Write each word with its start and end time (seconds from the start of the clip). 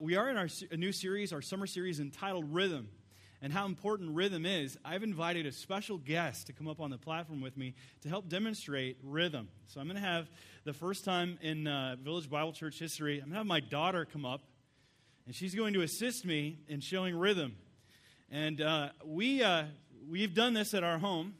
we 0.00 0.16
are 0.16 0.30
in 0.30 0.38
our 0.38 0.48
a 0.70 0.78
new 0.78 0.92
series, 0.92 1.30
our 1.30 1.42
summer 1.42 1.66
series 1.66 2.00
entitled 2.00 2.54
Rhythm, 2.54 2.88
and 3.42 3.52
how 3.52 3.66
important 3.66 4.14
rhythm 4.14 4.46
is. 4.46 4.78
I've 4.82 5.02
invited 5.02 5.44
a 5.44 5.52
special 5.52 5.98
guest 5.98 6.46
to 6.46 6.54
come 6.54 6.68
up 6.68 6.80
on 6.80 6.88
the 6.88 6.96
platform 6.96 7.42
with 7.42 7.54
me 7.58 7.74
to 8.00 8.08
help 8.08 8.26
demonstrate 8.26 8.96
rhythm. 9.02 9.48
So 9.66 9.78
I'm 9.78 9.86
going 9.86 10.00
to 10.00 10.06
have 10.06 10.30
the 10.64 10.72
first 10.72 11.04
time 11.04 11.38
in 11.42 11.66
uh, 11.66 11.96
Village 12.02 12.30
Bible 12.30 12.54
Church 12.54 12.78
history, 12.78 13.16
I'm 13.16 13.24
going 13.24 13.32
to 13.32 13.38
have 13.38 13.46
my 13.46 13.60
daughter 13.60 14.06
come 14.10 14.24
up, 14.24 14.40
and 15.26 15.34
she's 15.34 15.54
going 15.54 15.74
to 15.74 15.82
assist 15.82 16.24
me 16.24 16.60
in 16.66 16.80
showing 16.80 17.14
rhythm. 17.14 17.56
And 18.30 18.62
uh, 18.62 18.88
we, 19.04 19.42
uh, 19.42 19.64
we've 20.08 20.32
done 20.32 20.54
this 20.54 20.72
at 20.72 20.82
our 20.82 20.98
home. 20.98 21.34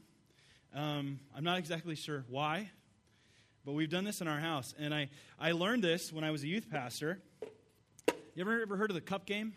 Um, 0.74 1.18
I'm 1.34 1.45
not 1.45 1.58
exactly 1.58 1.96
sure 1.96 2.27
why, 2.29 2.70
but 3.64 3.72
we've 3.72 3.90
done 3.90 4.04
this 4.04 4.20
in 4.20 4.29
our 4.29 4.38
house. 4.38 4.74
And 4.79 4.92
I, 4.95 5.08
I 5.38 5.52
learned 5.52 5.82
this 5.82 6.12
when 6.12 6.24
I 6.24 6.30
was 6.30 6.42
a 6.42 6.46
youth 6.46 6.68
pastor. 6.70 7.22
You 8.41 8.46
ever, 8.46 8.62
ever 8.62 8.77
heard 8.79 8.88
of 8.88 8.95
the 8.95 9.02
cup 9.02 9.27
game? 9.27 9.52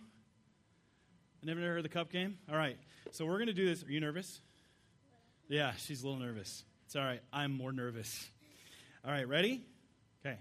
I 1.42 1.46
never 1.46 1.62
heard 1.62 1.78
of 1.78 1.84
the 1.84 1.90
cup 1.90 2.12
game? 2.12 2.38
All 2.52 2.58
right. 2.58 2.78
So 3.12 3.26
we're 3.26 3.38
going 3.38 3.48
to 3.48 3.54
do 3.54 3.66
this. 3.66 3.82
Are 3.82 3.90
you 3.90 4.02
nervous? 4.02 4.42
Yeah, 5.48 5.72
she's 5.78 6.04
a 6.04 6.06
little 6.06 6.20
nervous. 6.20 6.66
It's 6.86 6.98
all 6.98 7.04
right. 7.04 7.22
I'm 7.32 7.54
more 7.54 7.72
nervous. 7.72 8.30
All 9.06 9.12
right, 9.12 9.26
ready? 9.26 9.64
Okay. 10.26 10.38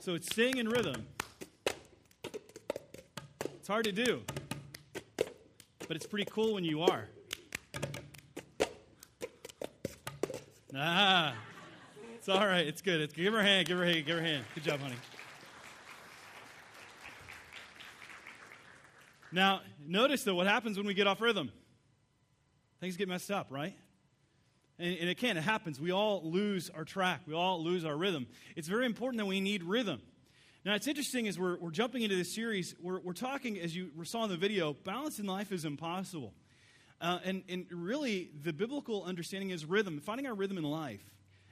So 0.00 0.14
it's 0.14 0.34
sing 0.34 0.58
and 0.58 0.72
rhythm. 0.72 1.06
Hard 3.72 3.86
to 3.86 3.92
do, 3.92 4.20
but 5.88 5.96
it's 5.96 6.06
pretty 6.06 6.28
cool 6.30 6.52
when 6.52 6.62
you 6.62 6.82
are. 6.82 7.08
Ah, 10.76 11.34
it's 12.14 12.28
all 12.28 12.46
right. 12.46 12.66
It's 12.66 12.82
good. 12.82 13.00
It's, 13.00 13.14
give 13.14 13.32
her 13.32 13.38
a 13.38 13.42
hand. 13.42 13.66
Give 13.66 13.78
her 13.78 13.84
a 13.84 13.90
hand. 13.90 14.04
Give 14.04 14.18
her 14.18 14.22
a 14.22 14.26
hand. 14.26 14.44
Good 14.54 14.64
job, 14.64 14.80
honey. 14.80 14.96
Now, 19.32 19.62
notice 19.80 20.22
though 20.22 20.34
what 20.34 20.46
happens 20.46 20.76
when 20.76 20.86
we 20.86 20.92
get 20.92 21.06
off 21.06 21.22
rhythm. 21.22 21.50
Things 22.78 22.98
get 22.98 23.08
messed 23.08 23.30
up, 23.30 23.46
right? 23.48 23.74
And, 24.78 24.98
and 24.98 25.08
it 25.08 25.16
can. 25.16 25.38
It 25.38 25.44
happens. 25.44 25.80
We 25.80 25.92
all 25.92 26.20
lose 26.22 26.68
our 26.68 26.84
track. 26.84 27.22
We 27.26 27.32
all 27.32 27.64
lose 27.64 27.86
our 27.86 27.96
rhythm. 27.96 28.26
It's 28.54 28.68
very 28.68 28.84
important 28.84 29.16
that 29.16 29.26
we 29.26 29.40
need 29.40 29.62
rhythm. 29.62 30.02
Now, 30.64 30.76
it's 30.76 30.86
interesting 30.86 31.26
as 31.26 31.40
we're, 31.40 31.58
we're 31.58 31.72
jumping 31.72 32.02
into 32.02 32.14
this 32.14 32.32
series, 32.32 32.76
we're, 32.80 33.00
we're 33.00 33.14
talking, 33.14 33.58
as 33.58 33.74
you 33.74 33.90
saw 34.04 34.22
in 34.22 34.30
the 34.30 34.36
video, 34.36 34.72
balance 34.72 35.18
in 35.18 35.26
life 35.26 35.50
is 35.50 35.64
impossible. 35.64 36.32
Uh, 37.00 37.18
and, 37.24 37.42
and 37.48 37.66
really, 37.72 38.30
the 38.44 38.52
biblical 38.52 39.02
understanding 39.02 39.50
is 39.50 39.64
rhythm, 39.64 39.98
finding 39.98 40.28
our 40.28 40.34
rhythm 40.34 40.58
in 40.58 40.62
life. 40.62 41.02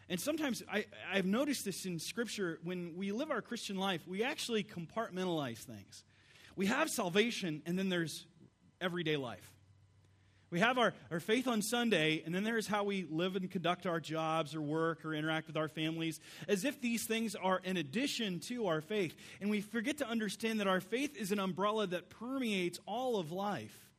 And 0.09 0.21
sometimes 0.21 0.63
I, 0.73 0.85
I've 1.13 1.27
noticed 1.27 1.65
this 1.65 1.87
in 1.87 1.99
Scripture 1.99 2.61
when 2.63 2.97
we 2.97 3.11
live 3.11 3.33
our 3.33 3.43
Christian 3.43 3.77
life, 3.77 4.07
we 4.07 4.23
actually 4.23 4.63
compartmentalize 4.63 5.59
things. 5.59 6.05
We 6.55 6.67
have 6.67 6.89
salvation, 6.89 7.63
and 7.67 7.77
then 7.77 7.89
there's 7.89 8.27
everyday 8.81 9.17
life. 9.17 9.51
We 10.51 10.59
have 10.59 10.79
our, 10.79 10.93
our 11.13 11.21
faith 11.21 11.47
on 11.47 11.63
Sunday, 11.63 12.23
and 12.27 12.35
then 12.35 12.43
there's 12.43 12.67
how 12.67 12.83
we 12.83 13.07
live 13.09 13.37
and 13.37 13.49
conduct 13.49 13.87
our 13.87 14.01
jobs 14.01 14.55
or 14.57 14.61
work 14.61 15.05
or 15.05 15.15
interact 15.15 15.47
with 15.47 15.57
our 15.57 15.69
families, 15.69 16.19
as 16.49 16.65
if 16.65 16.81
these 16.81 17.07
things 17.07 17.37
are 17.37 17.61
in 17.63 17.77
addition 17.77 18.41
to 18.49 18.67
our 18.67 18.81
faith. 18.81 19.15
And 19.41 19.49
we 19.49 19.61
forget 19.61 19.99
to 19.99 20.09
understand 20.09 20.59
that 20.59 20.67
our 20.67 20.81
faith 20.81 21.17
is 21.17 21.31
an 21.31 21.39
umbrella 21.39 21.87
that 21.87 22.11
permeates 22.11 22.81
all 22.85 23.21
of 23.21 23.31
life. 23.31 23.91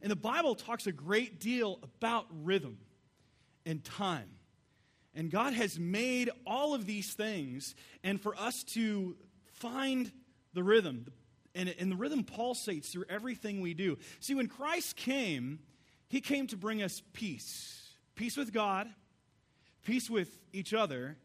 And 0.00 0.10
the 0.10 0.16
Bible 0.16 0.54
talks 0.54 0.86
a 0.86 0.92
great 0.92 1.40
deal 1.40 1.80
about 1.82 2.26
rhythm 2.30 2.78
and 3.64 3.82
time. 3.82 4.30
And 5.16 5.30
God 5.30 5.52
has 5.52 5.80
made 5.80 6.30
all 6.46 6.74
of 6.74 6.86
these 6.86 7.12
things, 7.14 7.74
and 8.04 8.20
for 8.20 8.36
us 8.36 8.62
to 8.74 9.16
find 9.54 10.12
the 10.52 10.62
rhythm, 10.62 11.06
the 11.06 11.12
and, 11.56 11.74
and 11.78 11.90
the 11.90 11.96
rhythm 11.96 12.22
pulsates 12.22 12.86
through 12.86 13.06
everything 13.08 13.60
we 13.60 13.74
do. 13.74 13.98
See, 14.20 14.34
when 14.34 14.46
Christ 14.46 14.94
came, 14.94 15.58
he 16.08 16.20
came 16.20 16.46
to 16.48 16.56
bring 16.56 16.82
us 16.82 17.02
peace 17.12 17.82
peace 18.14 18.36
with 18.36 18.52
God, 18.52 18.88
peace 19.84 20.08
with 20.08 20.38
each 20.52 20.72
other, 20.72 21.18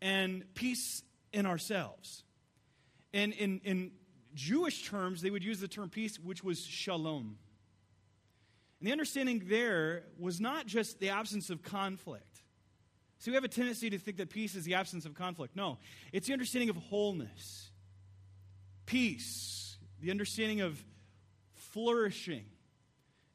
and 0.00 0.44
peace 0.54 1.04
in 1.32 1.46
ourselves. 1.46 2.24
And 3.14 3.32
in, 3.32 3.60
in 3.64 3.92
Jewish 4.34 4.88
terms, 4.88 5.22
they 5.22 5.30
would 5.30 5.44
use 5.44 5.60
the 5.60 5.68
term 5.68 5.88
peace, 5.88 6.18
which 6.18 6.42
was 6.42 6.60
shalom. 6.60 7.38
And 8.80 8.88
the 8.88 8.92
understanding 8.92 9.44
there 9.46 10.02
was 10.18 10.40
not 10.40 10.66
just 10.66 10.98
the 10.98 11.10
absence 11.10 11.50
of 11.50 11.62
conflict. 11.62 12.42
See, 13.20 13.30
we 13.30 13.36
have 13.36 13.44
a 13.44 13.48
tendency 13.48 13.88
to 13.90 13.98
think 13.98 14.16
that 14.16 14.30
peace 14.30 14.56
is 14.56 14.64
the 14.64 14.74
absence 14.74 15.06
of 15.06 15.14
conflict. 15.14 15.54
No, 15.54 15.78
it's 16.12 16.26
the 16.26 16.32
understanding 16.32 16.70
of 16.70 16.76
wholeness, 16.76 17.70
peace, 18.84 19.71
the 20.02 20.10
understanding 20.10 20.60
of 20.60 20.82
flourishing. 21.54 22.44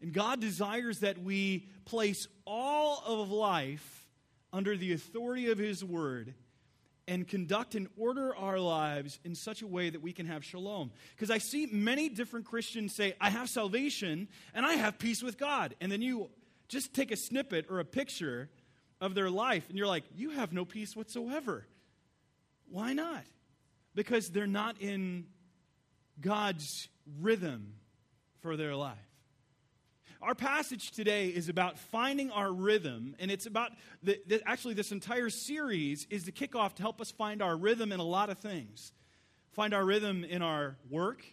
And 0.02 0.14
God 0.14 0.40
desires 0.40 1.00
that 1.00 1.18
we 1.18 1.70
place 1.86 2.28
all 2.46 3.02
of 3.06 3.32
life 3.32 4.06
under 4.54 4.78
the 4.78 4.94
authority 4.94 5.50
of 5.50 5.58
His 5.58 5.84
Word 5.84 6.34
and 7.08 7.26
conduct 7.26 7.74
and 7.74 7.88
order 7.98 8.36
our 8.36 8.60
lives 8.60 9.18
in 9.24 9.34
such 9.34 9.62
a 9.62 9.68
way 9.68 9.90
that 9.90 10.02
we 10.02 10.12
can 10.12 10.26
have 10.26 10.44
shalom. 10.44 10.92
Because 11.16 11.32
I 11.32 11.38
see 11.38 11.68
many 11.68 12.10
different 12.10 12.46
Christians 12.46 12.94
say, 12.94 13.16
I 13.20 13.30
have 13.30 13.50
salvation 13.50 14.28
and 14.54 14.66
I 14.66 14.74
have 14.74 15.00
peace 15.00 15.24
with 15.24 15.38
God. 15.38 15.74
And 15.80 15.90
then 15.90 16.02
you 16.02 16.30
just 16.68 16.94
take 16.94 17.12
a 17.12 17.16
snippet 17.16 17.68
or 17.70 17.80
a 17.80 17.86
picture 17.86 18.50
of 19.00 19.16
their 19.16 19.30
life 19.30 19.70
and 19.70 19.78
you're 19.78 19.88
like, 19.88 20.04
you 20.16 20.32
have 20.32 20.52
no 20.52 20.66
peace 20.66 20.98
whatsoever. 20.98 21.66
Why 22.70 22.92
not? 22.92 23.24
Because 23.96 24.30
they're 24.30 24.46
not 24.46 24.82
in 24.82 25.28
God's 26.22 26.90
rhythm 27.20 27.74
for 28.42 28.58
their 28.58 28.76
life. 28.76 28.98
Our 30.22 30.34
passage 30.34 30.92
today 30.92 31.28
is 31.28 31.48
about 31.48 31.78
finding 31.78 32.32
our 32.32 32.52
rhythm, 32.52 33.16
and 33.20 33.30
it's 33.30 33.46
about 33.46 33.72
the, 34.02 34.20
the, 34.26 34.42
actually, 34.48 34.74
this 34.74 34.92
entire 34.92 35.30
series 35.30 36.08
is 36.10 36.24
the 36.24 36.32
kickoff 36.32 36.74
to 36.76 36.82
help 36.82 37.00
us 37.02 37.12
find 37.12 37.42
our 37.42 37.56
rhythm 37.56 37.92
in 37.92 38.00
a 38.00 38.04
lot 38.04 38.30
of 38.30 38.40
things. 38.40 38.94
Find 39.52 39.76
our 39.76 39.86
rhythm 39.86 40.24
in 40.24 40.42
our 40.42 40.76
work, 40.90 41.24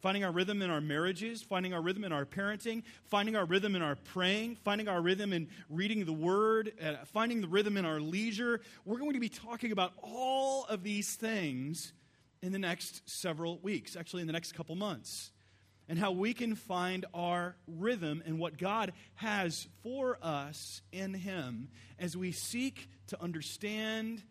finding 0.00 0.24
our 0.24 0.32
rhythm 0.32 0.62
in 0.62 0.70
our 0.70 0.80
marriages, 0.80 1.42
finding 1.42 1.74
our 1.74 1.82
rhythm 1.82 2.02
in 2.02 2.12
our 2.12 2.24
parenting, 2.24 2.82
finding 3.04 3.36
our 3.36 3.44
rhythm 3.44 3.76
in 3.76 3.82
our 3.82 3.96
praying, 3.96 4.56
finding 4.64 4.88
our 4.88 5.02
rhythm 5.02 5.34
in 5.34 5.48
reading 5.68 6.06
the 6.06 6.12
Word, 6.12 6.72
uh, 6.82 7.04
finding 7.12 7.42
the 7.42 7.48
rhythm 7.48 7.76
in 7.76 7.84
our 7.84 8.00
leisure. 8.00 8.62
We're 8.86 8.98
going 8.98 9.12
to 9.12 9.20
be 9.20 9.28
talking 9.28 9.70
about 9.70 9.92
all 10.02 10.64
of 10.64 10.82
these 10.82 11.14
things 11.14 11.92
in 12.44 12.52
the 12.52 12.58
next 12.58 13.08
several 13.08 13.58
weeks, 13.60 13.96
actually, 13.96 14.20
in 14.20 14.26
the 14.26 14.32
next 14.34 14.52
couple 14.52 14.76
months, 14.76 15.32
and 15.88 15.98
how 15.98 16.12
we 16.12 16.34
can 16.34 16.54
find 16.54 17.06
our 17.14 17.56
rhythm 17.66 18.22
and 18.26 18.38
what 18.38 18.58
God 18.58 18.92
has 19.14 19.66
for 19.82 20.18
us 20.20 20.82
in 20.92 21.14
Him 21.14 21.68
as 21.98 22.18
we 22.18 22.32
seek 22.32 22.90
to 23.06 23.22
understand 23.22 24.22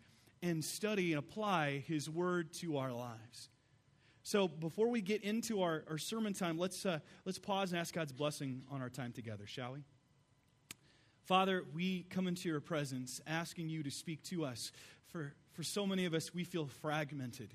and 0.42 0.64
study 0.64 1.12
and 1.12 1.18
apply 1.18 1.82
His 1.88 2.08
Word 2.08 2.52
to 2.60 2.76
our 2.76 2.92
lives. 2.92 3.48
So, 4.22 4.46
before 4.46 4.88
we 4.88 5.00
get 5.00 5.24
into 5.24 5.62
our, 5.62 5.82
our 5.90 5.98
sermon 5.98 6.34
time, 6.34 6.56
let's, 6.56 6.86
uh, 6.86 7.00
let's 7.24 7.40
pause 7.40 7.72
and 7.72 7.80
ask 7.80 7.92
God's 7.92 8.12
blessing 8.12 8.62
on 8.70 8.80
our 8.80 8.90
time 8.90 9.10
together, 9.10 9.44
shall 9.44 9.72
we? 9.72 9.80
Father, 11.24 11.64
we 11.74 12.04
come 12.10 12.28
into 12.28 12.48
your 12.48 12.60
presence 12.60 13.20
asking 13.26 13.70
you 13.70 13.82
to 13.82 13.90
speak 13.90 14.22
to 14.24 14.44
us. 14.44 14.70
For, 15.08 15.34
for 15.54 15.64
so 15.64 15.84
many 15.84 16.04
of 16.04 16.14
us, 16.14 16.32
we 16.32 16.44
feel 16.44 16.66
fragmented. 16.66 17.52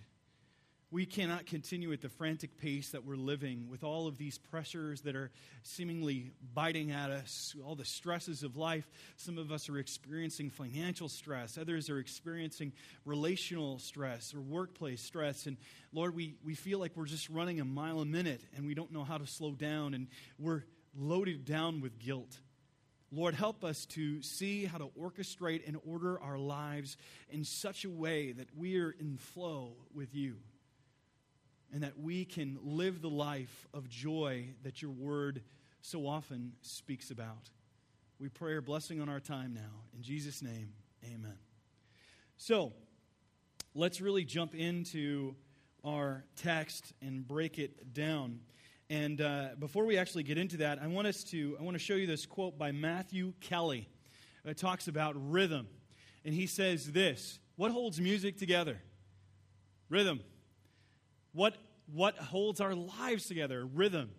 We 0.92 1.06
cannot 1.06 1.46
continue 1.46 1.94
at 1.94 2.02
the 2.02 2.10
frantic 2.10 2.58
pace 2.58 2.90
that 2.92 3.06
we're 3.06 3.16
living 3.16 3.68
with 3.70 3.84
all 3.84 4.08
of 4.08 4.18
these 4.18 4.40
pressures 4.40 5.02
that 5.02 5.16
are 5.16 5.30
seemingly 5.62 6.32
biting 6.56 6.90
at 6.90 7.12
us, 7.12 7.54
all 7.64 7.76
the 7.76 7.86
stresses 7.86 8.42
of 8.42 8.58
life. 8.58 8.90
Some 9.16 9.38
of 9.38 9.52
us 9.52 9.70
are 9.70 9.78
experiencing 9.78 10.50
financial 10.50 11.08
stress, 11.08 11.60
others 11.60 11.92
are 11.92 12.00
experiencing 12.00 12.74
relational 13.06 13.78
stress 13.78 14.34
or 14.34 14.42
workplace 14.42 15.04
stress. 15.04 15.46
And 15.46 15.58
Lord, 15.94 16.16
we, 16.16 16.38
we 16.44 16.56
feel 16.56 16.80
like 16.80 16.94
we're 16.96 17.06
just 17.06 17.30
running 17.30 17.60
a 17.60 17.66
mile 17.66 18.00
a 18.00 18.06
minute 18.06 18.42
and 18.56 18.66
we 18.66 18.74
don't 18.74 18.92
know 18.92 19.04
how 19.04 19.20
to 19.20 19.28
slow 19.28 19.52
down 19.52 19.94
and 19.94 20.08
we're 20.40 20.64
loaded 20.98 21.46
down 21.46 21.82
with 21.82 22.00
guilt. 22.00 22.40
Lord, 23.12 23.36
help 23.36 23.64
us 23.64 23.86
to 23.88 24.24
see 24.24 24.66
how 24.66 24.80
to 24.80 24.90
orchestrate 25.00 25.68
and 25.68 25.78
order 25.88 26.20
our 26.20 26.40
lives 26.40 26.98
in 27.30 27.44
such 27.44 27.86
a 27.86 27.90
way 27.92 28.32
that 28.32 28.48
we 28.58 28.80
are 28.80 28.90
in 28.90 29.18
flow 29.18 29.74
with 29.94 30.16
you 30.16 30.38
and 31.74 31.84
that 31.84 31.98
we 32.00 32.26
can 32.26 32.58
live 32.62 33.02
the 33.02 33.10
life 33.10 33.68
of 33.74 33.90
joy 33.90 34.48
that 34.64 34.82
your 34.82 34.92
word 34.92 35.42
so 35.82 36.08
often 36.08 36.54
speaks 36.62 37.12
about. 37.12 37.50
We 38.20 38.30
pray 38.30 38.58
a 38.58 38.62
blessing 38.62 39.00
on 39.02 39.10
our 39.10 39.20
time 39.20 39.54
now. 39.54 39.84
In 39.96 40.02
Jesus' 40.02 40.42
name, 40.42 40.74
amen. 41.06 41.38
So, 42.38 42.74
let's 43.74 44.02
really 44.02 44.26
jump 44.26 44.56
into 44.56 45.36
our 45.84 46.26
text 46.36 46.94
and 47.02 47.26
break 47.26 47.60
it 47.60 47.94
down. 47.94 48.40
And 48.90 49.22
uh, 49.22 49.50
before 49.60 49.86
we 49.86 49.98
actually 49.98 50.24
get 50.24 50.38
into 50.38 50.58
that, 50.58 50.82
I 50.82 50.88
want 50.88 51.08
us 51.08 51.24
to 51.26 51.56
I 51.60 51.64
want 51.64 51.76
to 51.76 51.80
show 51.80 51.94
you 51.94 52.08
this 52.08 52.26
quote 52.26 52.58
by 52.58 52.72
Matthew 52.72 53.34
Kelly. 53.40 53.88
It 54.44 54.58
talks 54.58 54.88
about 54.88 55.16
rhythm, 55.16 55.68
and 56.26 56.34
he 56.34 56.48
says 56.48 56.92
this: 56.92 57.40
"What 57.56 57.72
holds 57.72 58.02
music 58.02 58.38
together? 58.38 58.82
Rhythm. 59.90 60.22
What 61.34 61.56
what 61.92 62.18
holds 62.18 62.62
our 62.62 62.76
lives 62.76 63.26
together? 63.26 63.66
Rhythm. 63.66 64.12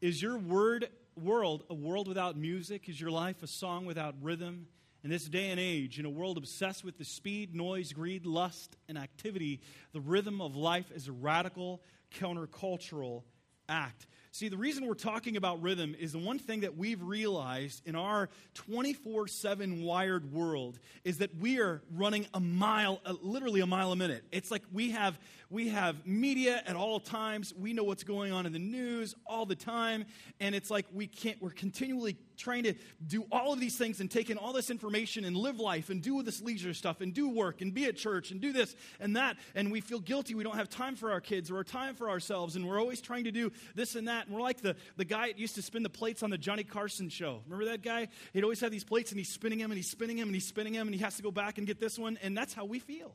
Is 0.00 0.20
your 0.20 0.36
word 0.36 0.88
world 1.16 1.64
a 1.70 1.74
world 1.74 2.08
without 2.08 2.36
music? 2.36 2.88
Is 2.88 3.00
your 3.00 3.10
life 3.10 3.42
a 3.42 3.46
song 3.46 3.86
without 3.86 4.14
rhythm? 4.20 4.66
In 5.02 5.10
this 5.10 5.26
day 5.26 5.50
and 5.50 5.60
age, 5.60 5.98
in 5.98 6.06
a 6.06 6.10
world 6.10 6.38
obsessed 6.38 6.82
with 6.82 6.96
the 6.96 7.04
speed, 7.04 7.54
noise, 7.54 7.92
greed, 7.92 8.24
lust, 8.24 8.74
and 8.88 8.96
activity, 8.96 9.60
the 9.92 10.00
rhythm 10.00 10.40
of 10.40 10.56
life 10.56 10.90
is 10.94 11.08
a 11.08 11.12
radical 11.12 11.82
countercultural 12.18 13.22
act. 13.68 14.06
See, 14.34 14.48
the 14.48 14.56
reason 14.56 14.84
we're 14.84 14.94
talking 14.94 15.36
about 15.36 15.62
rhythm 15.62 15.94
is 15.96 16.10
the 16.10 16.18
one 16.18 16.40
thing 16.40 16.62
that 16.62 16.76
we've 16.76 17.00
realized 17.00 17.82
in 17.86 17.94
our 17.94 18.28
24 18.54 19.28
7 19.28 19.84
wired 19.84 20.32
world 20.32 20.80
is 21.04 21.18
that 21.18 21.36
we 21.36 21.60
are 21.60 21.82
running 21.94 22.26
a 22.34 22.40
mile, 22.40 23.00
uh, 23.06 23.14
literally 23.22 23.60
a 23.60 23.66
mile 23.66 23.92
a 23.92 23.96
minute. 23.96 24.24
It's 24.32 24.50
like 24.50 24.62
we 24.72 24.90
have, 24.90 25.20
we 25.50 25.68
have 25.68 26.04
media 26.04 26.64
at 26.66 26.74
all 26.74 26.98
times. 26.98 27.54
We 27.56 27.72
know 27.74 27.84
what's 27.84 28.02
going 28.02 28.32
on 28.32 28.44
in 28.44 28.52
the 28.52 28.58
news 28.58 29.14
all 29.24 29.46
the 29.46 29.54
time. 29.54 30.04
And 30.40 30.52
it's 30.52 30.68
like 30.68 30.86
we 30.92 31.06
can't, 31.06 31.40
we're 31.40 31.50
continually 31.50 32.16
trying 32.36 32.64
to 32.64 32.74
do 33.06 33.24
all 33.30 33.52
of 33.52 33.60
these 33.60 33.76
things 33.76 34.00
and 34.00 34.10
take 34.10 34.30
in 34.30 34.38
all 34.38 34.52
this 34.52 34.70
information 34.70 35.24
and 35.24 35.36
live 35.36 35.58
life 35.60 35.90
and 35.90 36.02
do 36.02 36.22
this 36.22 36.40
leisure 36.40 36.74
stuff 36.74 37.00
and 37.00 37.14
do 37.14 37.28
work 37.28 37.60
and 37.60 37.72
be 37.72 37.86
at 37.86 37.96
church 37.96 38.30
and 38.30 38.40
do 38.40 38.52
this 38.52 38.74
and 39.00 39.16
that. 39.16 39.36
And 39.54 39.70
we 39.70 39.80
feel 39.80 40.00
guilty. 40.00 40.34
We 40.34 40.44
don't 40.44 40.56
have 40.56 40.68
time 40.68 40.96
for 40.96 41.12
our 41.12 41.20
kids 41.20 41.50
or 41.50 41.62
time 41.64 41.94
for 41.94 42.10
ourselves. 42.10 42.56
And 42.56 42.66
we're 42.66 42.80
always 42.80 43.00
trying 43.00 43.24
to 43.24 43.32
do 43.32 43.52
this 43.74 43.94
and 43.94 44.08
that. 44.08 44.26
And 44.26 44.34
we're 44.34 44.42
like 44.42 44.60
the, 44.60 44.76
the 44.96 45.04
guy 45.04 45.28
that 45.28 45.38
used 45.38 45.54
to 45.56 45.62
spin 45.62 45.82
the 45.82 45.90
plates 45.90 46.22
on 46.22 46.30
the 46.30 46.38
Johnny 46.38 46.64
Carson 46.64 47.08
show. 47.08 47.40
Remember 47.46 47.66
that 47.66 47.82
guy? 47.82 48.08
He'd 48.32 48.44
always 48.44 48.60
have 48.60 48.70
these 48.70 48.84
plates 48.84 49.10
and 49.10 49.18
he's 49.18 49.28
spinning 49.28 49.58
them 49.58 49.70
and 49.70 49.76
he's 49.76 49.90
spinning 49.90 50.16
them 50.16 50.28
and 50.28 50.34
he's 50.34 50.46
spinning 50.46 50.74
them 50.74 50.86
and 50.86 50.94
he 50.94 51.00
has 51.02 51.16
to 51.16 51.22
go 51.22 51.30
back 51.30 51.58
and 51.58 51.66
get 51.66 51.80
this 51.80 51.98
one. 51.98 52.18
And 52.22 52.36
that's 52.36 52.54
how 52.54 52.64
we 52.64 52.78
feel. 52.78 53.14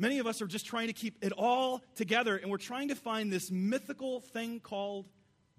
Many 0.00 0.20
of 0.20 0.28
us 0.28 0.40
are 0.40 0.46
just 0.46 0.66
trying 0.66 0.86
to 0.86 0.92
keep 0.92 1.24
it 1.24 1.32
all 1.32 1.82
together 1.96 2.36
and 2.36 2.50
we're 2.50 2.58
trying 2.58 2.88
to 2.88 2.94
find 2.94 3.32
this 3.32 3.50
mythical 3.50 4.20
thing 4.20 4.60
called 4.60 5.06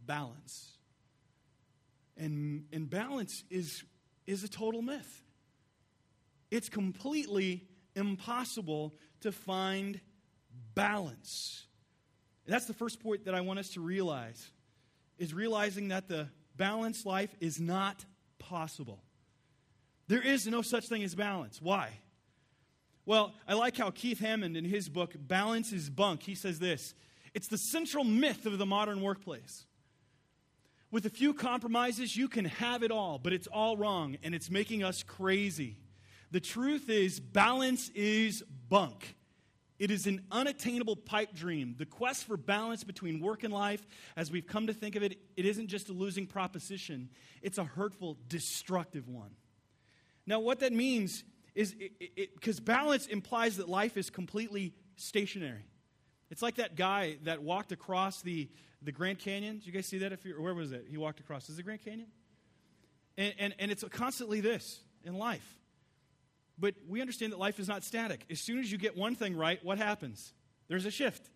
balance. 0.05 0.78
And, 2.19 2.65
and 2.71 2.89
balance 2.89 3.43
is, 3.49 3.83
is 4.27 4.43
a 4.43 4.49
total 4.49 4.81
myth. 4.81 5.23
It's 6.51 6.69
completely 6.69 7.63
impossible 7.95 8.93
to 9.21 9.31
find 9.31 9.99
balance. 10.75 11.65
And 12.45 12.53
that's 12.53 12.65
the 12.65 12.73
first 12.73 13.01
point 13.01 13.25
that 13.25 13.35
I 13.35 13.41
want 13.41 13.59
us 13.59 13.69
to 13.69 13.81
realize 13.81 14.51
is 15.17 15.33
realizing 15.33 15.89
that 15.89 16.07
the 16.07 16.29
balanced 16.55 17.05
life 17.05 17.33
is 17.39 17.59
not 17.59 18.05
possible. 18.37 19.03
There 20.07 20.21
is 20.21 20.47
no 20.47 20.61
such 20.61 20.87
thing 20.87 21.03
as 21.03 21.13
balance. 21.13 21.61
Why? 21.61 21.91
Well, 23.05 23.33
I 23.47 23.53
like 23.53 23.77
how 23.77 23.91
Keith 23.91 24.19
Hammond 24.19 24.57
in 24.57 24.65
his 24.65 24.89
book 24.89 25.13
Balance 25.15 25.71
is 25.71 25.89
Bunk, 25.89 26.23
he 26.23 26.35
says 26.35 26.59
this. 26.59 26.93
It's 27.33 27.47
the 27.47 27.57
central 27.57 28.03
myth 28.03 28.45
of 28.45 28.57
the 28.57 28.65
modern 28.65 29.01
workplace. 29.01 29.65
With 30.91 31.05
a 31.05 31.09
few 31.09 31.33
compromises, 31.33 32.17
you 32.17 32.27
can 32.27 32.45
have 32.45 32.81
it 32.81 32.91
all, 32.91 33.19
but 33.19 33.31
it's 33.31 33.47
all 33.47 33.77
wrong 33.77 34.17
and 34.23 34.33
it's 34.33 34.49
making 34.49 34.83
us 34.83 35.03
crazy. 35.03 35.77
The 36.31 36.39
truth 36.39 36.89
is, 36.89 37.19
balance 37.19 37.89
is 37.89 38.43
bunk. 38.69 39.15
It 39.77 39.91
is 39.91 40.07
an 40.07 40.25
unattainable 40.31 40.97
pipe 40.97 41.33
dream. 41.33 41.75
The 41.77 41.85
quest 41.85 42.25
for 42.25 42.37
balance 42.37 42.83
between 42.83 43.21
work 43.21 43.43
and 43.43 43.53
life, 43.53 43.85
as 44.17 44.29
we've 44.29 44.45
come 44.45 44.67
to 44.67 44.73
think 44.73 44.95
of 44.95 45.03
it, 45.03 45.17
it 45.37 45.45
isn't 45.45 45.67
just 45.67 45.89
a 45.89 45.93
losing 45.93 46.27
proposition, 46.27 47.09
it's 47.41 47.57
a 47.57 47.63
hurtful, 47.63 48.17
destructive 48.27 49.07
one. 49.07 49.31
Now, 50.25 50.39
what 50.39 50.59
that 50.59 50.73
means 50.73 51.23
is 51.55 51.75
because 52.35 52.59
balance 52.59 53.07
implies 53.07 53.57
that 53.57 53.69
life 53.69 53.95
is 53.95 54.09
completely 54.09 54.73
stationary. 54.97 55.65
It's 56.29 56.41
like 56.41 56.55
that 56.55 56.75
guy 56.75 57.17
that 57.23 57.41
walked 57.41 57.71
across 57.71 58.21
the, 58.21 58.49
the 58.81 58.91
Grand 58.91 59.19
Canyon. 59.19 59.57
Did 59.57 59.67
you 59.67 59.73
guys 59.73 59.85
see 59.85 59.99
that? 59.99 60.11
If 60.11 60.25
you, 60.25 60.41
where 60.41 60.53
was 60.53 60.71
it? 60.71 60.85
He 60.89 60.97
walked 60.97 61.19
across. 61.19 61.49
Is 61.49 61.59
it 61.59 61.63
Grand 61.63 61.83
Canyon? 61.83 62.07
And, 63.17 63.33
and, 63.37 63.55
and 63.59 63.71
it's 63.71 63.83
constantly 63.91 64.41
this 64.41 64.79
in 65.03 65.15
life 65.15 65.59
but 66.59 66.75
we 66.87 67.01
understand 67.01 67.31
that 67.31 67.39
life 67.39 67.59
is 67.59 67.67
not 67.67 67.83
static. 67.83 68.25
As 68.29 68.39
soon 68.39 68.59
as 68.59 68.71
you 68.71 68.77
get 68.77 68.97
one 68.97 69.15
thing 69.15 69.35
right, 69.35 69.63
what 69.63 69.77
happens? 69.77 70.33
There's 70.67 70.85
a 70.85 70.91
shift. 70.91 71.29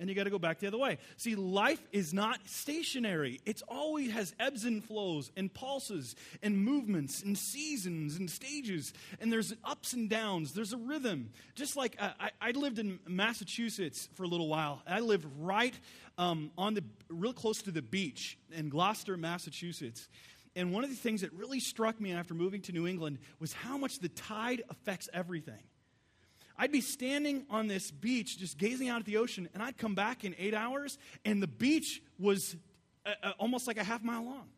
And 0.00 0.08
you 0.08 0.14
got 0.14 0.24
to 0.24 0.30
go 0.30 0.38
back 0.38 0.60
the 0.60 0.68
other 0.68 0.78
way. 0.78 0.98
See, 1.16 1.34
life 1.34 1.82
is 1.90 2.14
not 2.14 2.38
stationary. 2.46 3.40
It 3.44 3.62
always 3.66 4.12
has 4.12 4.32
ebbs 4.38 4.64
and 4.64 4.84
flows 4.84 5.32
and 5.36 5.52
pulses 5.52 6.14
and 6.40 6.56
movements 6.56 7.22
and 7.22 7.36
seasons 7.36 8.16
and 8.16 8.30
stages. 8.30 8.92
And 9.20 9.32
there's 9.32 9.52
ups 9.64 9.94
and 9.94 10.08
downs. 10.08 10.54
There's 10.54 10.72
a 10.72 10.76
rhythm. 10.76 11.30
Just 11.56 11.76
like 11.76 11.96
uh, 11.98 12.10
I, 12.20 12.30
I, 12.40 12.50
lived 12.52 12.78
in 12.78 13.00
Massachusetts 13.08 14.08
for 14.14 14.22
a 14.22 14.28
little 14.28 14.46
while. 14.46 14.82
I 14.86 15.00
lived 15.00 15.26
right 15.40 15.74
um, 16.16 16.52
on 16.56 16.74
the, 16.74 16.84
real 17.08 17.32
close 17.32 17.62
to 17.62 17.72
the 17.72 17.82
beach 17.82 18.38
in 18.52 18.68
Gloucester, 18.68 19.16
Massachusetts. 19.16 20.08
And 20.54 20.72
one 20.72 20.84
of 20.84 20.90
the 20.90 20.96
things 20.96 21.22
that 21.22 21.32
really 21.32 21.60
struck 21.60 22.00
me 22.00 22.12
after 22.12 22.34
moving 22.34 22.62
to 22.62 22.72
New 22.72 22.86
England 22.86 23.18
was 23.40 23.52
how 23.52 23.78
much 23.78 23.98
the 23.98 24.08
tide 24.08 24.62
affects 24.70 25.08
everything. 25.12 25.62
I'd 26.58 26.72
be 26.72 26.80
standing 26.80 27.46
on 27.50 27.68
this 27.68 27.90
beach 27.90 28.38
just 28.38 28.58
gazing 28.58 28.88
out 28.88 29.00
at 29.00 29.06
the 29.06 29.18
ocean, 29.18 29.48
and 29.54 29.62
I'd 29.62 29.78
come 29.78 29.94
back 29.94 30.24
in 30.24 30.34
eight 30.38 30.54
hours, 30.54 30.98
and 31.24 31.42
the 31.42 31.46
beach 31.46 32.02
was 32.18 32.56
uh, 33.06 33.10
uh, 33.22 33.32
almost 33.38 33.66
like 33.66 33.78
a 33.78 33.84
half 33.84 34.02
mile 34.02 34.24
long. 34.24 34.48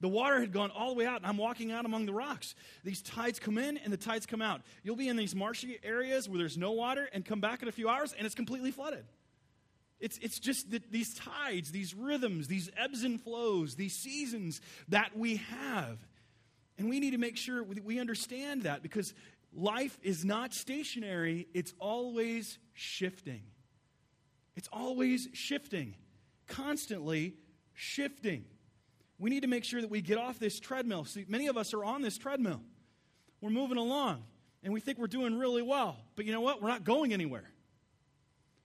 The 0.00 0.08
water 0.08 0.38
had 0.38 0.52
gone 0.52 0.70
all 0.70 0.90
the 0.90 0.94
way 0.94 1.06
out, 1.06 1.16
and 1.16 1.26
I'm 1.26 1.38
walking 1.38 1.72
out 1.72 1.86
among 1.86 2.06
the 2.06 2.12
rocks. 2.12 2.54
These 2.84 3.02
tides 3.02 3.38
come 3.38 3.58
in 3.58 3.78
and 3.78 3.92
the 3.92 3.96
tides 3.96 4.26
come 4.26 4.42
out. 4.42 4.60
You'll 4.82 4.96
be 4.96 5.08
in 5.08 5.16
these 5.16 5.34
marshy 5.34 5.78
areas 5.82 6.28
where 6.28 6.38
there's 6.38 6.58
no 6.58 6.72
water 6.72 7.08
and 7.12 7.24
come 7.24 7.40
back 7.40 7.62
in 7.62 7.68
a 7.68 7.72
few 7.72 7.88
hours, 7.88 8.14
and 8.16 8.26
it's 8.26 8.34
completely 8.34 8.70
flooded. 8.70 9.04
It's, 10.00 10.18
it's 10.18 10.38
just 10.38 10.70
that 10.72 10.92
these 10.92 11.14
tides, 11.14 11.70
these 11.70 11.94
rhythms, 11.94 12.48
these 12.48 12.68
ebbs 12.76 13.02
and 13.04 13.20
flows, 13.20 13.76
these 13.76 13.94
seasons 13.94 14.60
that 14.88 15.16
we 15.16 15.36
have. 15.36 15.98
And 16.76 16.90
we 16.90 17.00
need 17.00 17.12
to 17.12 17.18
make 17.18 17.36
sure 17.36 17.64
that 17.64 17.84
we 17.84 17.98
understand 17.98 18.64
that 18.64 18.82
because 18.82 19.14
life 19.54 19.98
is 20.02 20.24
not 20.24 20.52
stationary, 20.52 21.48
it's 21.54 21.72
always 21.78 22.58
shifting. 22.72 23.42
It's 24.56 24.68
always 24.72 25.28
shifting, 25.32 25.94
constantly 26.46 27.34
shifting. 27.72 28.44
We 29.18 29.30
need 29.30 29.42
to 29.42 29.48
make 29.48 29.64
sure 29.64 29.80
that 29.80 29.90
we 29.90 30.00
get 30.00 30.18
off 30.18 30.38
this 30.38 30.60
treadmill. 30.60 31.04
See, 31.04 31.24
many 31.28 31.46
of 31.46 31.56
us 31.56 31.74
are 31.74 31.84
on 31.84 32.02
this 32.02 32.18
treadmill. 32.18 32.60
We're 33.40 33.50
moving 33.50 33.78
along, 33.78 34.22
and 34.62 34.72
we 34.72 34.80
think 34.80 34.98
we're 34.98 35.06
doing 35.06 35.38
really 35.38 35.62
well. 35.62 35.98
But 36.16 36.24
you 36.24 36.32
know 36.32 36.40
what? 36.40 36.62
We're 36.62 36.68
not 36.68 36.84
going 36.84 37.12
anywhere. 37.12 37.50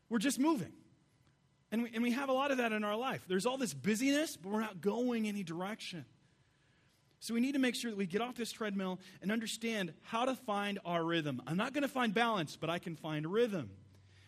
We're 0.10 0.20
just 0.20 0.40
moving. 0.40 0.74
And 1.72 1.84
we, 1.84 1.92
and 1.94 2.02
we 2.02 2.12
have 2.12 2.30
a 2.30 2.34
lot 2.34 2.52
of 2.52 2.58
that 2.58 2.72
in 2.72 2.84
our 2.84 2.96
life. 2.96 3.24
There's 3.28 3.46
all 3.46 3.58
this 3.58 3.74
busyness, 3.74 4.38
but 4.38 4.52
we're 4.52 4.62
not 4.62 4.82
going 4.82 5.28
any 5.28 5.44
direction. 5.44 6.06
So 7.20 7.34
we 7.34 7.42
need 7.42 7.54
to 7.54 7.60
make 7.60 7.76
sure 7.76 7.92
that 7.92 7.98
we 7.98 8.06
get 8.06 8.22
off 8.22 8.36
this 8.36 8.52
treadmill 8.52 9.00
and 9.22 9.32
understand 9.32 9.94
how 10.04 10.26
to 10.26 10.36
find 10.36 10.80
our 10.86 11.04
rhythm. 11.04 11.42
I'm 11.46 11.58
not 11.58 11.74
going 11.74 11.82
to 11.82 11.90
find 11.90 12.14
balance, 12.14 12.56
but 12.56 12.70
I 12.70 12.80
can 12.80 12.96
find 12.96 13.28
rhythm. 13.28 13.72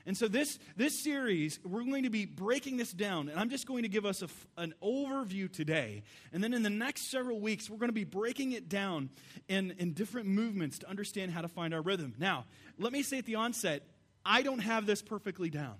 And 0.05 0.17
so 0.17 0.27
this, 0.27 0.57
this 0.75 1.03
series, 1.03 1.59
we're 1.63 1.83
going 1.83 2.03
to 2.03 2.09
be 2.09 2.25
breaking 2.25 2.77
this 2.77 2.91
down, 2.91 3.29
and 3.29 3.39
I'm 3.39 3.49
just 3.49 3.67
going 3.67 3.83
to 3.83 3.89
give 3.89 4.05
us 4.05 4.23
a, 4.23 4.27
an 4.57 4.73
overview 4.81 5.51
today. 5.51 6.03
And 6.33 6.43
then 6.43 6.53
in 6.53 6.63
the 6.63 6.71
next 6.71 7.11
several 7.11 7.39
weeks, 7.39 7.69
we're 7.69 7.77
going 7.77 7.89
to 7.89 7.93
be 7.93 8.03
breaking 8.03 8.53
it 8.53 8.67
down 8.67 9.09
in, 9.47 9.75
in 9.77 9.93
different 9.93 10.27
movements 10.27 10.79
to 10.79 10.89
understand 10.89 11.31
how 11.31 11.41
to 11.41 11.47
find 11.47 11.73
our 11.73 11.81
rhythm. 11.81 12.15
Now, 12.17 12.45
let 12.79 12.91
me 12.91 13.03
say 13.03 13.19
at 13.19 13.25
the 13.25 13.35
onset, 13.35 13.83
I 14.25 14.41
don't 14.41 14.59
have 14.59 14.85
this 14.85 15.01
perfectly 15.01 15.49
down. 15.49 15.75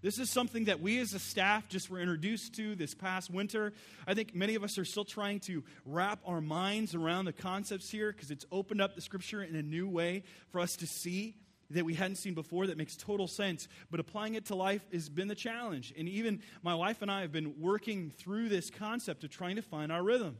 This 0.00 0.18
is 0.18 0.30
something 0.30 0.66
that 0.66 0.80
we 0.80 1.00
as 1.00 1.12
a 1.12 1.18
staff 1.18 1.68
just 1.68 1.90
were 1.90 1.98
introduced 1.98 2.54
to 2.54 2.76
this 2.76 2.94
past 2.94 3.30
winter. 3.30 3.72
I 4.06 4.14
think 4.14 4.34
many 4.34 4.54
of 4.54 4.62
us 4.62 4.78
are 4.78 4.84
still 4.84 5.04
trying 5.04 5.40
to 5.40 5.64
wrap 5.84 6.20
our 6.24 6.40
minds 6.40 6.94
around 6.94 7.24
the 7.24 7.32
concepts 7.32 7.90
here 7.90 8.12
because 8.12 8.30
it's 8.30 8.46
opened 8.52 8.80
up 8.80 8.94
the 8.94 9.00
scripture 9.00 9.42
in 9.42 9.56
a 9.56 9.62
new 9.62 9.88
way 9.88 10.22
for 10.50 10.60
us 10.60 10.76
to 10.76 10.86
see 10.86 11.34
that 11.70 11.84
we 11.84 11.94
hadn't 11.94 12.16
seen 12.16 12.34
before 12.34 12.68
that 12.68 12.78
makes 12.78 12.96
total 12.96 13.26
sense. 13.26 13.68
But 13.90 14.00
applying 14.00 14.34
it 14.34 14.46
to 14.46 14.54
life 14.54 14.82
has 14.92 15.08
been 15.08 15.28
the 15.28 15.34
challenge. 15.34 15.92
And 15.98 16.08
even 16.08 16.42
my 16.62 16.74
wife 16.74 17.02
and 17.02 17.10
I 17.10 17.22
have 17.22 17.32
been 17.32 17.60
working 17.60 18.10
through 18.10 18.48
this 18.48 18.70
concept 18.70 19.24
of 19.24 19.30
trying 19.30 19.56
to 19.56 19.62
find 19.62 19.90
our 19.90 20.02
rhythm 20.02 20.38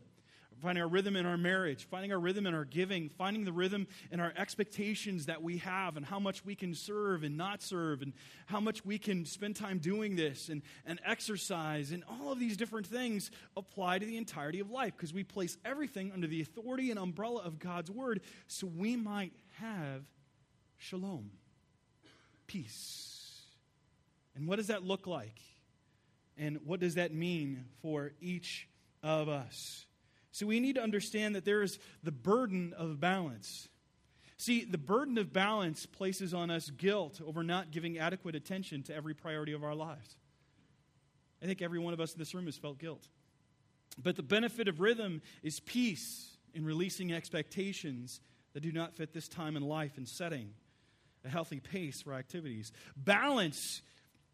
finding 0.60 0.82
our 0.82 0.88
rhythm 0.88 1.16
in 1.16 1.26
our 1.26 1.36
marriage, 1.36 1.86
finding 1.90 2.12
our 2.12 2.18
rhythm 2.18 2.46
in 2.46 2.54
our 2.54 2.64
giving, 2.64 3.08
finding 3.08 3.44
the 3.44 3.52
rhythm 3.52 3.86
in 4.10 4.20
our 4.20 4.32
expectations 4.36 5.26
that 5.26 5.42
we 5.42 5.58
have 5.58 5.96
and 5.96 6.04
how 6.04 6.18
much 6.18 6.44
we 6.44 6.54
can 6.54 6.74
serve 6.74 7.22
and 7.22 7.36
not 7.36 7.62
serve, 7.62 8.02
and 8.02 8.12
how 8.46 8.60
much 8.60 8.84
we 8.84 8.98
can 8.98 9.24
spend 9.24 9.56
time 9.56 9.78
doing 9.78 10.16
this 10.16 10.48
and, 10.48 10.62
and 10.86 11.00
exercise, 11.04 11.92
and 11.92 12.04
all 12.08 12.32
of 12.32 12.38
these 12.38 12.56
different 12.56 12.86
things 12.86 13.30
apply 13.56 13.98
to 13.98 14.06
the 14.06 14.16
entirety 14.16 14.60
of 14.60 14.70
life 14.70 14.94
because 14.96 15.12
we 15.12 15.24
place 15.24 15.56
everything 15.64 16.12
under 16.12 16.26
the 16.26 16.40
authority 16.40 16.90
and 16.90 16.98
umbrella 16.98 17.42
of 17.42 17.58
God's 17.58 17.90
word 17.90 18.20
so 18.46 18.66
we 18.66 18.96
might 18.96 19.32
have 19.60 20.02
shalom, 20.78 21.30
peace. 22.46 23.42
And 24.34 24.46
what 24.46 24.56
does 24.56 24.68
that 24.68 24.84
look 24.84 25.06
like? 25.06 25.40
And 26.36 26.60
what 26.64 26.78
does 26.78 26.94
that 26.94 27.12
mean 27.12 27.64
for 27.82 28.12
each 28.20 28.68
of 29.02 29.28
us? 29.28 29.84
So 30.38 30.46
we 30.46 30.60
need 30.60 30.76
to 30.76 30.82
understand 30.82 31.34
that 31.34 31.44
there 31.44 31.62
is 31.62 31.80
the 32.04 32.12
burden 32.12 32.72
of 32.78 33.00
balance. 33.00 33.68
See, 34.36 34.64
the 34.64 34.78
burden 34.78 35.18
of 35.18 35.32
balance 35.32 35.84
places 35.84 36.32
on 36.32 36.48
us 36.48 36.70
guilt 36.70 37.20
over 37.26 37.42
not 37.42 37.72
giving 37.72 37.98
adequate 37.98 38.36
attention 38.36 38.84
to 38.84 38.94
every 38.94 39.14
priority 39.14 39.52
of 39.52 39.64
our 39.64 39.74
lives. 39.74 40.14
I 41.42 41.46
think 41.46 41.60
every 41.60 41.80
one 41.80 41.92
of 41.92 41.98
us 41.98 42.12
in 42.12 42.20
this 42.20 42.36
room 42.36 42.46
has 42.46 42.56
felt 42.56 42.78
guilt. 42.78 43.08
But 44.00 44.14
the 44.14 44.22
benefit 44.22 44.68
of 44.68 44.78
rhythm 44.78 45.22
is 45.42 45.58
peace 45.58 46.36
in 46.54 46.64
releasing 46.64 47.12
expectations 47.12 48.20
that 48.52 48.60
do 48.60 48.70
not 48.70 48.94
fit 48.94 49.12
this 49.12 49.26
time 49.26 49.56
in 49.56 49.64
life 49.64 49.96
and 49.96 50.06
setting 50.06 50.50
a 51.24 51.28
healthy 51.28 51.58
pace 51.58 52.00
for 52.00 52.14
activities. 52.14 52.70
Balance 52.96 53.82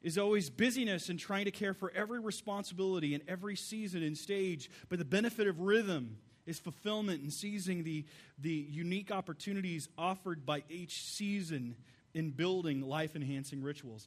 is 0.05 0.19
always 0.19 0.51
busyness 0.51 1.09
and 1.09 1.19
trying 1.19 1.47
to 1.47 1.51
care 1.51 1.73
for 1.73 1.91
every 1.97 2.21
responsibility 2.21 3.15
in 3.15 3.23
every 3.27 3.57
season 3.57 4.03
and 4.03 4.17
stage. 4.17 4.71
But 4.91 4.99
the 4.99 5.05
benefit 5.05 5.49
of 5.49 5.61
rhythm 5.61 6.19
is 6.45 6.59
fulfillment 6.59 7.23
and 7.23 7.33
seizing 7.33 7.85
the, 7.85 8.05
the 8.39 8.51
unique 8.51 9.11
opportunities 9.11 9.89
offered 9.97 10.45
by 10.45 10.63
each 10.69 11.03
season 11.05 11.75
in 12.13 12.31
building 12.31 12.83
life 12.83 13.17
enhancing 13.17 13.63
rituals. 13.63 14.07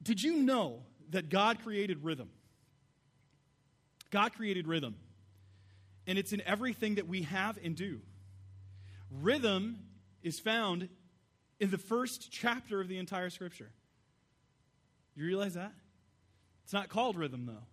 Did 0.00 0.22
you 0.22 0.36
know 0.36 0.84
that 1.10 1.28
God 1.28 1.64
created 1.64 2.04
rhythm? 2.04 2.30
God 4.12 4.32
created 4.34 4.68
rhythm, 4.68 4.94
and 6.06 6.16
it's 6.16 6.32
in 6.32 6.40
everything 6.42 6.94
that 6.94 7.08
we 7.08 7.22
have 7.22 7.58
and 7.62 7.74
do. 7.74 8.00
Rhythm 9.10 9.80
is 10.22 10.38
found 10.38 10.88
in 11.58 11.70
the 11.70 11.76
first 11.76 12.30
chapter 12.30 12.80
of 12.80 12.86
the 12.86 12.98
entire 12.98 13.30
scripture. 13.30 13.70
You 15.18 15.26
realize 15.26 15.54
that? 15.54 15.72
It's 16.62 16.72
not 16.72 16.88
called 16.88 17.16
rhythm, 17.16 17.44
though. 17.44 17.66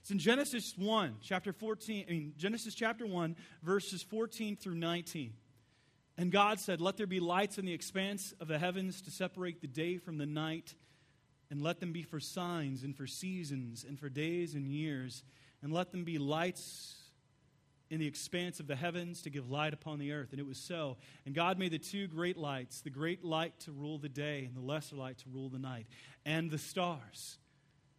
It's 0.00 0.10
in 0.10 0.18
Genesis 0.18 0.72
1, 0.78 1.16
chapter 1.20 1.52
14, 1.52 2.06
I 2.08 2.10
mean, 2.10 2.32
Genesis 2.38 2.74
chapter 2.74 3.06
1, 3.06 3.36
verses 3.62 4.02
14 4.02 4.56
through 4.56 4.76
19. 4.76 5.34
And 6.16 6.32
God 6.32 6.58
said, 6.58 6.80
Let 6.80 6.96
there 6.96 7.06
be 7.06 7.20
lights 7.20 7.58
in 7.58 7.66
the 7.66 7.74
expanse 7.74 8.32
of 8.40 8.48
the 8.48 8.58
heavens 8.58 9.02
to 9.02 9.10
separate 9.10 9.60
the 9.60 9.66
day 9.66 9.98
from 9.98 10.16
the 10.16 10.24
night, 10.24 10.74
and 11.50 11.60
let 11.60 11.80
them 11.80 11.92
be 11.92 12.02
for 12.02 12.18
signs 12.18 12.82
and 12.82 12.96
for 12.96 13.06
seasons 13.06 13.84
and 13.86 14.00
for 14.00 14.08
days 14.08 14.54
and 14.54 14.66
years, 14.66 15.24
and 15.62 15.70
let 15.70 15.92
them 15.92 16.04
be 16.04 16.16
lights 16.16 16.96
in 17.90 18.00
the 18.00 18.06
expanse 18.06 18.60
of 18.60 18.66
the 18.66 18.76
heavens 18.76 19.22
to 19.22 19.30
give 19.30 19.50
light 19.50 19.72
upon 19.72 19.98
the 19.98 20.12
earth. 20.12 20.28
And 20.32 20.40
it 20.40 20.46
was 20.46 20.58
so. 20.58 20.96
And 21.24 21.34
God 21.34 21.58
made 21.58 21.72
the 21.72 21.78
two 21.78 22.06
great 22.06 22.36
lights 22.36 22.80
the 22.80 22.90
great 22.90 23.24
light 23.24 23.58
to 23.60 23.72
rule 23.72 23.98
the 23.98 24.08
day, 24.08 24.44
and 24.44 24.54
the 24.54 24.60
lesser 24.60 24.96
light 24.96 25.18
to 25.18 25.30
rule 25.32 25.48
the 25.48 25.58
night, 25.58 25.86
and 26.24 26.50
the 26.50 26.58
stars. 26.58 27.38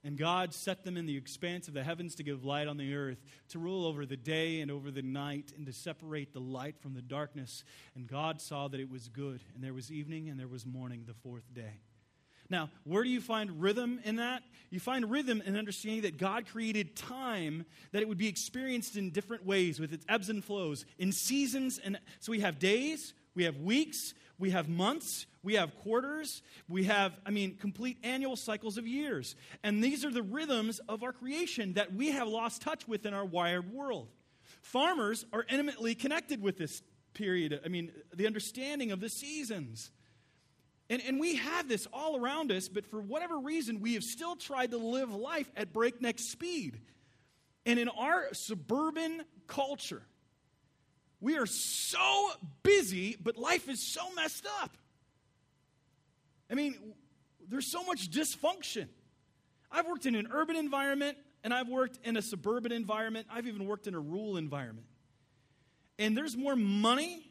And 0.03 0.17
God 0.17 0.53
set 0.53 0.86
them 0.86 0.96
in 0.96 1.05
the 1.05 1.17
expanse 1.17 1.67
of 1.67 1.74
the 1.74 1.84
heavens 1.84 2.15
to 2.15 2.24
give 2.24 2.46
light 2.46 2.67
on 2.67 2.77
the 2.77 2.96
earth, 2.96 3.22
to 3.50 3.60
rule 3.60 3.86
over 3.86 4.05
the 4.05 4.15
day 4.15 4.62
and 4.62 4.72
over 4.72 4.91
the 4.91 5.01
night, 5.01 5.51
and 5.58 5.65
to 5.65 5.74
separate 5.74 6.31
the 6.31 6.39
light 6.39 6.79
from 6.79 6.93
the 6.93 7.01
darkness. 7.01 7.65
And 7.96 8.08
God 8.08 8.39
saw 8.39 8.69
that 8.69 8.79
it 8.79 8.89
was 8.89 9.10
good. 9.10 9.41
And 9.53 9.63
there 9.63 9.74
was 9.74 9.91
evening 9.91 10.29
and 10.29 10.39
there 10.39 10.48
was 10.48 10.65
morning 10.65 11.03
the 11.05 11.13
fourth 11.15 11.53
day. 11.53 11.81
Now, 12.50 12.70
where 12.84 13.03
do 13.03 13.10
you 13.10 13.22
find 13.22 13.62
rhythm 13.62 14.00
in 14.03 14.15
that? 14.15 14.44
You 14.72 14.79
find 14.79 15.10
rhythm 15.10 15.41
in 15.46 15.56
understanding 15.56 16.01
that 16.03 16.18
God 16.18 16.48
created 16.48 16.96
time 16.96 17.65
that 17.91 18.01
it 18.01 18.08
would 18.08 18.18
be 18.18 18.27
experienced 18.27 18.96
in 18.96 19.12
different 19.12 19.46
ways 19.46 19.79
with 19.79 19.94
its 19.94 20.06
ebbs 20.10 20.29
and 20.29 20.44
flows, 20.44 20.86
in 20.98 21.12
seasons. 21.12 21.79
And 21.84 22.00
so 22.20 22.32
we 22.32 22.39
have 22.41 22.60
days, 22.60 23.13
we 23.36 23.44
have 23.44 23.58
weeks, 23.58 24.13
we 24.39 24.51
have 24.51 24.70
months, 24.70 25.25
we 25.44 25.56
have 25.56 25.75
quarters, 25.75 26.41
we 26.68 26.86
have, 26.86 27.13
I 27.25 27.32
mean, 27.32 27.58
complete 27.58 27.98
annual 28.03 28.36
cycles 28.36 28.77
of 28.77 28.88
years. 28.88 29.36
And 29.63 29.84
these 29.84 30.06
are 30.06 30.12
the 30.12 30.24
rhythms 30.24 30.79
of 30.88 31.03
our 31.03 31.13
creation 31.13 31.74
that 31.74 31.94
we 31.94 32.12
have 32.12 32.27
lost 32.27 32.62
touch 32.62 32.88
with 32.88 33.06
in 33.06 33.13
our 33.13 33.25
wired 33.25 33.72
world. 33.72 34.08
Farmers 34.62 35.25
are 35.34 35.46
intimately 35.50 35.94
connected 35.94 36.41
with 36.41 36.58
this 36.58 36.82
period, 37.13 37.60
I 37.65 37.70
mean, 37.70 37.91
the 38.13 38.27
understanding 38.27 38.91
of 38.91 39.00
the 39.00 39.10
seasons. 39.10 39.91
And, 40.89 41.01
and 41.05 41.19
we 41.19 41.36
have 41.36 41.67
this 41.69 41.88
all 41.93 42.17
around 42.17 42.51
us, 42.51 42.67
but 42.67 42.86
for 42.86 43.00
whatever 43.00 43.38
reason, 43.38 43.79
we 43.79 43.93
have 43.93 44.03
still 44.03 44.36
tried 44.36 44.72
to 44.72 44.77
live 44.77 45.13
life 45.13 45.50
at 45.55 45.72
breakneck 45.72 46.17
speed. 46.17 46.79
And 47.65 47.77
in 47.77 47.89
our 47.89 48.34
suburban 48.34 49.24
culture, 49.46 50.01
we 51.22 51.38
are 51.38 51.46
so 51.46 52.31
busy, 52.63 53.17
but 53.22 53.38
life 53.38 53.69
is 53.69 53.86
so 53.86 54.01
messed 54.15 54.48
up. 54.62 54.75
I 56.50 56.55
mean, 56.55 56.75
there's 57.48 57.67
so 57.67 57.84
much 57.84 58.10
dysfunction. 58.10 58.88
I've 59.72 59.86
worked 59.86 60.08
in 60.08 60.15
an 60.15 60.29
urban 60.31 60.55
environment 60.55 61.17
and 61.43 61.53
I've 61.53 61.69
worked 61.69 62.00
in 62.03 62.17
a 62.17 62.22
suburban 62.22 62.72
environment. 62.72 63.27
I've 63.29 63.48
even 63.48 63.67
worked 63.67 63.86
in 63.86 63.93
a 63.93 64.00
rural 64.00 64.38
environment. 64.38 64.88
And 66.00 66.17
there's 66.17 66.36
more 66.36 66.55
money 66.55 67.29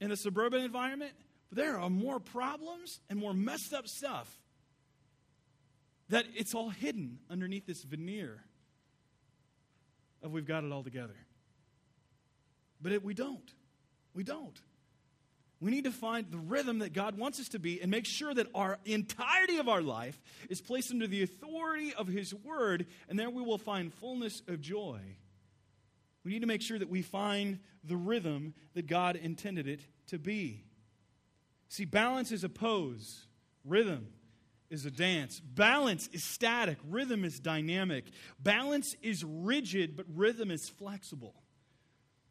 in 0.00 0.10
the 0.10 0.16
suburban 0.16 0.62
environment 0.62 1.12
but 1.48 1.58
there 1.58 1.78
are 1.78 1.90
more 1.90 2.20
problems 2.20 3.00
and 3.08 3.18
more 3.18 3.34
messed 3.34 3.72
up 3.72 3.88
stuff 3.88 4.30
that 6.08 6.26
it's 6.34 6.54
all 6.54 6.70
hidden 6.70 7.18
underneath 7.30 7.66
this 7.66 7.82
veneer 7.82 8.42
of 10.22 10.32
we've 10.32 10.46
got 10.46 10.64
it 10.64 10.72
all 10.72 10.82
together. 10.82 11.16
But 12.80 12.92
it, 12.92 13.04
we 13.04 13.14
don't. 13.14 13.52
We 14.14 14.24
don't. 14.24 14.58
We 15.60 15.72
need 15.72 15.84
to 15.84 15.90
find 15.90 16.30
the 16.30 16.38
rhythm 16.38 16.80
that 16.80 16.92
God 16.92 17.18
wants 17.18 17.40
us 17.40 17.48
to 17.48 17.58
be 17.58 17.82
and 17.82 17.90
make 17.90 18.06
sure 18.06 18.32
that 18.32 18.46
our 18.54 18.78
entirety 18.84 19.58
of 19.58 19.68
our 19.68 19.82
life 19.82 20.20
is 20.48 20.60
placed 20.60 20.92
under 20.92 21.08
the 21.08 21.22
authority 21.22 21.92
of 21.94 22.06
His 22.06 22.32
Word, 22.32 22.86
and 23.08 23.18
there 23.18 23.28
we 23.28 23.42
will 23.42 23.58
find 23.58 23.92
fullness 23.92 24.42
of 24.46 24.60
joy. 24.60 25.00
We 26.24 26.32
need 26.32 26.42
to 26.42 26.46
make 26.46 26.62
sure 26.62 26.78
that 26.78 26.88
we 26.88 27.02
find 27.02 27.58
the 27.82 27.96
rhythm 27.96 28.54
that 28.74 28.86
God 28.86 29.16
intended 29.16 29.66
it 29.66 29.80
to 30.08 30.18
be. 30.18 30.64
See, 31.68 31.84
balance 31.84 32.32
is 32.32 32.44
a 32.44 32.48
pose, 32.48 33.26
rhythm 33.64 34.08
is 34.70 34.84
a 34.86 34.90
dance. 34.90 35.40
Balance 35.40 36.08
is 36.12 36.24
static, 36.24 36.78
rhythm 36.88 37.24
is 37.24 37.40
dynamic. 37.40 38.04
Balance 38.38 38.96
is 39.02 39.24
rigid, 39.24 39.96
but 39.96 40.06
rhythm 40.14 40.50
is 40.50 40.68
flexible. 40.68 41.34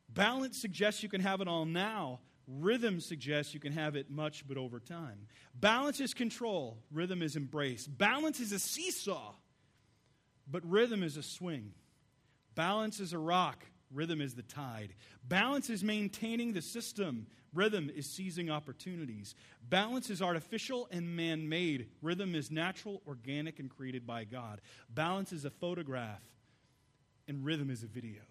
Balance 0.09 0.57
suggests 0.57 1.03
you 1.03 1.09
can 1.09 1.21
have 1.21 1.41
it 1.41 1.47
all 1.47 1.65
now. 1.65 2.19
Rhythm 2.47 3.01
suggests 3.01 3.53
you 3.53 3.59
can 3.59 3.73
have 3.73 3.95
it 3.95 4.09
much, 4.09 4.47
but 4.47 4.57
over 4.57 4.79
time. 4.79 5.27
Balance 5.53 5.99
is 5.99 6.13
control. 6.13 6.77
Rhythm 6.91 7.21
is 7.21 7.35
embrace. 7.35 7.85
Balance 7.87 8.39
is 8.39 8.51
a 8.53 8.59
seesaw, 8.59 9.33
but 10.49 10.65
rhythm 10.65 11.03
is 11.03 11.17
a 11.17 11.23
swing. 11.23 11.73
Balance 12.55 12.99
is 12.99 13.13
a 13.13 13.19
rock. 13.19 13.65
Rhythm 13.93 14.21
is 14.21 14.35
the 14.35 14.43
tide. 14.43 14.93
Balance 15.27 15.69
is 15.69 15.83
maintaining 15.83 16.53
the 16.53 16.61
system. 16.61 17.27
Rhythm 17.53 17.89
is 17.89 18.05
seizing 18.05 18.49
opportunities. 18.49 19.33
Balance 19.69 20.09
is 20.09 20.21
artificial 20.21 20.87
and 20.91 21.15
man 21.15 21.47
made. 21.47 21.87
Rhythm 22.01 22.35
is 22.35 22.51
natural, 22.51 23.01
organic, 23.07 23.59
and 23.59 23.69
created 23.69 24.05
by 24.05 24.25
God. 24.25 24.59
Balance 24.89 25.31
is 25.31 25.45
a 25.45 25.49
photograph, 25.49 26.21
and 27.27 27.45
rhythm 27.45 27.69
is 27.69 27.83
a 27.83 27.87
video. 27.87 28.21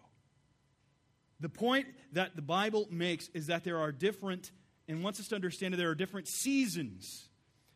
The 1.41 1.49
point 1.49 1.87
that 2.13 2.37
the 2.37 2.43
Bible 2.43 2.87
makes 2.91 3.29
is 3.29 3.47
that 3.47 3.65
there 3.65 3.79
are 3.79 3.93
different, 3.93 4.51
and 4.89 5.03
wants 5.03 5.21
us 5.21 5.29
to 5.29 5.35
understand 5.35 5.73
that 5.73 5.79
there 5.79 5.91
are 5.91 5.95
different 5.95 6.29
seasons. 6.29 7.29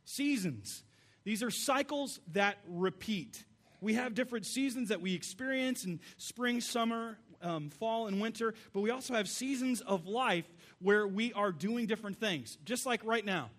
Seasons. 0.04 0.82
These 1.24 1.42
are 1.42 1.50
cycles 1.50 2.20
that 2.32 2.58
repeat. 2.68 3.44
We 3.80 3.94
have 3.94 4.14
different 4.14 4.44
seasons 4.46 4.90
that 4.90 5.00
we 5.00 5.14
experience 5.14 5.84
in 5.84 6.00
spring, 6.18 6.60
summer, 6.60 7.18
um, 7.42 7.70
fall, 7.70 8.06
and 8.06 8.20
winter, 8.20 8.54
but 8.72 8.80
we 8.80 8.90
also 8.90 9.14
have 9.14 9.28
seasons 9.28 9.80
of 9.80 10.06
life 10.06 10.46
where 10.80 11.06
we 11.06 11.32
are 11.32 11.52
doing 11.52 11.86
different 11.86 12.18
things, 12.18 12.58
just 12.64 12.86
like 12.86 13.00
right 13.04 13.24
now. 13.24 13.50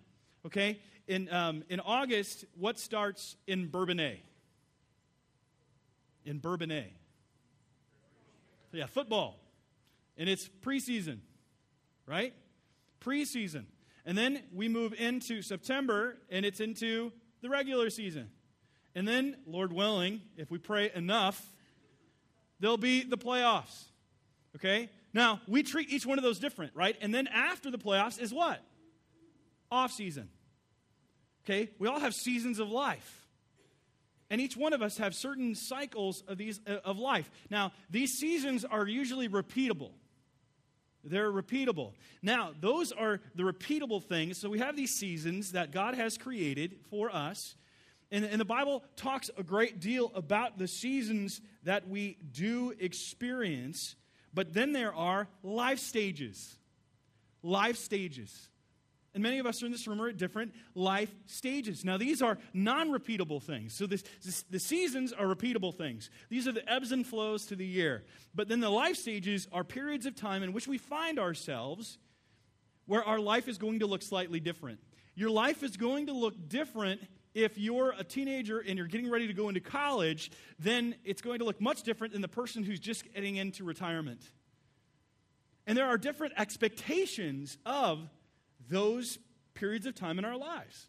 Okay? 0.46 0.78
In, 1.06 1.32
um, 1.32 1.64
in 1.68 1.80
August, 1.80 2.44
what 2.58 2.78
starts 2.78 3.36
in 3.46 3.68
Bourbonnais? 3.68 4.20
In 6.24 6.38
Bourbonnais. 6.38 6.92
Yeah, 8.72 8.86
football. 8.86 9.38
And 10.16 10.28
it's 10.28 10.48
preseason, 10.64 11.18
right? 12.06 12.34
Preseason. 13.00 13.64
And 14.04 14.16
then 14.16 14.42
we 14.52 14.68
move 14.68 14.94
into 14.94 15.42
September, 15.42 16.16
and 16.30 16.44
it's 16.44 16.60
into 16.60 17.12
the 17.40 17.48
regular 17.48 17.90
season. 17.90 18.30
And 18.94 19.06
then, 19.06 19.36
Lord 19.46 19.72
willing, 19.72 20.20
if 20.36 20.50
we 20.50 20.58
pray 20.58 20.90
enough, 20.94 21.52
there'll 22.62 22.78
be 22.78 23.02
the 23.02 23.18
playoffs. 23.18 23.84
Okay? 24.56 24.88
Now, 25.12 25.42
we 25.46 25.62
treat 25.62 25.90
each 25.90 26.06
one 26.06 26.18
of 26.18 26.24
those 26.24 26.38
different, 26.38 26.72
right? 26.74 26.96
And 27.02 27.14
then 27.14 27.26
after 27.26 27.70
the 27.70 27.76
playoffs 27.76 28.18
is 28.18 28.32
what? 28.32 28.62
Off 29.70 29.92
season. 29.92 30.30
Okay? 31.44 31.68
We 31.78 31.88
all 31.88 32.00
have 32.00 32.14
seasons 32.14 32.58
of 32.58 32.70
life. 32.70 33.26
And 34.30 34.40
each 34.40 34.56
one 34.56 34.72
of 34.72 34.80
us 34.80 34.96
have 34.96 35.14
certain 35.14 35.54
cycles 35.54 36.22
of 36.26 36.38
these 36.38 36.58
uh, 36.66 36.76
of 36.86 36.98
life. 36.98 37.30
Now, 37.50 37.72
these 37.90 38.12
seasons 38.12 38.64
are 38.64 38.86
usually 38.86 39.28
repeatable. 39.28 39.90
They're 41.04 41.30
repeatable. 41.32 41.92
Now, 42.22 42.52
those 42.58 42.92
are 42.92 43.20
the 43.34 43.42
repeatable 43.42 44.02
things. 44.02 44.38
So 44.38 44.48
we 44.48 44.60
have 44.60 44.76
these 44.76 44.92
seasons 44.92 45.52
that 45.52 45.72
God 45.72 45.94
has 45.96 46.16
created 46.16 46.76
for 46.88 47.14
us. 47.14 47.56
And, 48.12 48.26
and 48.26 48.38
the 48.38 48.44
Bible 48.44 48.84
talks 48.94 49.30
a 49.38 49.42
great 49.42 49.80
deal 49.80 50.12
about 50.14 50.58
the 50.58 50.68
seasons 50.68 51.40
that 51.64 51.88
we 51.88 52.18
do 52.30 52.74
experience, 52.78 53.96
but 54.34 54.52
then 54.52 54.74
there 54.74 54.94
are 54.94 55.28
life 55.42 55.78
stages. 55.78 56.58
Life 57.42 57.78
stages. 57.78 58.50
And 59.14 59.22
many 59.22 59.38
of 59.38 59.46
us 59.46 59.62
in 59.62 59.72
this 59.72 59.86
room 59.86 60.00
are 60.00 60.08
at 60.08 60.18
different 60.18 60.54
life 60.74 61.12
stages. 61.24 61.84
Now, 61.86 61.96
these 61.96 62.20
are 62.20 62.38
non 62.52 62.90
repeatable 62.90 63.42
things. 63.42 63.74
So, 63.74 63.86
this, 63.86 64.04
this, 64.22 64.42
the 64.42 64.60
seasons 64.60 65.12
are 65.12 65.26
repeatable 65.26 65.74
things. 65.74 66.10
These 66.28 66.46
are 66.46 66.52
the 66.52 66.70
ebbs 66.70 66.92
and 66.92 67.06
flows 67.06 67.46
to 67.46 67.56
the 67.56 67.66
year. 67.66 68.04
But 68.34 68.48
then 68.48 68.60
the 68.60 68.70
life 68.70 68.96
stages 68.96 69.48
are 69.52 69.64
periods 69.64 70.06
of 70.06 70.14
time 70.14 70.42
in 70.42 70.52
which 70.52 70.68
we 70.68 70.78
find 70.78 71.18
ourselves 71.18 71.98
where 72.86 73.04
our 73.04 73.20
life 73.20 73.48
is 73.48 73.58
going 73.58 73.80
to 73.80 73.86
look 73.86 74.02
slightly 74.02 74.40
different. 74.40 74.80
Your 75.14 75.30
life 75.30 75.62
is 75.62 75.76
going 75.76 76.06
to 76.06 76.12
look 76.12 76.48
different 76.48 77.00
if 77.34 77.56
you're 77.56 77.94
a 77.98 78.04
teenager 78.04 78.58
and 78.58 78.76
you're 78.76 78.86
getting 78.86 79.10
ready 79.10 79.26
to 79.26 79.32
go 79.32 79.48
into 79.48 79.60
college, 79.60 80.30
then 80.58 80.94
it's 81.04 81.22
going 81.22 81.38
to 81.38 81.44
look 81.44 81.60
much 81.60 81.82
different 81.82 82.12
than 82.12 82.22
the 82.22 82.28
person 82.28 82.62
who's 82.62 82.80
just 82.80 83.04
getting 83.14 83.36
into 83.36 83.64
retirement. 83.64 84.20
And 85.66 85.78
there 85.78 85.86
are 85.86 85.96
different 85.96 86.34
expectations 86.36 87.56
of 87.64 88.08
those 88.68 89.18
periods 89.54 89.86
of 89.86 89.94
time 89.94 90.18
in 90.18 90.24
our 90.24 90.36
lives. 90.36 90.88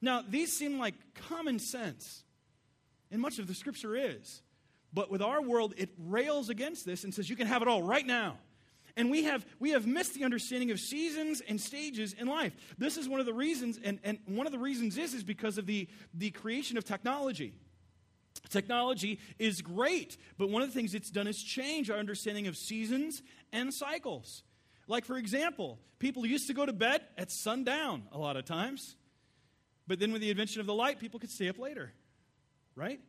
Now, 0.00 0.22
these 0.26 0.52
seem 0.52 0.78
like 0.78 0.94
common 1.14 1.58
sense, 1.58 2.22
and 3.10 3.20
much 3.20 3.38
of 3.38 3.46
the 3.46 3.54
scripture 3.54 3.96
is. 3.96 4.42
But 4.92 5.10
with 5.10 5.20
our 5.20 5.42
world, 5.42 5.74
it 5.76 5.90
rails 5.98 6.48
against 6.48 6.86
this 6.86 7.04
and 7.04 7.12
says 7.12 7.28
you 7.28 7.36
can 7.36 7.46
have 7.46 7.62
it 7.62 7.68
all 7.68 7.82
right 7.82 8.06
now. 8.06 8.38
And 8.98 9.12
we 9.12 9.22
have, 9.22 9.46
we 9.60 9.70
have 9.70 9.86
missed 9.86 10.14
the 10.14 10.24
understanding 10.24 10.72
of 10.72 10.80
seasons 10.80 11.40
and 11.48 11.60
stages 11.60 12.14
in 12.14 12.26
life. 12.26 12.52
This 12.78 12.96
is 12.96 13.08
one 13.08 13.20
of 13.20 13.26
the 13.26 13.32
reasons, 13.32 13.78
and, 13.82 14.00
and 14.02 14.18
one 14.26 14.44
of 14.44 14.52
the 14.52 14.58
reasons 14.58 14.98
is, 14.98 15.14
is 15.14 15.22
because 15.22 15.56
of 15.56 15.66
the, 15.66 15.86
the 16.12 16.32
creation 16.32 16.76
of 16.76 16.84
technology. 16.84 17.54
Technology 18.48 19.20
is 19.38 19.62
great, 19.62 20.16
but 20.36 20.50
one 20.50 20.62
of 20.62 20.68
the 20.68 20.74
things 20.74 20.96
it's 20.96 21.10
done 21.10 21.28
is 21.28 21.40
change 21.40 21.90
our 21.90 21.96
understanding 21.96 22.48
of 22.48 22.56
seasons 22.56 23.22
and 23.52 23.72
cycles. 23.72 24.42
Like, 24.88 25.04
for 25.04 25.16
example, 25.16 25.78
people 26.00 26.26
used 26.26 26.48
to 26.48 26.54
go 26.54 26.66
to 26.66 26.72
bed 26.72 27.02
at 27.16 27.30
sundown 27.30 28.02
a 28.10 28.18
lot 28.18 28.36
of 28.36 28.46
times, 28.46 28.96
but 29.86 30.00
then 30.00 30.10
with 30.10 30.22
the 30.22 30.30
invention 30.30 30.60
of 30.60 30.66
the 30.66 30.74
light, 30.74 30.98
people 30.98 31.20
could 31.20 31.30
stay 31.30 31.48
up 31.48 31.60
later, 31.60 31.92
right? 32.74 33.00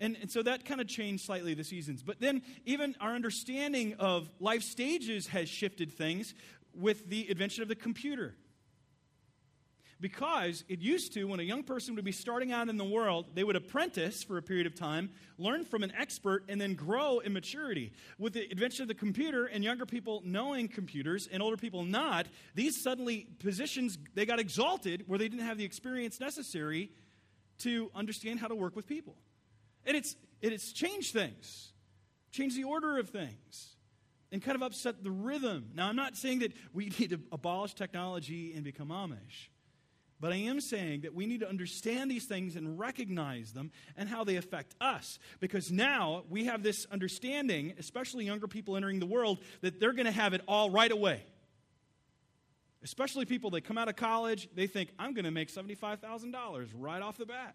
And, 0.00 0.16
and 0.22 0.30
so 0.30 0.42
that 0.42 0.64
kind 0.64 0.80
of 0.80 0.88
changed 0.88 1.26
slightly 1.26 1.52
the 1.54 1.62
seasons. 1.64 2.02
But 2.02 2.20
then 2.20 2.42
even 2.64 2.96
our 3.00 3.14
understanding 3.14 3.94
of 3.98 4.28
life 4.40 4.62
stages 4.62 5.26
has 5.28 5.48
shifted 5.48 5.92
things 5.92 6.34
with 6.74 7.08
the 7.08 7.30
invention 7.30 7.62
of 7.62 7.68
the 7.68 7.74
computer. 7.74 8.34
Because 10.00 10.64
it 10.66 10.80
used 10.80 11.12
to, 11.12 11.24
when 11.24 11.40
a 11.40 11.42
young 11.42 11.62
person 11.62 11.94
would 11.94 12.06
be 12.06 12.12
starting 12.12 12.52
out 12.52 12.70
in 12.70 12.78
the 12.78 12.84
world, 12.84 13.26
they 13.34 13.44
would 13.44 13.56
apprentice 13.56 14.22
for 14.22 14.38
a 14.38 14.42
period 14.42 14.66
of 14.66 14.74
time, 14.74 15.10
learn 15.36 15.66
from 15.66 15.82
an 15.82 15.92
expert, 15.94 16.44
and 16.48 16.58
then 16.58 16.72
grow 16.72 17.18
in 17.18 17.34
maturity. 17.34 17.92
With 18.18 18.32
the 18.32 18.50
invention 18.50 18.80
of 18.82 18.88
the 18.88 18.94
computer 18.94 19.44
and 19.44 19.62
younger 19.62 19.84
people 19.84 20.22
knowing 20.24 20.68
computers 20.68 21.28
and 21.30 21.42
older 21.42 21.58
people 21.58 21.84
not, 21.84 22.28
these 22.54 22.82
suddenly 22.82 23.26
positions, 23.40 23.98
they 24.14 24.24
got 24.24 24.38
exalted 24.38 25.04
where 25.06 25.18
they 25.18 25.28
didn't 25.28 25.44
have 25.44 25.58
the 25.58 25.64
experience 25.64 26.18
necessary 26.18 26.90
to 27.58 27.90
understand 27.94 28.40
how 28.40 28.48
to 28.48 28.54
work 28.54 28.74
with 28.74 28.86
people. 28.86 29.16
And 29.86 29.96
it's, 29.96 30.16
it's 30.40 30.72
changed 30.72 31.12
things, 31.12 31.72
changed 32.30 32.56
the 32.56 32.64
order 32.64 32.98
of 32.98 33.10
things, 33.10 33.76
and 34.32 34.42
kind 34.42 34.56
of 34.56 34.62
upset 34.62 35.02
the 35.02 35.10
rhythm. 35.10 35.70
Now, 35.74 35.88
I'm 35.88 35.96
not 35.96 36.16
saying 36.16 36.40
that 36.40 36.52
we 36.72 36.86
need 36.98 37.10
to 37.10 37.20
abolish 37.32 37.74
technology 37.74 38.52
and 38.54 38.64
become 38.64 38.88
Amish. 38.88 39.48
But 40.20 40.34
I 40.34 40.36
am 40.36 40.60
saying 40.60 41.00
that 41.00 41.14
we 41.14 41.24
need 41.24 41.40
to 41.40 41.48
understand 41.48 42.10
these 42.10 42.26
things 42.26 42.54
and 42.54 42.78
recognize 42.78 43.52
them 43.52 43.70
and 43.96 44.06
how 44.06 44.22
they 44.22 44.36
affect 44.36 44.74
us. 44.78 45.18
Because 45.40 45.72
now 45.72 46.24
we 46.28 46.44
have 46.44 46.62
this 46.62 46.86
understanding, 46.92 47.72
especially 47.78 48.26
younger 48.26 48.46
people 48.46 48.76
entering 48.76 49.00
the 49.00 49.06
world, 49.06 49.38
that 49.62 49.80
they're 49.80 49.94
going 49.94 50.04
to 50.04 50.12
have 50.12 50.34
it 50.34 50.42
all 50.46 50.68
right 50.68 50.92
away. 50.92 51.24
Especially 52.82 53.24
people 53.24 53.50
that 53.50 53.62
come 53.62 53.78
out 53.78 53.88
of 53.88 53.96
college, 53.96 54.48
they 54.54 54.66
think, 54.66 54.90
I'm 54.98 55.14
going 55.14 55.24
to 55.24 55.30
make 55.30 55.50
$75,000 55.50 56.68
right 56.76 57.00
off 57.00 57.16
the 57.16 57.26
bat. 57.26 57.54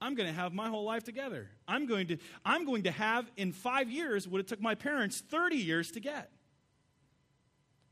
I'm 0.00 0.14
going 0.14 0.28
to 0.28 0.34
have 0.34 0.52
my 0.52 0.68
whole 0.68 0.84
life 0.84 1.04
together. 1.04 1.48
I'm 1.66 1.86
going 1.86 2.08
to, 2.08 2.18
I'm 2.44 2.64
going 2.64 2.82
to 2.84 2.90
have 2.90 3.30
in 3.36 3.52
five 3.52 3.90
years 3.90 4.28
what 4.28 4.40
it 4.40 4.46
took 4.46 4.60
my 4.60 4.74
parents 4.74 5.22
30 5.30 5.56
years 5.56 5.90
to 5.92 6.00
get. 6.00 6.30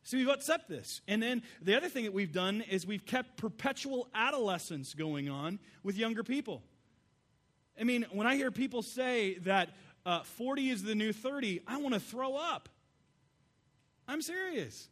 So 0.02 0.18
we've 0.18 0.28
upset 0.28 0.68
this. 0.68 1.00
And 1.08 1.22
then 1.22 1.42
the 1.62 1.74
other 1.74 1.88
thing 1.88 2.04
that 2.04 2.12
we've 2.12 2.32
done 2.32 2.60
is 2.60 2.86
we've 2.86 3.06
kept 3.06 3.38
perpetual 3.38 4.08
adolescence 4.14 4.92
going 4.92 5.30
on 5.30 5.58
with 5.82 5.96
younger 5.96 6.22
people. 6.22 6.62
I 7.80 7.84
mean, 7.84 8.04
when 8.12 8.26
I 8.26 8.36
hear 8.36 8.50
people 8.50 8.82
say 8.82 9.38
that 9.40 9.70
uh, 10.04 10.22
40 10.22 10.68
is 10.68 10.82
the 10.82 10.94
new 10.94 11.12
30, 11.12 11.62
I 11.66 11.78
want 11.78 11.94
to 11.94 12.00
throw 12.00 12.36
up. 12.36 12.68
I'm 14.06 14.20
serious. 14.20 14.88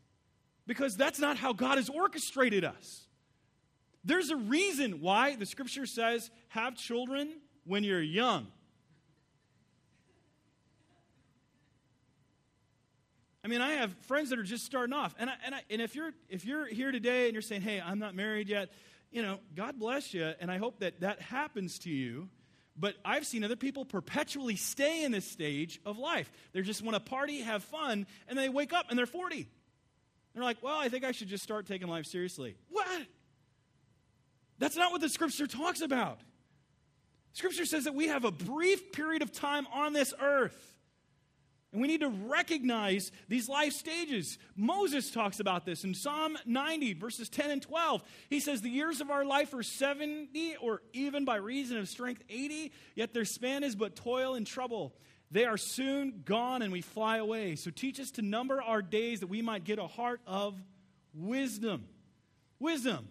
Because 0.67 0.97
that's 0.97 1.19
not 1.19 1.37
how 1.37 1.53
God 1.53 1.77
has 1.77 1.91
orchestrated 1.91 2.65
us. 2.65 3.07
There's 4.05 4.31
a 4.31 4.37
reason 4.37 5.01
why 5.01 5.37
the 5.37 5.47
scripture 5.47 5.87
says, 5.87 6.31
have 6.49 6.77
children 6.77 7.33
when 7.65 7.85
you're 7.85 8.03
young. 8.03 8.49
I 13.45 13.49
mean, 13.49 13.61
I 13.61 13.73
have 13.73 13.93
friends 14.03 14.31
that 14.31 14.39
are 14.39 14.45
just 14.45 14.65
starting 14.65 14.93
off. 14.93 15.15
And, 15.19 15.29
I, 15.29 15.35
and, 15.45 15.55
I, 15.55 15.63
and 15.69 15.83
if, 15.83 15.97
you're, 15.97 16.13
if 16.29 16.45
you're 16.45 16.67
here 16.67 16.93
today 16.93 17.27
and 17.27 17.33
you're 17.33 17.43
saying, 17.43 17.63
hey, 17.63 17.81
I'm 17.81 17.99
not 17.99 18.15
married 18.15 18.49
yet, 18.49 18.71
you 19.11 19.23
know, 19.23 19.39
God 19.57 19.79
bless 19.79 20.15
you. 20.15 20.33
And 20.41 20.51
I 20.51 20.59
hope 20.59 20.79
that 20.81 21.01
that 21.01 21.21
happens 21.21 21.79
to 21.81 21.91
you. 21.91 22.29
But 22.77 22.95
I've 23.05 23.27
seen 23.27 23.45
other 23.45 23.57
people 23.57 23.85
perpetually 23.85 24.57
stay 24.57 25.05
in 25.05 25.13
this 25.13 25.27
stage 25.27 25.81
of 25.85 25.99
life. 25.99 26.31
They 26.53 26.63
just 26.63 26.83
want 26.83 26.95
to 26.95 27.01
party, 27.01 27.41
have 27.41 27.63
fun, 27.65 28.07
and 28.29 28.39
they 28.39 28.49
wake 28.49 28.73
up 28.73 28.87
and 28.89 28.99
they're 28.99 29.07
40. 29.07 29.47
They're 30.35 30.45
like, 30.45 30.63
well, 30.63 30.79
I 30.79 30.89
think 30.89 31.05
I 31.05 31.13
should 31.13 31.29
just 31.29 31.43
start 31.45 31.67
taking 31.67 31.89
life 31.89 32.07
seriously. 32.07 32.57
What? 32.71 33.03
That's 34.63 34.77
not 34.77 34.93
what 34.93 35.01
the 35.01 35.09
scripture 35.09 35.49
talks 35.49 35.81
about. 35.81 36.21
Scripture 37.33 37.65
says 37.67 37.83
that 37.83 37.97
we 37.97 38.07
have 38.07 38.25
a 38.25 38.31
brief 38.31 38.93
period 38.93 39.21
of 39.21 39.33
time 39.33 39.67
on 39.75 39.93
this 39.93 40.15
earth. 40.23 40.77
And 41.73 41.83
we 41.83 41.89
need 41.89 42.03
to 42.03 42.09
recognize 42.09 43.11
these 43.29 43.49
life 43.49 43.73
stages. 43.73 44.39
Moses 44.55 45.11
talks 45.11 45.41
about 45.41 45.67
this 45.67 45.83
in 45.83 45.95
Psalm 45.95 46.39
90, 46.47 46.93
verses 46.93 47.29
10 47.29 47.51
and 47.51 47.61
12. 47.61 48.05
He 48.31 48.39
says, 48.39 48.61
The 48.61 48.69
years 48.69 49.01
of 49.01 49.11
our 49.11 49.25
life 49.25 49.53
are 49.53 49.65
70, 49.65 50.55
or 50.61 50.83
even 50.93 51.25
by 51.25 51.37
reason 51.37 51.77
of 51.79 51.89
strength 51.89 52.23
80, 52.29 52.71
yet 52.95 53.13
their 53.13 53.25
span 53.25 53.65
is 53.65 53.75
but 53.75 53.97
toil 53.97 54.37
and 54.37 54.47
trouble. 54.47 54.95
They 55.33 55.45
are 55.45 55.57
soon 55.57 56.23
gone 56.25 56.63
and 56.63 56.73
we 56.73 56.83
fly 56.83 57.17
away. 57.17 57.57
So 57.57 57.73
teach 57.73 57.99
us 57.99 58.13
to 58.13 58.23
number 58.23 58.63
our 58.63 58.81
days 58.81 59.21
that 59.21 59.29
we 59.29 59.43
might 59.43 59.65
get 59.65 59.81
a 59.81 59.89
heart 59.89 60.21
of 60.25 60.55
wisdom. 61.13 61.87
Wisdom. 62.61 63.09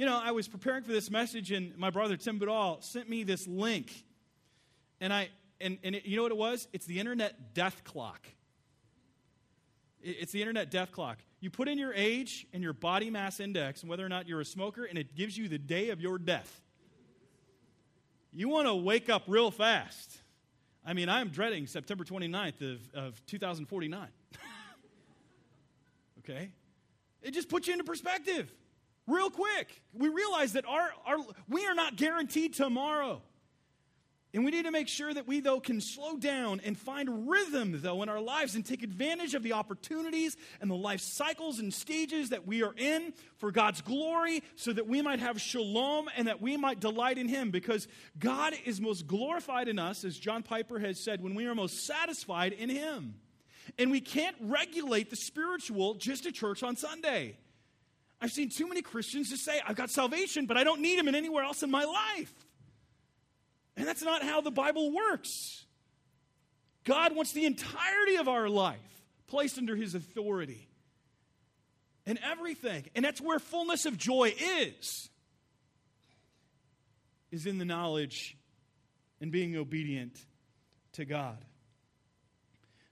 You 0.00 0.06
know, 0.06 0.18
I 0.18 0.30
was 0.30 0.48
preparing 0.48 0.82
for 0.82 0.92
this 0.92 1.10
message, 1.10 1.52
and 1.52 1.76
my 1.76 1.90
brother 1.90 2.16
Tim 2.16 2.40
Badal 2.40 2.82
sent 2.82 3.10
me 3.10 3.22
this 3.22 3.46
link. 3.46 3.92
And 4.98 5.12
I, 5.12 5.28
and, 5.60 5.76
and 5.84 5.94
it, 5.94 6.06
you 6.06 6.16
know 6.16 6.22
what 6.22 6.32
it 6.32 6.38
was? 6.38 6.68
It's 6.72 6.86
the 6.86 6.98
internet 6.98 7.52
death 7.52 7.84
clock. 7.84 8.26
It, 10.00 10.16
it's 10.20 10.32
the 10.32 10.40
internet 10.40 10.70
death 10.70 10.90
clock. 10.90 11.18
You 11.40 11.50
put 11.50 11.68
in 11.68 11.76
your 11.76 11.92
age 11.92 12.46
and 12.54 12.62
your 12.62 12.72
body 12.72 13.10
mass 13.10 13.40
index 13.40 13.82
and 13.82 13.90
whether 13.90 14.02
or 14.02 14.08
not 14.08 14.26
you're 14.26 14.40
a 14.40 14.44
smoker, 14.46 14.86
and 14.86 14.96
it 14.96 15.14
gives 15.14 15.36
you 15.36 15.48
the 15.48 15.58
day 15.58 15.90
of 15.90 16.00
your 16.00 16.16
death. 16.16 16.62
You 18.32 18.48
want 18.48 18.68
to 18.68 18.74
wake 18.74 19.10
up 19.10 19.24
real 19.26 19.50
fast. 19.50 20.16
I 20.82 20.94
mean, 20.94 21.10
I'm 21.10 21.28
dreading 21.28 21.66
September 21.66 22.04
29th 22.04 22.62
of, 22.62 22.80
of 22.94 23.26
2049. 23.26 24.08
okay? 26.20 26.52
It 27.20 27.32
just 27.32 27.50
puts 27.50 27.66
you 27.66 27.74
into 27.74 27.84
perspective 27.84 28.50
real 29.06 29.30
quick. 29.30 29.82
We 29.92 30.08
realize 30.08 30.52
that 30.52 30.66
our, 30.66 30.90
our, 31.06 31.16
we 31.48 31.66
are 31.66 31.74
not 31.74 31.96
guaranteed 31.96 32.54
tomorrow. 32.54 33.22
And 34.32 34.44
we 34.44 34.52
need 34.52 34.66
to 34.66 34.70
make 34.70 34.86
sure 34.86 35.12
that 35.12 35.26
we, 35.26 35.40
though, 35.40 35.58
can 35.58 35.80
slow 35.80 36.16
down 36.16 36.60
and 36.64 36.78
find 36.78 37.28
rhythm, 37.28 37.80
though, 37.82 38.00
in 38.04 38.08
our 38.08 38.20
lives 38.20 38.54
and 38.54 38.64
take 38.64 38.84
advantage 38.84 39.34
of 39.34 39.42
the 39.42 39.54
opportunities 39.54 40.36
and 40.60 40.70
the 40.70 40.76
life 40.76 41.00
cycles 41.00 41.58
and 41.58 41.74
stages 41.74 42.28
that 42.28 42.46
we 42.46 42.62
are 42.62 42.72
in 42.76 43.12
for 43.38 43.50
God's 43.50 43.80
glory 43.80 44.44
so 44.54 44.72
that 44.72 44.86
we 44.86 45.02
might 45.02 45.18
have 45.18 45.40
shalom 45.40 46.08
and 46.16 46.28
that 46.28 46.40
we 46.40 46.56
might 46.56 46.78
delight 46.78 47.18
in 47.18 47.26
Him. 47.26 47.50
Because 47.50 47.88
God 48.20 48.54
is 48.64 48.80
most 48.80 49.08
glorified 49.08 49.66
in 49.66 49.80
us, 49.80 50.04
as 50.04 50.16
John 50.16 50.44
Piper 50.44 50.78
has 50.78 51.02
said, 51.02 51.20
when 51.22 51.34
we 51.34 51.46
are 51.46 51.54
most 51.56 51.84
satisfied 51.84 52.52
in 52.52 52.68
Him. 52.68 53.16
And 53.80 53.90
we 53.90 54.00
can't 54.00 54.36
regulate 54.40 55.10
the 55.10 55.16
spiritual 55.16 55.94
just 55.94 56.24
at 56.26 56.34
church 56.34 56.62
on 56.62 56.76
Sunday. 56.76 57.36
I've 58.20 58.30
seen 58.30 58.50
too 58.50 58.68
many 58.68 58.82
Christians 58.82 59.30
just 59.30 59.44
say, 59.44 59.60
I've 59.66 59.76
got 59.76 59.90
salvation, 59.90 60.46
but 60.46 60.56
I 60.56 60.64
don't 60.64 60.80
need 60.80 60.98
Him 60.98 61.08
in 61.08 61.14
anywhere 61.14 61.44
else 61.44 61.62
in 61.62 61.70
my 61.70 61.84
life. 61.84 62.32
And 63.76 63.86
that's 63.86 64.02
not 64.02 64.22
how 64.22 64.40
the 64.40 64.50
Bible 64.50 64.92
works. 64.92 65.64
God 66.84 67.14
wants 67.14 67.32
the 67.32 67.44
entirety 67.46 68.16
of 68.16 68.28
our 68.28 68.48
life 68.48 68.78
placed 69.26 69.58
under 69.58 69.76
his 69.76 69.94
authority 69.94 70.68
and 72.06 72.18
everything. 72.22 72.84
And 72.94 73.04
that's 73.04 73.20
where 73.20 73.38
fullness 73.38 73.86
of 73.86 73.96
joy 73.96 74.34
is. 74.38 75.08
is 77.30 77.46
in 77.46 77.58
the 77.58 77.64
knowledge 77.64 78.36
and 79.20 79.30
being 79.30 79.56
obedient 79.56 80.18
to 80.94 81.04
God. 81.04 81.38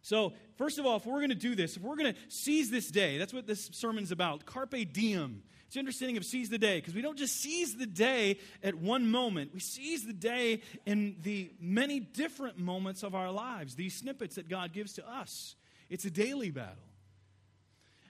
So, 0.09 0.33
first 0.57 0.79
of 0.79 0.87
all, 0.87 0.97
if 0.97 1.05
we're 1.05 1.19
going 1.19 1.29
to 1.29 1.35
do 1.35 1.55
this, 1.55 1.77
if 1.77 1.83
we're 1.83 1.95
going 1.95 2.15
to 2.15 2.19
seize 2.29 2.71
this 2.71 2.91
day, 2.91 3.19
that's 3.19 3.35
what 3.35 3.47
this 3.47 3.69
sermon's 3.75 4.11
about. 4.11 4.47
Carpe 4.47 4.91
diem. 4.91 5.43
It's 5.67 5.77
understanding 5.77 6.17
of 6.17 6.25
seize 6.25 6.49
the 6.49 6.57
day, 6.57 6.79
because 6.79 6.95
we 6.95 7.03
don't 7.03 7.19
just 7.19 7.37
seize 7.37 7.77
the 7.77 7.85
day 7.85 8.39
at 8.63 8.75
one 8.75 9.11
moment. 9.11 9.53
We 9.53 9.61
seize 9.61 10.07
the 10.07 10.15
day 10.15 10.63
in 10.87 11.17
the 11.21 11.53
many 11.61 12.01
different 12.01 12.57
moments 12.59 13.03
of 13.03 13.15
our 13.15 13.31
lives, 13.31 13.75
these 13.75 13.95
snippets 13.95 14.37
that 14.37 14.49
God 14.49 14.73
gives 14.73 14.95
to 14.95 15.07
us. 15.07 15.57
It's 15.91 16.07
a 16.07 16.11
daily 16.11 16.51
battle. 16.51 16.77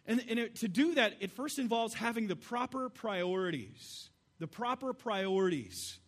And, 0.07 0.23
and 0.31 0.39
it, 0.39 0.55
to 0.61 0.69
do 0.69 0.95
that, 0.95 1.15
it 1.19 1.33
first 1.33 1.59
involves 1.59 1.95
having 1.95 2.29
the 2.29 2.37
proper 2.37 2.91
priorities. 2.91 4.09
The 4.39 4.47
proper 4.47 4.93
priorities. 4.93 5.99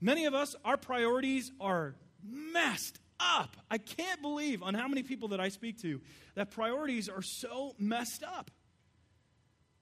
Many 0.00 0.26
of 0.26 0.34
us, 0.34 0.54
our 0.64 0.76
priorities 0.76 1.50
are 1.60 1.96
messed 2.22 3.00
up. 3.20 3.56
I 3.70 3.78
can't 3.78 4.20
believe 4.20 4.62
on 4.62 4.74
how 4.74 4.88
many 4.88 5.02
people 5.02 5.28
that 5.28 5.40
I 5.40 5.48
speak 5.48 5.80
to 5.82 6.00
that 6.34 6.50
priorities 6.50 7.08
are 7.08 7.22
so 7.22 7.74
messed 7.78 8.22
up. 8.22 8.50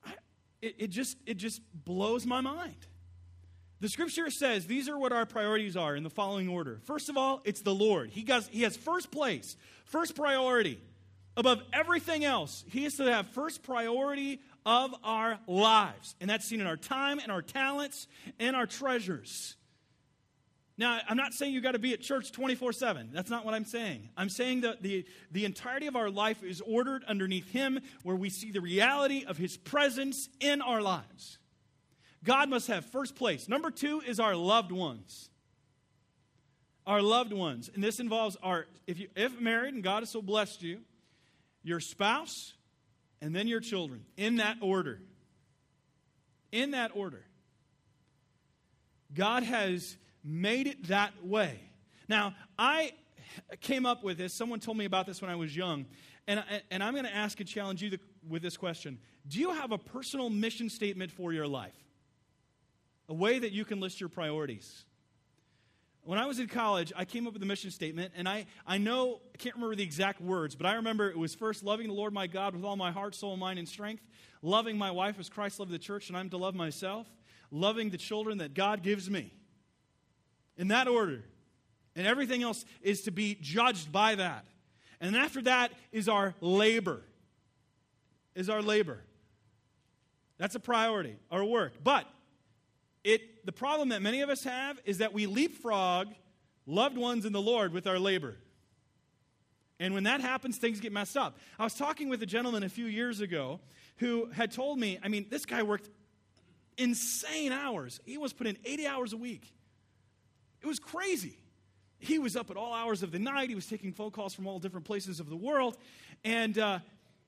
I, 0.05 0.13
it, 0.61 0.75
it, 0.79 0.91
just, 0.91 1.17
it 1.27 1.37
just 1.37 1.61
blows 1.75 2.27
my 2.27 2.41
mind. 2.41 2.87
The 3.81 3.89
scripture 3.89 4.31
says 4.31 4.67
these 4.67 4.89
are 4.89 4.97
what 4.97 5.13
our 5.13 5.27
priorities 5.27 5.77
are 5.77 5.97
in 5.97 6.05
the 6.05 6.11
following 6.11 6.49
order. 6.49 6.79
First 6.85 7.09
of 7.09 7.17
all, 7.17 7.41
it's 7.45 7.63
the 7.63 7.75
Lord. 7.75 8.11
He, 8.11 8.25
has, 8.29 8.47
he 8.49 8.63
has 8.63 8.77
first 8.77 9.11
place, 9.11 9.57
first 9.85 10.15
priority. 10.15 10.81
Above 11.37 11.63
everything 11.73 12.25
else, 12.25 12.65
He 12.69 12.85
is 12.85 12.95
to 12.97 13.11
have 13.11 13.27
first 13.29 13.63
priority 13.63 14.41
of 14.67 14.95
our 15.03 15.39
lives. 15.47 16.15
And 16.21 16.29
that's 16.29 16.45
seen 16.45 16.61
in 16.61 16.67
our 16.67 16.77
time 16.77 17.19
and 17.19 17.33
our 17.33 17.43
talents 17.43 18.07
and 18.39 18.55
our 18.55 18.67
treasures. 18.67 19.57
Now, 20.83 20.99
I'm 21.09 21.17
not 21.17 21.33
saying 21.33 21.53
you 21.53 21.61
got 21.61 21.73
to 21.73 21.79
be 21.79 21.93
at 21.93 22.01
church 22.01 22.33
24 22.33 22.73
7. 22.73 23.11
That's 23.13 23.31
not 23.31 23.45
what 23.45 23.55
I'm 23.55 23.65
saying. 23.65 24.09
I'm 24.17 24.29
saying 24.29 24.63
that 24.63 24.83
the, 24.83 25.07
the 25.31 25.45
entirety 25.45 25.87
of 25.87 25.95
our 25.95 26.11
life 26.11 26.43
is 26.43 26.61
ordered 26.61 27.05
underneath 27.05 27.49
Him, 27.53 27.79
where 28.03 28.17
we 28.17 28.31
see 28.31 28.51
the 28.51 28.61
reality 28.61 29.25
of 29.25 29.39
His 29.39 29.57
presence 29.57 30.29
in 30.41 30.61
our 30.61 30.83
lives. 30.83 31.39
God 32.25 32.51
must 32.51 32.67
have 32.67 32.85
first 32.85 33.15
place. 33.15 33.49
Number 33.49 33.71
two 33.71 34.03
is 34.05 34.19
our 34.19 34.35
loved 34.35 34.73
ones. 34.73 35.31
Our 36.85 37.01
loved 37.01 37.33
ones. 37.33 37.71
And 37.73 37.85
this 37.85 38.01
involves 38.01 38.37
our, 38.43 38.67
if 38.89 38.99
you 38.99 39.07
if 39.15 39.41
married 39.41 39.75
and 39.75 39.85
God 39.85 40.01
has 40.01 40.11
so 40.11 40.21
blessed 40.21 40.65
you, 40.65 40.81
your 41.63 41.79
spouse, 41.79 42.55
and 43.21 43.33
then 43.33 43.47
your 43.47 43.61
children, 43.61 44.05
in 44.17 44.39
that 44.39 44.57
order. 44.61 45.01
In 46.51 46.73
that 46.73 46.91
order. 46.97 47.25
God 49.15 49.45
has 49.45 49.97
made 50.25 50.67
it 50.67 50.89
that 50.89 51.13
way. 51.25 51.61
Now, 52.09 52.35
I 52.59 52.93
came 53.61 53.87
up 53.87 54.05
with 54.05 54.19
this. 54.19 54.35
Someone 54.35 54.61
told 54.61 54.77
me 54.77 54.85
about 54.85 55.07
this 55.07 55.21
when 55.21 55.31
I 55.31 55.37
was 55.37 55.57
young. 55.57 55.87
And, 56.27 56.43
and 56.71 56.83
I'm 56.83 56.95
going 56.95 57.05
to 57.05 57.15
ask 57.15 57.41
and 57.41 57.49
challenge 57.49 57.83
you 57.83 57.91
the, 57.91 58.01
with 58.29 58.43
this 58.43 58.57
question 58.57 58.99
Do 59.27 59.41
you 59.41 59.51
have 59.51 59.73
a 59.73 59.79
personal 59.79 60.31
mission 60.31 60.69
statement 60.69 61.11
for 61.11 61.33
your 61.33 61.47
life? 61.47 61.73
A 63.09 63.15
way 63.15 63.39
that 63.39 63.53
you 63.53 63.65
can 63.65 63.81
list 63.81 64.01
your 64.01 64.09
priorities? 64.09 64.85
When 66.05 66.19
I 66.19 66.27
was 66.27 66.41
in 66.41 66.49
college, 66.49 66.93
I 66.97 67.05
came 67.05 67.29
up 67.29 67.33
with 67.33 67.43
a 67.43 67.47
mission 67.47 67.71
statement, 67.71 68.13
and 68.17 68.29
I, 68.29 68.47
I 68.67 68.79
know, 68.79 69.21
I 69.33 69.39
can't 69.39 69.55
remember 69.55 69.77
the 69.77 69.85
exact 69.85 70.21
words, 70.21 70.57
but 70.57 70.67
I 70.67 70.75
remember 70.75 71.09
it 71.09 71.19
was 71.19 71.33
first 71.33 71.63
loving 71.63 71.87
the 71.87 71.95
Lord 71.95 72.13
my 72.13 72.27
God 72.27 72.57
with 72.57 72.65
all 72.65 72.75
my 72.75 72.91
heart, 72.91 73.15
soul, 73.15 73.37
mind, 73.37 73.61
and 73.61 73.69
strength, 73.69 74.03
loving 74.43 74.77
my 74.77 74.91
wife 74.91 75.21
as 75.21 75.29
Christ 75.29 75.61
loved 75.61 75.71
the 75.71 75.79
church, 75.79 76.09
and 76.09 76.17
I'm 76.17 76.29
to 76.31 76.37
love 76.37 76.57
myself, 76.57 77.07
loving 77.53 77.91
the 77.91 77.99
children 77.99 78.39
that 78.39 78.53
God 78.53 78.83
gives 78.83 79.09
me 79.09 79.33
in 80.57 80.69
that 80.69 80.89
order. 80.89 81.23
And 81.95 82.07
everything 82.07 82.43
else 82.43 82.65
is 82.81 83.03
to 83.03 83.11
be 83.11 83.37
judged 83.41 83.93
by 83.93 84.15
that. 84.15 84.45
And 85.01 85.17
after 85.17 85.43
that 85.43 85.73
is 85.91 86.09
our 86.09 86.35
labor. 86.41 87.03
Is 88.35 88.49
our 88.49 88.63
labor. 88.63 89.01
That's 90.39 90.55
a 90.55 90.61
priority, 90.61 91.17
our 91.31 91.45
work. 91.45 91.73
But 91.85 92.07
it 93.05 93.45
the 93.45 93.53
problem 93.53 93.91
that 93.91 94.01
many 94.01 94.23
of 94.23 94.31
us 94.31 94.45
have 94.45 94.81
is 94.85 94.99
that 94.99 95.13
we 95.13 95.27
leapfrog 95.27 96.09
loved 96.67 96.97
ones 96.97 97.25
in 97.25 97.33
the 97.33 97.41
Lord 97.41 97.73
with 97.73 97.87
our 97.87 97.99
labor. 97.99 98.37
And 99.81 99.95
when 99.95 100.05
that 100.05 100.21
happens, 100.21 100.59
things 100.59 100.81
get 100.81 100.93
messed 100.93 101.17
up. 101.17 101.39
I 101.59 101.65
was 101.65 101.75
talking 101.75 102.09
with 102.09 102.23
a 102.23 102.27
gentleman 102.27 102.63
a 102.63 102.69
few 102.69 102.87
years 102.87 103.21
ago 103.21 103.59
who 103.97 104.31
had 104.31 104.53
told 104.53 104.79
me, 104.79 104.99
I 105.03 105.09
mean, 105.09 105.27
this 105.29 105.45
guy 105.45 105.65
worked 105.65 105.91
insane 106.79 107.53
hours. 107.53 108.01
He 108.05 108.17
was 108.17 108.33
put 108.33 108.47
in 108.47 108.57
80 108.65 108.87
hours 108.87 109.13
a 109.13 109.17
week. 109.17 109.53
It 110.63 110.67
was 110.67 110.79
crazy. 110.79 111.37
He 111.99 112.19
was 112.19 112.37
up 112.37 112.51
at 112.51 112.57
all 112.57 112.75
hours 112.75 113.03
of 113.03 113.13
the 113.13 113.19
night. 113.19 113.49
He 113.49 113.55
was 113.55 113.67
taking 113.67 113.93
phone 113.93 114.11
calls 114.11 114.35
from 114.35 114.47
all 114.47 114.59
different 114.59 114.87
places 114.87 115.21
of 115.21 115.29
the 115.29 115.37
world. 115.37 115.77
And, 116.25 116.59
uh, 116.59 116.81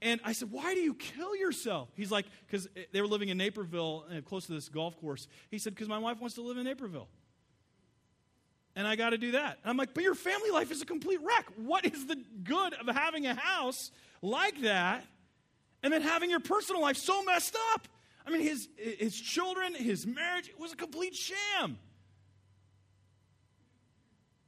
and 0.02 0.20
I 0.24 0.32
said, 0.32 0.50
Why 0.50 0.74
do 0.74 0.80
you 0.80 0.94
kill 0.94 1.36
yourself? 1.36 1.88
He's 1.94 2.10
like, 2.10 2.26
Because 2.46 2.68
they 2.92 3.00
were 3.00 3.06
living 3.06 3.28
in 3.28 3.38
Naperville, 3.38 4.04
uh, 4.10 4.20
close 4.22 4.46
to 4.46 4.52
this 4.52 4.68
golf 4.68 4.96
course. 5.00 5.28
He 5.50 5.58
said, 5.58 5.74
Because 5.74 5.88
my 5.88 5.98
wife 5.98 6.20
wants 6.20 6.34
to 6.36 6.42
live 6.42 6.56
in 6.56 6.64
Naperville. 6.64 7.08
And 8.76 8.88
I 8.88 8.96
got 8.96 9.10
to 9.10 9.18
do 9.18 9.32
that. 9.32 9.58
And 9.62 9.70
I'm 9.70 9.76
like, 9.76 9.94
But 9.94 10.02
your 10.02 10.16
family 10.16 10.50
life 10.50 10.72
is 10.72 10.82
a 10.82 10.86
complete 10.86 11.20
wreck. 11.22 11.46
What 11.56 11.86
is 11.86 12.06
the 12.06 12.20
good 12.42 12.74
of 12.74 12.86
having 12.94 13.26
a 13.26 13.34
house 13.34 13.92
like 14.22 14.60
that 14.62 15.04
and 15.84 15.92
then 15.92 16.02
having 16.02 16.30
your 16.30 16.40
personal 16.40 16.82
life 16.82 16.96
so 16.96 17.22
messed 17.22 17.56
up? 17.72 17.86
I 18.26 18.30
mean, 18.30 18.40
his, 18.40 18.68
his 18.76 19.20
children, 19.20 19.74
his 19.74 20.04
marriage, 20.04 20.48
it 20.48 20.58
was 20.58 20.72
a 20.72 20.76
complete 20.76 21.14
sham 21.14 21.78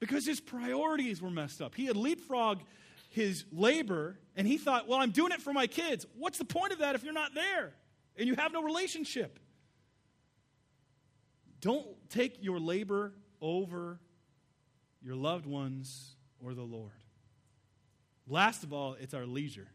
because 0.07 0.25
his 0.25 0.41
priorities 0.41 1.21
were 1.21 1.31
messed 1.31 1.61
up. 1.61 1.75
He 1.75 1.87
had 1.87 1.97
leapfrogged 1.97 2.61
his 3.11 3.45
labor 3.51 4.19
and 4.37 4.47
he 4.47 4.57
thought, 4.57 4.87
well, 4.87 5.01
I'm 5.01 5.11
doing 5.11 5.33
it 5.33 5.43
for 5.43 5.53
my 5.53 5.67
kids. 5.67 6.07
What's 6.17 6.39
the 6.39 6.45
point 6.45 6.73
of 6.73 6.79
that 6.79 6.95
if 6.95 7.03
you're 7.03 7.13
not 7.13 7.35
there 7.35 7.73
and 8.17 8.29
you 8.29 8.37
have 8.37 8.53
no 8.53 8.63
relationship? 8.63 9.39
Don't 11.61 11.87
take 12.09 12.43
your 12.43 12.61
labor 12.61 13.13
over 13.41 13.99
your 15.03 15.17
loved 15.17 15.47
ones 15.47 16.15
or 16.41 16.55
the 16.55 16.63
Lord. 16.63 16.93
Last 18.29 18.63
of 18.63 18.73
all, 18.73 18.97
it's 19.01 19.15
our 19.15 19.27
leisure. 19.27 19.69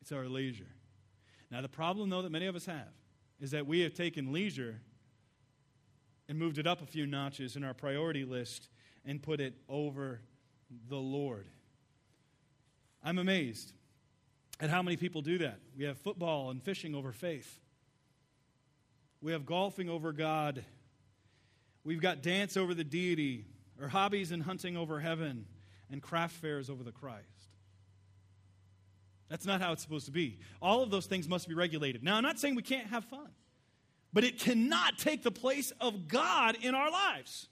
It's 0.00 0.12
our 0.12 0.26
leisure. 0.26 0.68
Now, 1.50 1.60
the 1.60 1.68
problem, 1.68 2.08
though, 2.10 2.22
that 2.22 2.32
many 2.32 2.46
of 2.46 2.56
us 2.56 2.66
have 2.66 2.92
is 3.40 3.50
that 3.50 3.66
we 3.66 3.80
have 3.80 3.92
taken 3.92 4.32
leisure 4.32 4.80
and 6.32 6.38
moved 6.38 6.56
it 6.56 6.66
up 6.66 6.80
a 6.80 6.86
few 6.86 7.04
notches 7.04 7.56
in 7.56 7.62
our 7.62 7.74
priority 7.74 8.24
list 8.24 8.70
and 9.04 9.22
put 9.22 9.38
it 9.38 9.52
over 9.68 10.22
the 10.88 10.96
Lord. 10.96 11.46
I'm 13.04 13.18
amazed 13.18 13.70
at 14.58 14.70
how 14.70 14.82
many 14.82 14.96
people 14.96 15.20
do 15.20 15.36
that. 15.38 15.58
We 15.76 15.84
have 15.84 15.98
football 15.98 16.48
and 16.48 16.62
fishing 16.62 16.94
over 16.94 17.12
faith. 17.12 17.60
We 19.20 19.32
have 19.32 19.44
golfing 19.44 19.90
over 19.90 20.10
God. 20.14 20.64
We've 21.84 22.00
got 22.00 22.22
dance 22.22 22.56
over 22.56 22.72
the 22.72 22.82
deity, 22.82 23.44
or 23.78 23.88
hobbies 23.88 24.32
and 24.32 24.42
hunting 24.42 24.74
over 24.74 25.00
heaven, 25.00 25.44
and 25.90 26.00
craft 26.00 26.36
fairs 26.36 26.70
over 26.70 26.82
the 26.82 26.92
Christ. 26.92 27.26
That's 29.28 29.44
not 29.44 29.60
how 29.60 29.72
it's 29.72 29.82
supposed 29.82 30.06
to 30.06 30.12
be. 30.12 30.38
All 30.62 30.82
of 30.82 30.90
those 30.90 31.04
things 31.04 31.28
must 31.28 31.46
be 31.46 31.54
regulated. 31.54 32.02
Now, 32.02 32.16
I'm 32.16 32.22
not 32.22 32.38
saying 32.38 32.54
we 32.54 32.62
can't 32.62 32.86
have 32.86 33.04
fun 33.04 33.28
but 34.12 34.24
it 34.24 34.38
cannot 34.38 34.98
take 34.98 35.22
the 35.22 35.30
place 35.30 35.72
of 35.80 36.08
God 36.08 36.56
in 36.60 36.74
our 36.74 36.90
lives. 36.90 37.48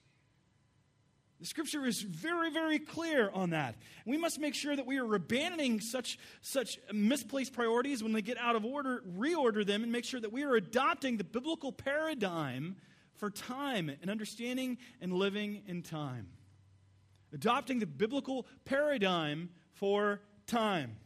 The 1.40 1.46
scripture 1.46 1.86
is 1.86 2.02
very, 2.02 2.50
very 2.50 2.78
clear 2.78 3.30
on 3.32 3.50
that. 3.50 3.76
We 4.04 4.18
must 4.18 4.38
make 4.38 4.54
sure 4.54 4.76
that 4.76 4.86
we 4.86 4.98
are 4.98 5.14
abandoning 5.14 5.80
such, 5.80 6.18
such 6.42 6.78
misplaced 6.92 7.54
priorities 7.54 8.02
when 8.02 8.12
they 8.12 8.20
get 8.20 8.36
out 8.36 8.56
of 8.56 8.64
order, 8.66 9.02
reorder 9.18 9.66
them, 9.66 9.82
and 9.82 9.90
make 9.90 10.04
sure 10.04 10.20
that 10.20 10.32
we 10.32 10.42
are 10.42 10.54
adopting 10.54 11.16
the 11.16 11.24
biblical 11.24 11.72
paradigm 11.72 12.76
for 13.16 13.30
time 13.30 13.90
and 14.02 14.10
understanding 14.10 14.76
and 15.00 15.14
living 15.14 15.62
in 15.66 15.82
time. 15.82 16.28
Adopting 17.32 17.78
the 17.78 17.86
biblical 17.86 18.46
paradigm 18.66 19.48
for 19.72 20.20
time. 20.46 20.96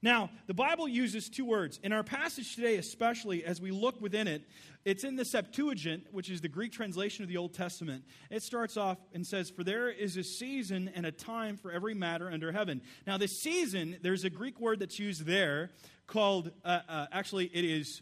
Now, 0.00 0.30
the 0.46 0.54
Bible 0.54 0.86
uses 0.86 1.28
two 1.28 1.44
words. 1.44 1.80
In 1.82 1.92
our 1.92 2.04
passage 2.04 2.54
today, 2.54 2.76
especially 2.76 3.44
as 3.44 3.60
we 3.60 3.72
look 3.72 4.00
within 4.00 4.28
it, 4.28 4.42
it's 4.84 5.02
in 5.02 5.16
the 5.16 5.24
Septuagint, 5.24 6.06
which 6.12 6.30
is 6.30 6.40
the 6.40 6.48
Greek 6.48 6.72
translation 6.72 7.24
of 7.24 7.28
the 7.28 7.36
Old 7.36 7.52
Testament. 7.52 8.04
It 8.30 8.42
starts 8.42 8.76
off 8.76 8.98
and 9.12 9.26
says, 9.26 9.50
For 9.50 9.64
there 9.64 9.90
is 9.90 10.16
a 10.16 10.22
season 10.22 10.90
and 10.94 11.04
a 11.04 11.10
time 11.10 11.56
for 11.56 11.72
every 11.72 11.94
matter 11.94 12.30
under 12.30 12.52
heaven. 12.52 12.80
Now, 13.06 13.18
the 13.18 13.26
season, 13.26 13.96
there's 14.00 14.24
a 14.24 14.30
Greek 14.30 14.60
word 14.60 14.78
that's 14.78 15.00
used 15.00 15.26
there 15.26 15.70
called, 16.06 16.52
uh, 16.64 16.80
uh, 16.88 17.06
actually, 17.12 17.46
it 17.46 17.64
is 17.64 18.00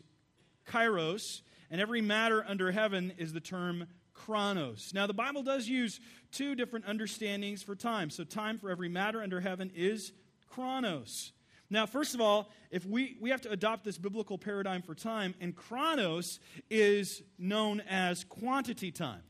kairos, 0.66 1.40
and 1.70 1.80
every 1.80 2.02
matter 2.02 2.44
under 2.46 2.70
heaven 2.72 3.14
is 3.16 3.32
the 3.32 3.40
term 3.40 3.86
chronos. 4.12 4.92
Now, 4.94 5.06
the 5.06 5.14
Bible 5.14 5.42
does 5.42 5.66
use 5.66 5.98
two 6.30 6.54
different 6.54 6.86
understandings 6.86 7.62
for 7.62 7.74
time. 7.74 8.10
So, 8.10 8.22
time 8.22 8.58
for 8.58 8.70
every 8.70 8.88
matter 8.88 9.22
under 9.22 9.40
heaven 9.40 9.72
is 9.74 10.12
chronos. 10.48 11.32
Now, 11.68 11.86
first 11.86 12.14
of 12.14 12.20
all, 12.20 12.50
if 12.70 12.86
we, 12.86 13.16
we 13.20 13.30
have 13.30 13.40
to 13.42 13.50
adopt 13.50 13.84
this 13.84 13.98
biblical 13.98 14.38
paradigm 14.38 14.82
for 14.82 14.94
time, 14.94 15.34
and 15.40 15.54
chronos 15.54 16.38
is 16.70 17.22
known 17.38 17.80
as 17.88 18.24
quantity 18.24 18.92
time. 18.92 19.22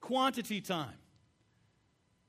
quantity 0.00 0.60
time. 0.60 0.96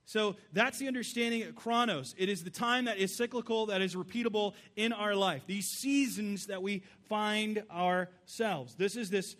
So 0.05 0.37
that's 0.53 0.79
the 0.79 0.87
understanding 0.87 1.43
of 1.43 1.55
chronos. 1.55 2.15
It 2.17 2.29
is 2.29 2.43
the 2.43 2.49
time 2.49 2.85
that 2.85 2.97
is 2.97 3.15
cyclical, 3.15 3.67
that 3.67 3.81
is 3.81 3.95
repeatable 3.95 4.53
in 4.75 4.91
our 4.91 5.13
life. 5.13 5.43
These 5.45 5.67
seasons 5.67 6.47
that 6.47 6.63
we 6.63 6.83
find 7.07 7.63
ourselves. 7.71 8.73
This 8.75 8.95
is 8.95 9.11
this 9.11 9.35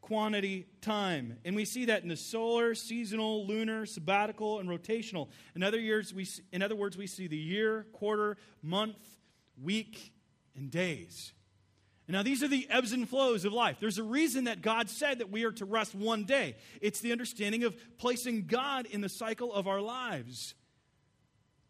quantity 0.00 0.66
time. 0.80 1.38
And 1.44 1.54
we 1.54 1.64
see 1.64 1.86
that 1.86 2.02
in 2.02 2.08
the 2.08 2.16
solar, 2.16 2.74
seasonal, 2.74 3.46
lunar, 3.46 3.86
sabbatical, 3.86 4.58
and 4.58 4.68
rotational. 4.68 5.28
In 5.54 5.62
other, 5.62 5.78
years, 5.78 6.12
we, 6.14 6.26
in 6.52 6.62
other 6.62 6.76
words, 6.76 6.96
we 6.96 7.06
see 7.06 7.26
the 7.26 7.36
year, 7.36 7.86
quarter, 7.92 8.36
month, 8.62 8.96
week, 9.62 10.12
and 10.56 10.70
days. 10.70 11.32
And 12.08 12.16
now, 12.16 12.24
these 12.24 12.42
are 12.42 12.48
the 12.48 12.66
ebbs 12.70 12.92
and 12.92 13.08
flows 13.08 13.44
of 13.44 13.52
life. 13.52 13.76
There's 13.78 13.98
a 13.98 14.02
reason 14.02 14.44
that 14.44 14.62
God 14.62 14.90
said 14.90 15.20
that 15.20 15.30
we 15.30 15.44
are 15.44 15.52
to 15.52 15.64
rest 15.64 15.94
one 15.94 16.24
day. 16.24 16.56
It's 16.80 17.00
the 17.00 17.12
understanding 17.12 17.62
of 17.62 17.76
placing 17.98 18.46
God 18.46 18.86
in 18.86 19.00
the 19.00 19.08
cycle 19.08 19.52
of 19.52 19.68
our 19.68 19.80
lives. 19.80 20.54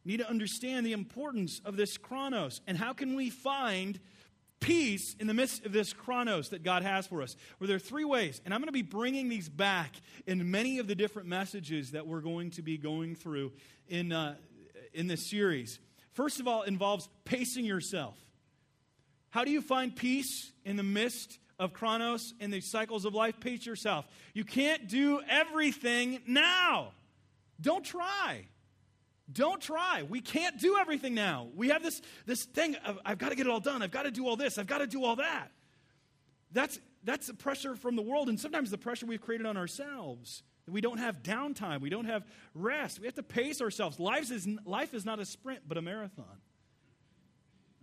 Need 0.02 0.18
to 0.18 0.30
understand 0.30 0.86
the 0.86 0.92
importance 0.92 1.60
of 1.64 1.76
this 1.76 1.98
chronos. 1.98 2.62
And 2.66 2.78
how 2.78 2.94
can 2.94 3.16
we 3.16 3.28
find 3.28 4.00
peace 4.61 5.16
in 5.18 5.27
the 5.27 5.35
midst 5.35 5.64
of 5.66 5.73
this 5.73 5.92
chronos 5.92 6.51
that 6.51 6.62
God 6.62 6.83
has 6.83 7.07
for 7.07 7.23
us. 7.23 7.37
Where 7.59 7.66
there 7.66 7.77
are 7.77 7.81
three 7.81 8.05
ways, 8.05 8.40
and 8.44 8.55
I'm 8.55 8.61
going 8.61 8.68
to 8.68 8.73
be 8.73 8.83
bringing 8.83 9.29
these 9.29 9.49
back 9.49 9.96
in 10.27 10.51
many 10.51 10.79
of 10.79 10.87
the 10.87 10.94
different 10.94 11.29
messages 11.29 11.92
that 11.92 12.07
we're 12.07 12.20
going 12.20 12.51
to 12.53 12.62
be 12.62 12.79
going 12.79 13.14
through 13.14 13.53
in, 13.88 14.12
uh, 14.12 14.37
in 14.94 15.07
this 15.07 15.29
series. 15.29 15.79
First 16.12 16.40
of 16.40 16.46
all, 16.46 16.62
involves 16.62 17.09
pacing 17.25 17.64
yourself. 17.64 18.16
How 19.31 19.44
do 19.44 19.51
you 19.51 19.62
find 19.62 19.94
peace 19.94 20.53
in 20.64 20.77
the 20.77 20.83
midst 20.83 21.38
of 21.59 21.73
chronos 21.73 22.35
and 22.40 22.53
the 22.53 22.61
cycles 22.61 23.05
of 23.05 23.14
life? 23.14 23.38
Pace 23.40 23.64
yourself. 23.64 24.07
You 24.35 24.44
can't 24.44 24.88
do 24.88 25.20
everything 25.29 26.20
now. 26.27 26.92
Don't 27.61 27.85
try. 27.85 28.46
Don't 29.32 29.60
try. 29.60 30.02
We 30.02 30.20
can't 30.20 30.58
do 30.58 30.76
everything 30.80 31.14
now. 31.14 31.48
We 31.54 31.68
have 31.68 31.82
this, 31.82 32.00
this 32.26 32.44
thing 32.44 32.74
of, 32.86 32.98
I've 33.04 33.18
got 33.18 33.30
to 33.30 33.36
get 33.36 33.46
it 33.46 33.50
all 33.50 33.60
done. 33.60 33.82
I've 33.82 33.90
got 33.90 34.04
to 34.04 34.10
do 34.10 34.26
all 34.26 34.36
this. 34.36 34.58
I've 34.58 34.66
got 34.66 34.78
to 34.78 34.86
do 34.86 35.04
all 35.04 35.16
that. 35.16 35.50
That's, 36.52 36.80
that's 37.04 37.26
the 37.28 37.34
pressure 37.34 37.76
from 37.76 37.96
the 37.96 38.02
world, 38.02 38.28
and 38.28 38.38
sometimes 38.40 38.70
the 38.70 38.78
pressure 38.78 39.06
we've 39.06 39.20
created 39.20 39.46
on 39.46 39.56
ourselves. 39.56 40.42
We 40.68 40.80
don't 40.80 40.98
have 40.98 41.22
downtime. 41.22 41.80
We 41.80 41.90
don't 41.90 42.04
have 42.06 42.24
rest. 42.54 43.00
We 43.00 43.06
have 43.06 43.14
to 43.14 43.22
pace 43.22 43.60
ourselves. 43.60 43.98
Life 43.98 44.30
is, 44.30 44.48
life 44.64 44.94
is 44.94 45.04
not 45.04 45.18
a 45.18 45.24
sprint, 45.24 45.62
but 45.66 45.78
a 45.78 45.82
marathon. 45.82 46.24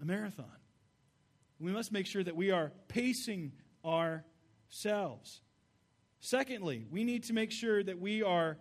A 0.01 0.05
marathon. 0.05 0.45
We 1.59 1.71
must 1.71 1.91
make 1.91 2.05
sure 2.05 2.23
that 2.23 2.35
we 2.35 2.51
are 2.51 2.71
pacing 2.87 3.51
ourselves. 3.83 5.41
Secondly, 6.19 6.85
we 6.89 7.03
need 7.03 7.23
to 7.25 7.33
make 7.33 7.51
sure 7.51 7.83
that 7.83 7.99
we 7.99 8.23
are 8.23 8.57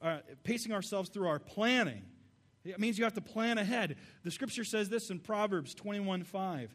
uh, 0.00 0.18
pacing 0.44 0.72
ourselves 0.72 1.08
through 1.08 1.28
our 1.28 1.38
planning. 1.38 2.04
It 2.66 2.80
means 2.80 2.98
you 2.98 3.04
have 3.04 3.14
to 3.14 3.20
plan 3.20 3.58
ahead. 3.58 3.96
The 4.24 4.30
scripture 4.30 4.64
says 4.64 4.88
this 4.88 5.10
in 5.10 5.20
Proverbs 5.20 5.74
21 5.74 6.24
5. 6.24 6.74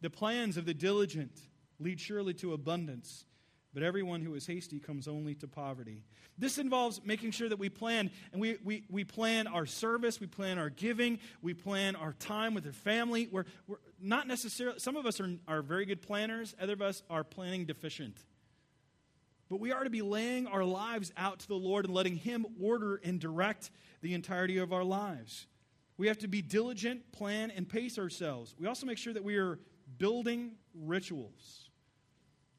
The 0.00 0.10
plans 0.10 0.56
of 0.56 0.64
the 0.64 0.74
diligent 0.74 1.32
lead 1.78 2.00
surely 2.00 2.34
to 2.34 2.52
abundance, 2.52 3.24
but 3.74 3.82
everyone 3.82 4.20
who 4.20 4.34
is 4.34 4.46
hasty 4.46 4.78
comes 4.78 5.08
only 5.08 5.34
to 5.36 5.48
poverty. 5.48 6.04
This 6.38 6.58
involves 6.58 7.00
making 7.04 7.32
sure 7.32 7.48
that 7.48 7.58
we 7.58 7.68
plan, 7.68 8.10
and 8.32 8.40
we, 8.40 8.56
we, 8.64 8.84
we 8.90 9.04
plan 9.04 9.46
our 9.46 9.66
service, 9.66 10.20
we 10.20 10.26
plan 10.26 10.58
our 10.58 10.70
giving, 10.70 11.18
we 11.40 11.54
plan 11.54 11.94
our 11.94 12.12
time 12.14 12.54
with 12.54 12.66
our 12.66 12.72
family. 12.72 13.28
We're, 13.30 13.44
we're 13.66 13.76
not 14.00 14.26
necessarily, 14.26 14.78
some 14.78 14.96
of 14.96 15.06
us 15.06 15.20
are, 15.20 15.30
are 15.46 15.62
very 15.62 15.84
good 15.84 16.02
planners, 16.02 16.54
other 16.60 16.72
of 16.72 16.82
us 16.82 17.02
are 17.10 17.22
planning 17.22 17.64
deficient. 17.64 18.16
But 19.52 19.60
we 19.60 19.70
are 19.70 19.84
to 19.84 19.90
be 19.90 20.00
laying 20.00 20.46
our 20.46 20.64
lives 20.64 21.12
out 21.14 21.40
to 21.40 21.46
the 21.46 21.54
Lord 21.56 21.84
and 21.84 21.92
letting 21.92 22.16
Him 22.16 22.46
order 22.58 22.98
and 23.04 23.20
direct 23.20 23.70
the 24.00 24.14
entirety 24.14 24.56
of 24.56 24.72
our 24.72 24.82
lives. 24.82 25.46
We 25.98 26.06
have 26.06 26.16
to 26.20 26.26
be 26.26 26.40
diligent, 26.40 27.12
plan, 27.12 27.50
and 27.50 27.68
pace 27.68 27.98
ourselves. 27.98 28.54
We 28.58 28.66
also 28.66 28.86
make 28.86 28.96
sure 28.96 29.12
that 29.12 29.22
we 29.22 29.36
are 29.36 29.58
building 29.98 30.52
rituals. 30.74 31.68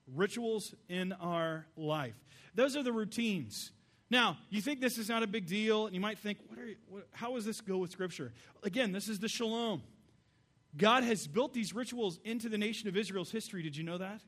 Rituals 0.06 0.76
in 0.88 1.14
our 1.14 1.66
life. 1.76 2.14
Those 2.54 2.78
are 2.78 2.84
the 2.84 2.94
routines. 2.94 3.72
Now, 4.12 4.38
you 4.52 4.62
think 4.62 4.80
this 4.80 5.00
is 5.00 5.10
not 5.10 5.24
a 5.24 5.28
big 5.28 5.48
deal, 5.48 5.88
and 5.88 5.96
you 5.96 6.02
might 6.02 6.20
think, 6.20 6.38
what 6.46 6.60
you, 6.60 6.76
what, 6.88 7.08
how 7.12 7.34
does 7.34 7.44
this 7.44 7.60
go 7.60 7.80
with 7.80 7.90
Scripture? 7.90 8.34
Again, 8.62 8.92
this 8.92 9.10
is 9.10 9.18
the 9.18 9.30
shalom. 9.30 9.82
God 10.78 11.04
has 11.04 11.26
built 11.26 11.56
these 11.56 11.74
rituals 11.74 12.20
into 12.24 12.50
the 12.50 12.58
nation 12.60 12.88
of 12.88 12.96
Israel's 12.96 13.32
history. 13.32 13.64
Did 13.64 13.76
you 13.76 13.84
know 13.84 13.98
that? 13.98 14.22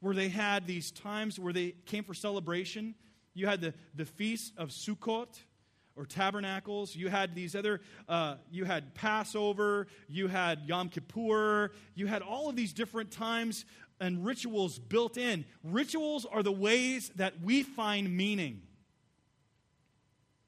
Where 0.00 0.14
they 0.14 0.28
had 0.28 0.66
these 0.66 0.90
times 0.90 1.38
where 1.38 1.52
they 1.52 1.74
came 1.86 2.04
for 2.04 2.14
celebration. 2.14 2.94
You 3.34 3.46
had 3.46 3.60
the, 3.60 3.74
the 3.94 4.04
feast 4.04 4.52
of 4.56 4.70
Sukkot 4.70 5.40
or 5.96 6.06
tabernacles. 6.06 6.96
You 6.96 7.08
had 7.08 7.34
these 7.34 7.54
other, 7.54 7.80
uh, 8.08 8.36
you 8.50 8.64
had 8.64 8.94
Passover, 8.94 9.86
you 10.08 10.28
had 10.28 10.62
Yom 10.66 10.88
Kippur, 10.88 11.72
you 11.94 12.06
had 12.06 12.22
all 12.22 12.48
of 12.48 12.56
these 12.56 12.72
different 12.72 13.10
times 13.10 13.64
and 14.00 14.24
rituals 14.24 14.78
built 14.78 15.18
in. 15.18 15.44
Rituals 15.62 16.24
are 16.24 16.42
the 16.42 16.52
ways 16.52 17.10
that 17.16 17.34
we 17.42 17.62
find 17.62 18.16
meaning. 18.16 18.62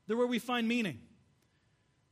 They're 0.06 0.16
where 0.16 0.26
we 0.26 0.38
find 0.38 0.66
meaning. 0.66 0.98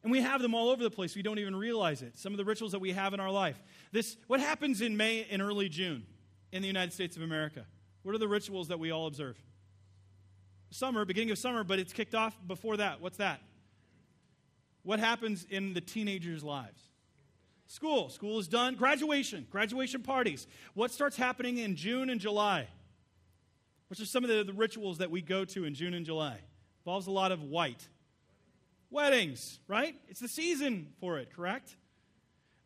And 0.03 0.13
we 0.13 0.21
have 0.23 0.41
them 0.41 0.55
all 0.55 0.71
over 0.71 0.83
the 0.83 0.91
place. 0.91 1.15
We 1.15 1.23
don't 1.23 1.39
even 1.39 1.55
realize 1.55 2.03
it. 2.03 2.19
Some 2.19 2.33
of 2.33 2.39
the 2.39 2.45
rituals 2.45 2.73
that 2.73 2.79
we 2.79 2.93
have 2.93 3.13
in 3.13 3.21
our 3.21 3.31
life. 3.31 3.61
This, 3.93 4.17
what 4.27 4.41
happens 4.41 4.81
in 4.81 4.97
May 4.97 5.27
and 5.31 5.43
early 5.43 5.69
June? 5.69 6.07
In 6.53 6.63
the 6.63 6.69
United 6.69 6.93
States 6.93 7.17
of 7.17 7.23
America? 7.23 7.65
What 8.03 8.15
are 8.15 8.19
the 8.19 8.29
rituals 8.29 8.69
that 8.69 8.79
we 8.79 8.91
all 8.91 9.07
observe? 9.07 9.37
Summer, 10.71 11.05
beginning 11.05 11.31
of 11.31 11.39
summer, 11.39 11.65
but 11.65 11.79
it's 11.79 11.93
kicked 11.93 12.15
off 12.15 12.37
before 12.47 12.77
that. 12.77 13.01
What's 13.01 13.19
that? 13.19 13.41
What 14.83 15.01
happens 15.01 15.47
in 15.51 15.75
the 15.75 15.81
teenagers' 15.81 16.45
lives? 16.45 16.81
School. 17.67 18.09
School 18.09 18.39
is 18.39 18.49
done. 18.49 18.75
Graduation. 18.75 19.47
Graduation 19.51 20.03
parties. 20.03 20.47
What 20.75 20.91
starts 20.91 21.17
happening 21.17 21.59
in 21.59 21.77
June 21.77 22.11
and 22.11 22.21
July? 22.21 22.67
Which 23.89 24.01
are 24.01 24.07
some 24.07 24.25
of 24.25 24.31
the, 24.31 24.45
the 24.45 24.53
rituals 24.53 24.99
that 24.99 25.11
we 25.11 25.21
go 25.21 25.45
to 25.47 25.65
in 25.65 25.75
June 25.75 25.95
and 25.95 26.07
July? 26.07 26.39
Involves 26.85 27.07
a 27.07 27.13
lot 27.13 27.33
of 27.33 27.43
white. 27.43 27.89
Weddings, 28.91 29.61
right? 29.69 29.95
It's 30.09 30.21
the 30.21 30.29
season 30.29 30.93
for 31.01 31.19
it, 31.19 31.33
correct? 31.35 31.77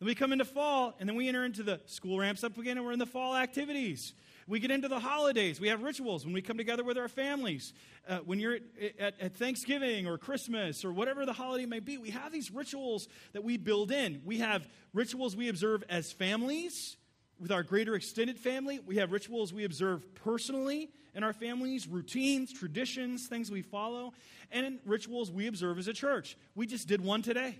We 0.05 0.13
come 0.13 0.31
into 0.31 0.45
fall, 0.45 0.93
and 0.99 1.09
then 1.09 1.15
we 1.15 1.27
enter 1.27 1.43
into 1.43 1.63
the 1.63 1.81
school 1.87 2.19
ramps 2.19 2.43
up 2.43 2.55
again, 2.59 2.77
and 2.77 2.85
we're 2.85 2.91
in 2.91 2.99
the 2.99 3.07
fall 3.07 3.35
activities. 3.35 4.13
We 4.47 4.59
get 4.59 4.69
into 4.69 4.87
the 4.87 4.99
holidays. 4.99 5.59
We 5.59 5.69
have 5.69 5.81
rituals 5.81 6.23
when 6.23 6.33
we 6.35 6.43
come 6.43 6.57
together 6.57 6.83
with 6.83 6.95
our 6.99 7.07
families. 7.07 7.73
Uh, 8.07 8.19
when 8.19 8.39
you're 8.39 8.53
at, 8.53 8.61
at, 8.99 9.19
at, 9.19 9.35
Thanksgiving 9.35 10.05
or 10.05 10.19
Christmas 10.19 10.85
or 10.85 10.93
whatever 10.93 11.25
the 11.25 11.33
holiday 11.33 11.65
may 11.65 11.79
be, 11.79 11.97
we 11.97 12.11
have 12.11 12.31
these 12.31 12.51
rituals 12.51 13.07
that 13.33 13.43
we 13.43 13.57
build 13.57 13.91
in. 13.91 14.21
We 14.23 14.37
have 14.37 14.67
rituals 14.93 15.35
we 15.35 15.49
observe 15.49 15.83
as 15.89 16.11
families 16.11 16.97
with 17.39 17.51
our 17.51 17.63
greater 17.63 17.95
extended 17.95 18.37
family. 18.37 18.79
We 18.85 18.97
have 18.97 19.11
rituals 19.11 19.53
we 19.53 19.63
observe 19.63 20.05
personally 20.13 20.91
in 21.15 21.23
our 21.23 21.33
families, 21.33 21.87
routines, 21.87 22.53
traditions, 22.53 23.25
things 23.25 23.49
we 23.49 23.63
follow, 23.63 24.13
and 24.51 24.77
rituals 24.85 25.31
we 25.31 25.47
observe 25.47 25.79
as 25.79 25.87
a 25.87 25.93
church. 25.93 26.37
We 26.53 26.67
just 26.67 26.87
did 26.87 27.01
one 27.01 27.23
today. 27.23 27.57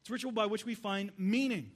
It's 0.00 0.10
ritual 0.10 0.32
by 0.32 0.46
which 0.46 0.64
we 0.64 0.74
find 0.74 1.12
meaning. 1.18 1.70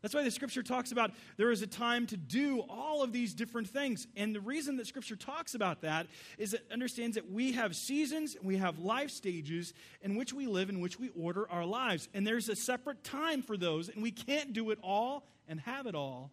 That's 0.00 0.14
why 0.14 0.22
the 0.22 0.30
scripture 0.30 0.62
talks 0.62 0.92
about 0.92 1.10
there 1.36 1.50
is 1.50 1.60
a 1.60 1.66
time 1.66 2.06
to 2.06 2.16
do 2.16 2.60
all 2.68 3.02
of 3.02 3.12
these 3.12 3.34
different 3.34 3.68
things. 3.68 4.06
And 4.16 4.32
the 4.32 4.40
reason 4.40 4.76
that 4.76 4.86
scripture 4.86 5.16
talks 5.16 5.54
about 5.54 5.80
that 5.82 6.06
is 6.38 6.54
it 6.54 6.64
understands 6.72 7.16
that 7.16 7.30
we 7.30 7.52
have 7.52 7.74
seasons, 7.74 8.36
and 8.36 8.44
we 8.44 8.58
have 8.58 8.78
life 8.78 9.10
stages 9.10 9.74
in 10.00 10.14
which 10.14 10.32
we 10.32 10.46
live, 10.46 10.70
in 10.70 10.80
which 10.80 11.00
we 11.00 11.10
order 11.20 11.50
our 11.50 11.64
lives. 11.64 12.08
And 12.14 12.24
there's 12.24 12.48
a 12.48 12.54
separate 12.54 13.02
time 13.02 13.42
for 13.42 13.56
those, 13.56 13.88
and 13.88 14.00
we 14.00 14.12
can't 14.12 14.52
do 14.52 14.70
it 14.70 14.78
all 14.82 15.26
and 15.48 15.58
have 15.60 15.86
it 15.86 15.96
all 15.96 16.30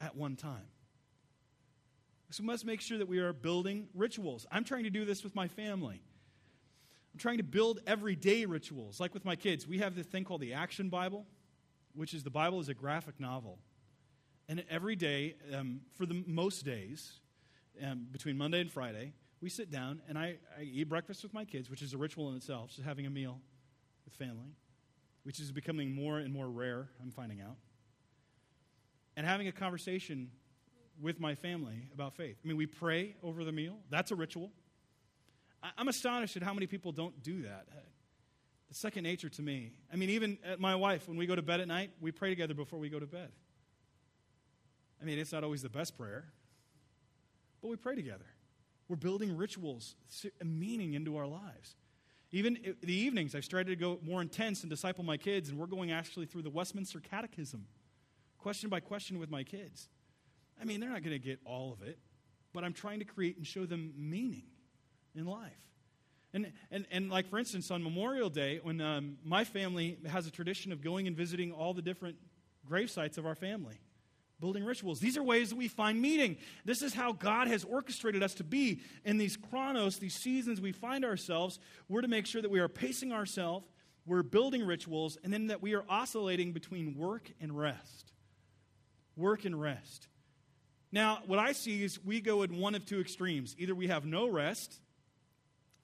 at 0.00 0.14
one 0.14 0.36
time. 0.36 0.66
So 2.30 2.42
we 2.42 2.48
must 2.48 2.66
make 2.66 2.82
sure 2.82 2.98
that 2.98 3.08
we 3.08 3.18
are 3.18 3.32
building 3.32 3.88
rituals. 3.94 4.46
I'm 4.52 4.64
trying 4.64 4.84
to 4.84 4.90
do 4.90 5.06
this 5.06 5.24
with 5.24 5.34
my 5.34 5.48
family. 5.48 6.02
I'm 7.18 7.22
trying 7.22 7.38
to 7.38 7.42
build 7.42 7.80
everyday 7.84 8.44
rituals. 8.44 9.00
Like 9.00 9.12
with 9.12 9.24
my 9.24 9.34
kids, 9.34 9.66
we 9.66 9.78
have 9.78 9.96
this 9.96 10.06
thing 10.06 10.22
called 10.22 10.40
the 10.40 10.52
Action 10.52 10.88
Bible, 10.88 11.26
which 11.96 12.14
is 12.14 12.22
the 12.22 12.30
Bible 12.30 12.60
is 12.60 12.68
a 12.68 12.74
graphic 12.74 13.18
novel. 13.18 13.58
And 14.48 14.62
every 14.70 14.94
day, 14.94 15.34
um, 15.52 15.80
for 15.96 16.06
the 16.06 16.22
most 16.28 16.64
days, 16.64 17.18
um, 17.84 18.06
between 18.12 18.38
Monday 18.38 18.60
and 18.60 18.70
Friday, 18.70 19.14
we 19.40 19.48
sit 19.50 19.68
down 19.68 20.00
and 20.08 20.16
I, 20.16 20.36
I, 20.56 20.62
eat 20.62 20.88
breakfast 20.88 21.24
with 21.24 21.34
my 21.34 21.44
kids, 21.44 21.68
which 21.68 21.82
is 21.82 21.92
a 21.92 21.98
ritual 21.98 22.28
in 22.30 22.36
itself, 22.36 22.70
just 22.70 22.86
having 22.86 23.04
a 23.04 23.10
meal 23.10 23.40
with 24.04 24.14
family, 24.14 24.54
which 25.24 25.40
is 25.40 25.50
becoming 25.50 25.92
more 25.92 26.20
and 26.20 26.32
more 26.32 26.48
rare, 26.48 26.88
I'm 27.02 27.10
finding 27.10 27.40
out. 27.40 27.56
And 29.16 29.26
having 29.26 29.48
a 29.48 29.52
conversation 29.52 30.30
with 31.02 31.18
my 31.18 31.34
family 31.34 31.88
about 31.92 32.14
faith. 32.14 32.36
I 32.44 32.46
mean, 32.46 32.56
we 32.56 32.66
pray 32.66 33.16
over 33.24 33.42
the 33.42 33.50
meal, 33.50 33.74
that's 33.90 34.12
a 34.12 34.14
ritual. 34.14 34.52
I'm 35.62 35.88
astonished 35.88 36.36
at 36.36 36.42
how 36.42 36.54
many 36.54 36.66
people 36.66 36.92
don't 36.92 37.22
do 37.22 37.42
that. 37.42 37.66
Uh, 37.70 37.80
it's 38.70 38.78
second 38.78 39.02
nature 39.02 39.28
to 39.28 39.42
me. 39.42 39.72
I 39.92 39.96
mean, 39.96 40.10
even 40.10 40.38
at 40.44 40.60
my 40.60 40.76
wife, 40.76 41.08
when 41.08 41.16
we 41.16 41.26
go 41.26 41.34
to 41.34 41.42
bed 41.42 41.60
at 41.60 41.68
night, 41.68 41.90
we 42.00 42.12
pray 42.12 42.28
together 42.30 42.54
before 42.54 42.78
we 42.78 42.88
go 42.88 43.00
to 43.00 43.06
bed. 43.06 43.30
I 45.00 45.04
mean, 45.04 45.18
it's 45.18 45.32
not 45.32 45.42
always 45.44 45.62
the 45.62 45.68
best 45.68 45.96
prayer, 45.96 46.26
but 47.62 47.68
we 47.68 47.76
pray 47.76 47.94
together. 47.94 48.26
We're 48.88 48.96
building 48.96 49.36
rituals, 49.36 49.96
meaning 50.44 50.94
into 50.94 51.16
our 51.16 51.26
lives. 51.26 51.76
Even 52.30 52.58
the 52.82 52.92
evenings, 52.92 53.34
I've 53.34 53.44
started 53.44 53.70
to 53.70 53.76
go 53.76 53.98
more 54.02 54.20
intense 54.20 54.62
and 54.62 54.70
disciple 54.70 55.02
my 55.02 55.16
kids, 55.16 55.48
and 55.48 55.58
we're 55.58 55.66
going 55.66 55.90
actually 55.90 56.26
through 56.26 56.42
the 56.42 56.50
Westminster 56.50 57.00
Catechism, 57.00 57.66
question 58.38 58.68
by 58.68 58.80
question 58.80 59.18
with 59.18 59.30
my 59.30 59.44
kids. 59.44 59.88
I 60.60 60.64
mean, 60.64 60.80
they're 60.80 60.90
not 60.90 61.02
going 61.02 61.18
to 61.18 61.24
get 61.24 61.40
all 61.44 61.72
of 61.72 61.86
it, 61.86 61.98
but 62.52 62.64
I'm 62.64 62.74
trying 62.74 62.98
to 62.98 63.04
create 63.04 63.36
and 63.36 63.46
show 63.46 63.64
them 63.64 63.92
meaning 63.96 64.44
in 65.14 65.26
life. 65.26 65.52
And, 66.34 66.52
and, 66.70 66.86
and 66.90 67.10
like, 67.10 67.28
for 67.28 67.38
instance, 67.38 67.70
on 67.70 67.82
Memorial 67.82 68.28
Day, 68.28 68.60
when 68.62 68.80
um, 68.80 69.16
my 69.24 69.44
family 69.44 69.98
has 70.06 70.26
a 70.26 70.30
tradition 70.30 70.72
of 70.72 70.82
going 70.82 71.06
and 71.06 71.16
visiting 71.16 71.52
all 71.52 71.72
the 71.72 71.82
different 71.82 72.16
grave 72.66 72.90
sites 72.90 73.16
of 73.16 73.26
our 73.26 73.34
family, 73.34 73.80
building 74.40 74.64
rituals. 74.64 75.00
These 75.00 75.16
are 75.16 75.22
ways 75.22 75.50
that 75.50 75.56
we 75.56 75.68
find 75.68 76.00
meaning. 76.00 76.36
This 76.64 76.82
is 76.82 76.94
how 76.94 77.12
God 77.12 77.48
has 77.48 77.64
orchestrated 77.64 78.22
us 78.22 78.34
to 78.34 78.44
be 78.44 78.82
in 79.04 79.18
these 79.18 79.36
chronos, 79.36 79.98
these 79.98 80.14
seasons 80.14 80.60
we 80.60 80.72
find 80.72 81.04
ourselves. 81.04 81.58
We're 81.88 82.02
to 82.02 82.08
make 82.08 82.26
sure 82.26 82.42
that 82.42 82.50
we 82.50 82.60
are 82.60 82.68
pacing 82.68 83.12
ourselves, 83.12 83.66
we're 84.06 84.22
building 84.22 84.64
rituals, 84.64 85.18
and 85.24 85.32
then 85.32 85.48
that 85.48 85.62
we 85.62 85.74
are 85.74 85.84
oscillating 85.88 86.52
between 86.52 86.94
work 86.96 87.30
and 87.40 87.56
rest. 87.56 88.12
Work 89.16 89.44
and 89.44 89.60
rest. 89.60 90.06
Now, 90.92 91.18
what 91.26 91.38
I 91.38 91.52
see 91.52 91.82
is 91.82 92.02
we 92.02 92.20
go 92.20 92.42
in 92.42 92.58
one 92.58 92.74
of 92.74 92.86
two 92.86 93.00
extremes. 93.00 93.54
Either 93.58 93.74
we 93.74 93.88
have 93.88 94.06
no 94.06 94.28
rest, 94.28 94.80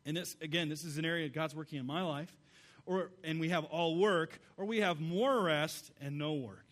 and 0.05 0.17
this, 0.17 0.37
again, 0.41 0.69
this 0.69 0.85
is 0.85 0.99
an 0.99 1.05
area 1.05 1.29
God's 1.29 1.55
working 1.55 1.79
in 1.79 1.87
my 1.87 2.03
life, 2.03 2.35
or, 2.87 3.11
and 3.23 3.41
we 3.41 3.49
have 3.49 3.65
all 3.65 3.97
work, 3.97 4.39
or 4.57 4.65
we 4.65 4.81
have 4.81 5.01
more 5.01 5.43
rest 5.43 5.91
and 6.01 6.19
no 6.19 6.35
work. 6.35 6.67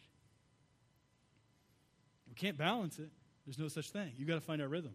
We 2.28 2.34
can't 2.34 2.56
balance 2.56 2.98
it. 2.98 3.10
There's 3.46 3.58
no 3.58 3.68
such 3.68 3.90
thing. 3.90 4.12
You've 4.16 4.28
got 4.28 4.34
to 4.34 4.40
find 4.40 4.62
our 4.62 4.68
rhythm. 4.68 4.94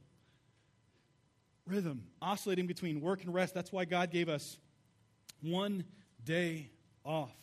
Rhythm, 1.66 2.04
oscillating 2.22 2.68
between 2.68 3.02
work 3.02 3.24
and 3.24 3.34
rest. 3.34 3.54
That's 3.54 3.72
why 3.72 3.86
God 3.86 4.12
gave 4.12 4.30
us 4.30 4.58
one 5.42 5.84
day 6.24 6.70
off. 7.04 7.36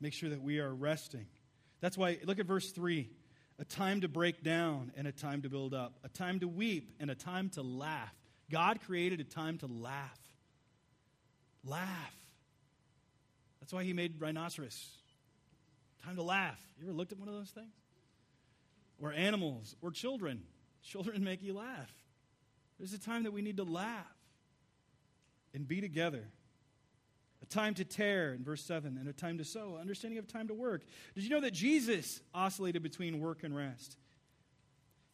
Make 0.00 0.14
sure 0.14 0.30
that 0.30 0.40
we 0.40 0.60
are 0.60 0.72
resting. 0.72 1.26
That's 1.80 1.98
why, 1.98 2.18
look 2.24 2.38
at 2.38 2.46
verse 2.46 2.70
3 2.70 3.08
a 3.60 3.64
time 3.64 4.00
to 4.02 4.08
break 4.08 4.44
down 4.44 4.92
and 4.96 5.08
a 5.08 5.12
time 5.12 5.42
to 5.42 5.48
build 5.48 5.74
up, 5.74 5.98
a 6.04 6.08
time 6.08 6.38
to 6.40 6.46
weep 6.46 6.94
and 7.00 7.10
a 7.10 7.14
time 7.14 7.50
to 7.50 7.62
laugh. 7.62 8.14
God 8.50 8.80
created 8.80 9.20
a 9.20 9.24
time 9.24 9.58
to 9.58 9.66
laugh. 9.66 10.18
Laugh. 11.64 12.14
That's 13.60 13.72
why 13.72 13.84
he 13.84 13.92
made 13.92 14.20
rhinoceros. 14.20 14.88
Time 16.04 16.16
to 16.16 16.22
laugh. 16.22 16.58
You 16.78 16.86
ever 16.86 16.96
looked 16.96 17.12
at 17.12 17.18
one 17.18 17.28
of 17.28 17.34
those 17.34 17.50
things? 17.50 17.74
Or 19.00 19.12
animals 19.12 19.76
or 19.82 19.90
children. 19.90 20.42
Children 20.82 21.22
make 21.24 21.42
you 21.42 21.54
laugh. 21.54 21.92
There's 22.78 22.92
a 22.92 22.98
time 22.98 23.24
that 23.24 23.32
we 23.32 23.42
need 23.42 23.56
to 23.56 23.64
laugh 23.64 24.06
and 25.52 25.66
be 25.66 25.80
together. 25.80 26.24
A 27.42 27.46
time 27.46 27.74
to 27.74 27.84
tear 27.84 28.32
in 28.32 28.42
verse 28.42 28.62
7 28.64 28.96
and 28.98 29.08
a 29.08 29.12
time 29.12 29.38
to 29.38 29.44
sow. 29.44 29.76
Understanding 29.80 30.18
of 30.18 30.26
time 30.26 30.48
to 30.48 30.54
work. 30.54 30.82
Did 31.14 31.24
you 31.24 31.30
know 31.30 31.40
that 31.40 31.52
Jesus 31.52 32.20
oscillated 32.34 32.82
between 32.82 33.20
work 33.20 33.44
and 33.44 33.54
rest? 33.54 33.96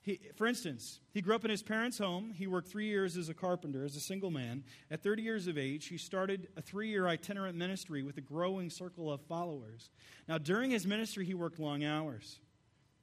He, 0.05 0.21
for 0.37 0.47
instance, 0.47 1.01
he 1.14 1.23
grew 1.23 1.35
up 1.35 1.47
in 1.47 1.51
his 1.51 1.62
parents' 1.62 1.97
home. 1.97 2.35
He 2.37 2.47
worked 2.47 2.69
three 2.69 2.85
years 2.85 3.17
as 3.17 3.31
a 3.31 3.35
carpenter, 3.35 3.87
as 3.87 3.97
a 3.97 4.01
single 4.01 4.31
man. 4.31 4.62
At 4.90 5.03
30 5.03 5.23
years 5.23 5.47
of 5.47 5.57
age, 5.57 5.87
he 5.87 5.97
started 5.97 6.49
a 6.59 6.62
three 6.62 6.90
year 6.90 7.09
itinerant 7.09 7.57
ministry 7.57 8.03
with 8.03 8.19
a 8.19 8.21
growing 8.21 8.69
circle 8.69 9.11
of 9.11 9.23
followers. 9.23 9.88
Now, 10.29 10.37
during 10.37 10.71
his 10.71 10.87
ministry, 10.87 11.25
he 11.25 11.33
worked 11.33 11.59
long 11.59 11.85
hours. 11.85 12.38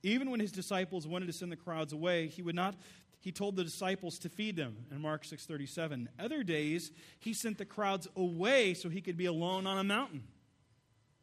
Even 0.04 0.30
when 0.30 0.40
his 0.40 0.52
disciples 0.52 1.08
wanted 1.08 1.26
to 1.26 1.34
send 1.34 1.52
the 1.52 1.56
crowds 1.56 1.92
away, 1.92 2.28
he 2.28 2.44
would 2.44 2.56
not 2.56 2.76
he 3.20 3.32
told 3.32 3.56
the 3.56 3.64
disciples 3.64 4.18
to 4.20 4.30
feed 4.30 4.56
them 4.56 4.86
in 4.90 5.00
Mark 5.00 5.24
6:37. 5.26 6.08
Other 6.20 6.44
days, 6.44 6.92
he 7.20 7.34
sent 7.34 7.60
the 7.60 7.66
crowds 7.66 8.08
away 8.16 8.74
so 8.74 8.90
he 8.90 9.02
could 9.02 9.18
be 9.18 9.26
alone 9.26 9.68
on 9.68 9.78
a 9.78 9.84
mountain. 9.84 10.24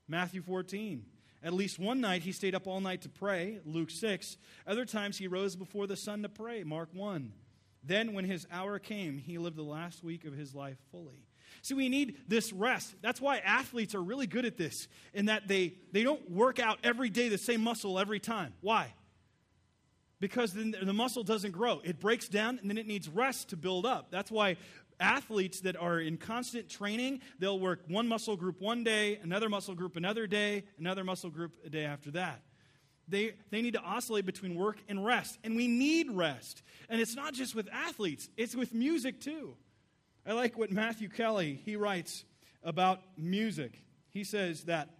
Matthew 0.06 0.42
14. 0.42 1.04
At 1.42 1.52
least 1.52 1.78
one 1.78 2.00
night 2.00 2.22
he 2.22 2.32
stayed 2.32 2.54
up 2.54 2.66
all 2.66 2.80
night 2.80 3.02
to 3.02 3.08
pray, 3.08 3.60
Luke 3.64 3.90
6. 3.90 4.36
Other 4.66 4.84
times 4.84 5.18
he 5.18 5.28
rose 5.28 5.54
before 5.54 5.86
the 5.86 5.96
sun 5.96 6.22
to 6.22 6.28
pray, 6.28 6.64
Mark 6.64 6.88
1. 6.92 7.32
Then 7.84 8.12
when 8.12 8.24
his 8.24 8.46
hour 8.50 8.78
came, 8.78 9.18
he 9.18 9.38
lived 9.38 9.56
the 9.56 9.62
last 9.62 10.02
week 10.02 10.24
of 10.24 10.34
his 10.34 10.54
life 10.54 10.78
fully. 10.90 11.24
See, 11.62 11.74
we 11.74 11.88
need 11.88 12.16
this 12.26 12.52
rest. 12.52 12.94
That's 13.02 13.20
why 13.20 13.38
athletes 13.38 13.94
are 13.94 14.02
really 14.02 14.26
good 14.26 14.44
at 14.44 14.56
this, 14.56 14.88
in 15.14 15.26
that 15.26 15.48
they, 15.48 15.74
they 15.92 16.02
don't 16.02 16.30
work 16.30 16.58
out 16.58 16.78
every 16.84 17.08
day 17.08 17.28
the 17.28 17.38
same 17.38 17.62
muscle 17.62 17.98
every 17.98 18.20
time. 18.20 18.52
Why? 18.60 18.92
Because 20.20 20.52
then 20.52 20.74
the 20.82 20.92
muscle 20.92 21.22
doesn't 21.22 21.52
grow. 21.52 21.80
It 21.84 22.00
breaks 22.00 22.28
down 22.28 22.58
and 22.58 22.68
then 22.68 22.78
it 22.78 22.86
needs 22.86 23.08
rest 23.08 23.50
to 23.50 23.56
build 23.56 23.86
up. 23.86 24.10
That's 24.10 24.30
why 24.30 24.56
athletes 25.00 25.60
that 25.60 25.76
are 25.76 26.00
in 26.00 26.16
constant 26.16 26.68
training, 26.68 27.20
they'll 27.38 27.58
work 27.58 27.82
one 27.88 28.08
muscle 28.08 28.36
group 28.36 28.60
one 28.60 28.84
day, 28.84 29.18
another 29.22 29.48
muscle 29.48 29.74
group 29.74 29.96
another 29.96 30.26
day, 30.26 30.64
another 30.78 31.04
muscle 31.04 31.30
group 31.30 31.52
a 31.64 31.70
day 31.70 31.84
after 31.84 32.10
that. 32.12 32.42
They, 33.08 33.34
they 33.50 33.62
need 33.62 33.72
to 33.74 33.80
oscillate 33.80 34.26
between 34.26 34.54
work 34.54 34.78
and 34.88 35.04
rest. 35.04 35.38
And 35.42 35.56
we 35.56 35.66
need 35.66 36.10
rest. 36.10 36.62
And 36.90 37.00
it's 37.00 37.16
not 37.16 37.32
just 37.32 37.54
with 37.54 37.68
athletes, 37.72 38.28
it's 38.36 38.54
with 38.54 38.74
music 38.74 39.20
too. 39.20 39.56
I 40.26 40.32
like 40.32 40.58
what 40.58 40.70
Matthew 40.70 41.08
Kelly, 41.08 41.58
he 41.64 41.76
writes 41.76 42.24
about 42.62 43.00
music. 43.16 43.82
He 44.10 44.24
says 44.24 44.64
that 44.64 44.90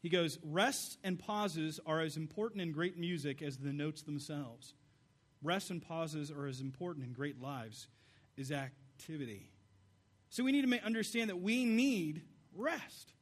he 0.00 0.08
goes, 0.08 0.38
rests 0.42 0.96
and 1.04 1.18
pauses 1.18 1.78
are 1.86 2.00
as 2.00 2.16
important 2.16 2.62
in 2.62 2.72
great 2.72 2.98
music 2.98 3.42
as 3.42 3.58
the 3.58 3.72
notes 3.72 4.02
themselves. 4.02 4.74
Rests 5.42 5.70
and 5.70 5.82
pauses 5.82 6.30
are 6.30 6.46
as 6.46 6.60
important 6.60 7.04
in 7.04 7.12
great 7.12 7.40
lives 7.40 7.88
as 8.38 8.50
activity. 8.50 9.50
So 10.30 10.44
we 10.44 10.52
need 10.52 10.68
to 10.68 10.84
understand 10.84 11.30
that 11.30 11.40
we 11.40 11.64
need 11.64 12.22
rest. 12.54 13.12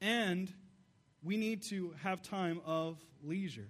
And 0.00 0.52
we 1.22 1.36
need 1.36 1.62
to 1.64 1.94
have 2.02 2.22
time 2.22 2.60
of 2.64 2.98
leisure. 3.22 3.68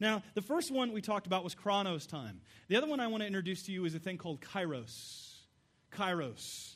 Now, 0.00 0.22
the 0.34 0.42
first 0.42 0.70
one 0.70 0.92
we 0.92 1.00
talked 1.00 1.26
about 1.26 1.44
was 1.44 1.54
chronos 1.54 2.06
time. 2.06 2.40
The 2.68 2.76
other 2.76 2.86
one 2.86 3.00
I 3.00 3.06
want 3.08 3.22
to 3.22 3.26
introduce 3.26 3.64
to 3.64 3.72
you 3.72 3.84
is 3.84 3.94
a 3.94 3.98
thing 3.98 4.18
called 4.18 4.40
kairos 4.40 5.38
kairos. 5.92 6.74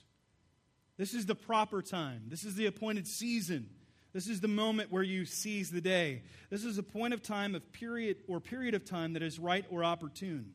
This 0.97 1.15
is 1.15 1.27
the 1.27 1.35
proper 1.35 1.83
time. 1.83 2.23
This 2.29 2.45
is 2.45 2.55
the 2.55 2.67
appointed 2.67 3.07
season. 3.07 3.69
This 4.13 4.29
is 4.29 4.41
the 4.41 4.49
moment 4.49 4.93
where 4.93 5.03
you 5.03 5.25
seize 5.25 5.71
the 5.71 5.81
day. 5.81 6.23
This 6.51 6.65
is 6.65 6.79
a 6.79 6.83
point 6.83 7.15
of 7.15 7.23
time 7.23 7.55
of 7.55 7.73
period 7.73 8.19
or 8.29 8.41
period 8.41 8.75
of 8.75 8.85
time 8.85 9.15
that 9.15 9.23
is 9.23 9.39
right 9.39 9.65
or 9.71 9.85
opportune. 9.85 10.53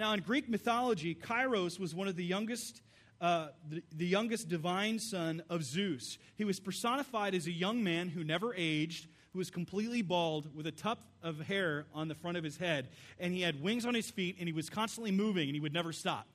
Now, 0.00 0.14
in 0.14 0.20
Greek 0.20 0.48
mythology, 0.48 1.14
Kairos 1.14 1.78
was 1.78 1.94
one 1.94 2.08
of 2.08 2.16
the 2.16 2.24
youngest, 2.24 2.80
uh, 3.20 3.48
the, 3.68 3.82
the 3.94 4.06
youngest 4.06 4.48
divine 4.48 4.98
son 4.98 5.42
of 5.50 5.62
Zeus. 5.62 6.16
He 6.36 6.44
was 6.46 6.58
personified 6.58 7.34
as 7.34 7.46
a 7.46 7.52
young 7.52 7.84
man 7.84 8.08
who 8.08 8.24
never 8.24 8.54
aged, 8.56 9.08
who 9.34 9.38
was 9.40 9.50
completely 9.50 10.00
bald 10.00 10.56
with 10.56 10.66
a 10.66 10.72
tuft 10.72 11.06
of 11.22 11.40
hair 11.40 11.84
on 11.92 12.08
the 12.08 12.14
front 12.14 12.38
of 12.38 12.44
his 12.44 12.56
head, 12.56 12.88
and 13.18 13.34
he 13.34 13.42
had 13.42 13.62
wings 13.62 13.84
on 13.84 13.92
his 13.92 14.10
feet, 14.10 14.36
and 14.38 14.48
he 14.48 14.54
was 14.54 14.70
constantly 14.70 15.10
moving, 15.10 15.50
and 15.50 15.54
he 15.54 15.60
would 15.60 15.74
never 15.74 15.92
stop. 15.92 16.26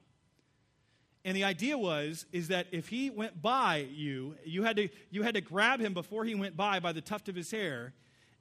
And 1.24 1.36
the 1.36 1.44
idea 1.44 1.76
was 1.76 2.28
is 2.32 2.50
that 2.50 2.68
if 2.72 2.90
he 2.90 3.10
went 3.10 3.42
by 3.42 3.88
you, 3.92 4.36
you 4.46 4.62
had 4.62 4.76
to 4.76 4.90
you 5.10 5.24
had 5.24 5.34
to 5.34 5.42
grab 5.42 5.80
him 5.80 5.96
before 5.96 6.24
he 6.24 6.36
went 6.36 6.56
by 6.56 6.80
by 6.80 6.92
the 6.92 7.02
tuft 7.02 7.30
of 7.30 7.36
his 7.36 7.50
hair. 7.50 7.94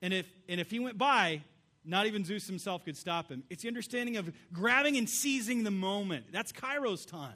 And 0.02 0.12
if 0.12 0.26
and 0.50 0.60
if 0.60 0.70
he 0.70 0.80
went 0.80 0.98
by, 0.98 1.40
not 1.85 2.07
even 2.07 2.25
Zeus 2.25 2.47
himself 2.47 2.85
could 2.85 2.97
stop 2.97 3.31
him. 3.31 3.44
It's 3.51 3.62
the 3.62 3.68
understanding 3.68 4.16
of 4.16 4.33
grabbing 4.53 4.97
and 4.97 5.09
seizing 5.09 5.64
the 5.64 5.70
moment. 5.70 6.27
That's 6.33 6.53
Kairos 6.53 7.07
time. 7.07 7.35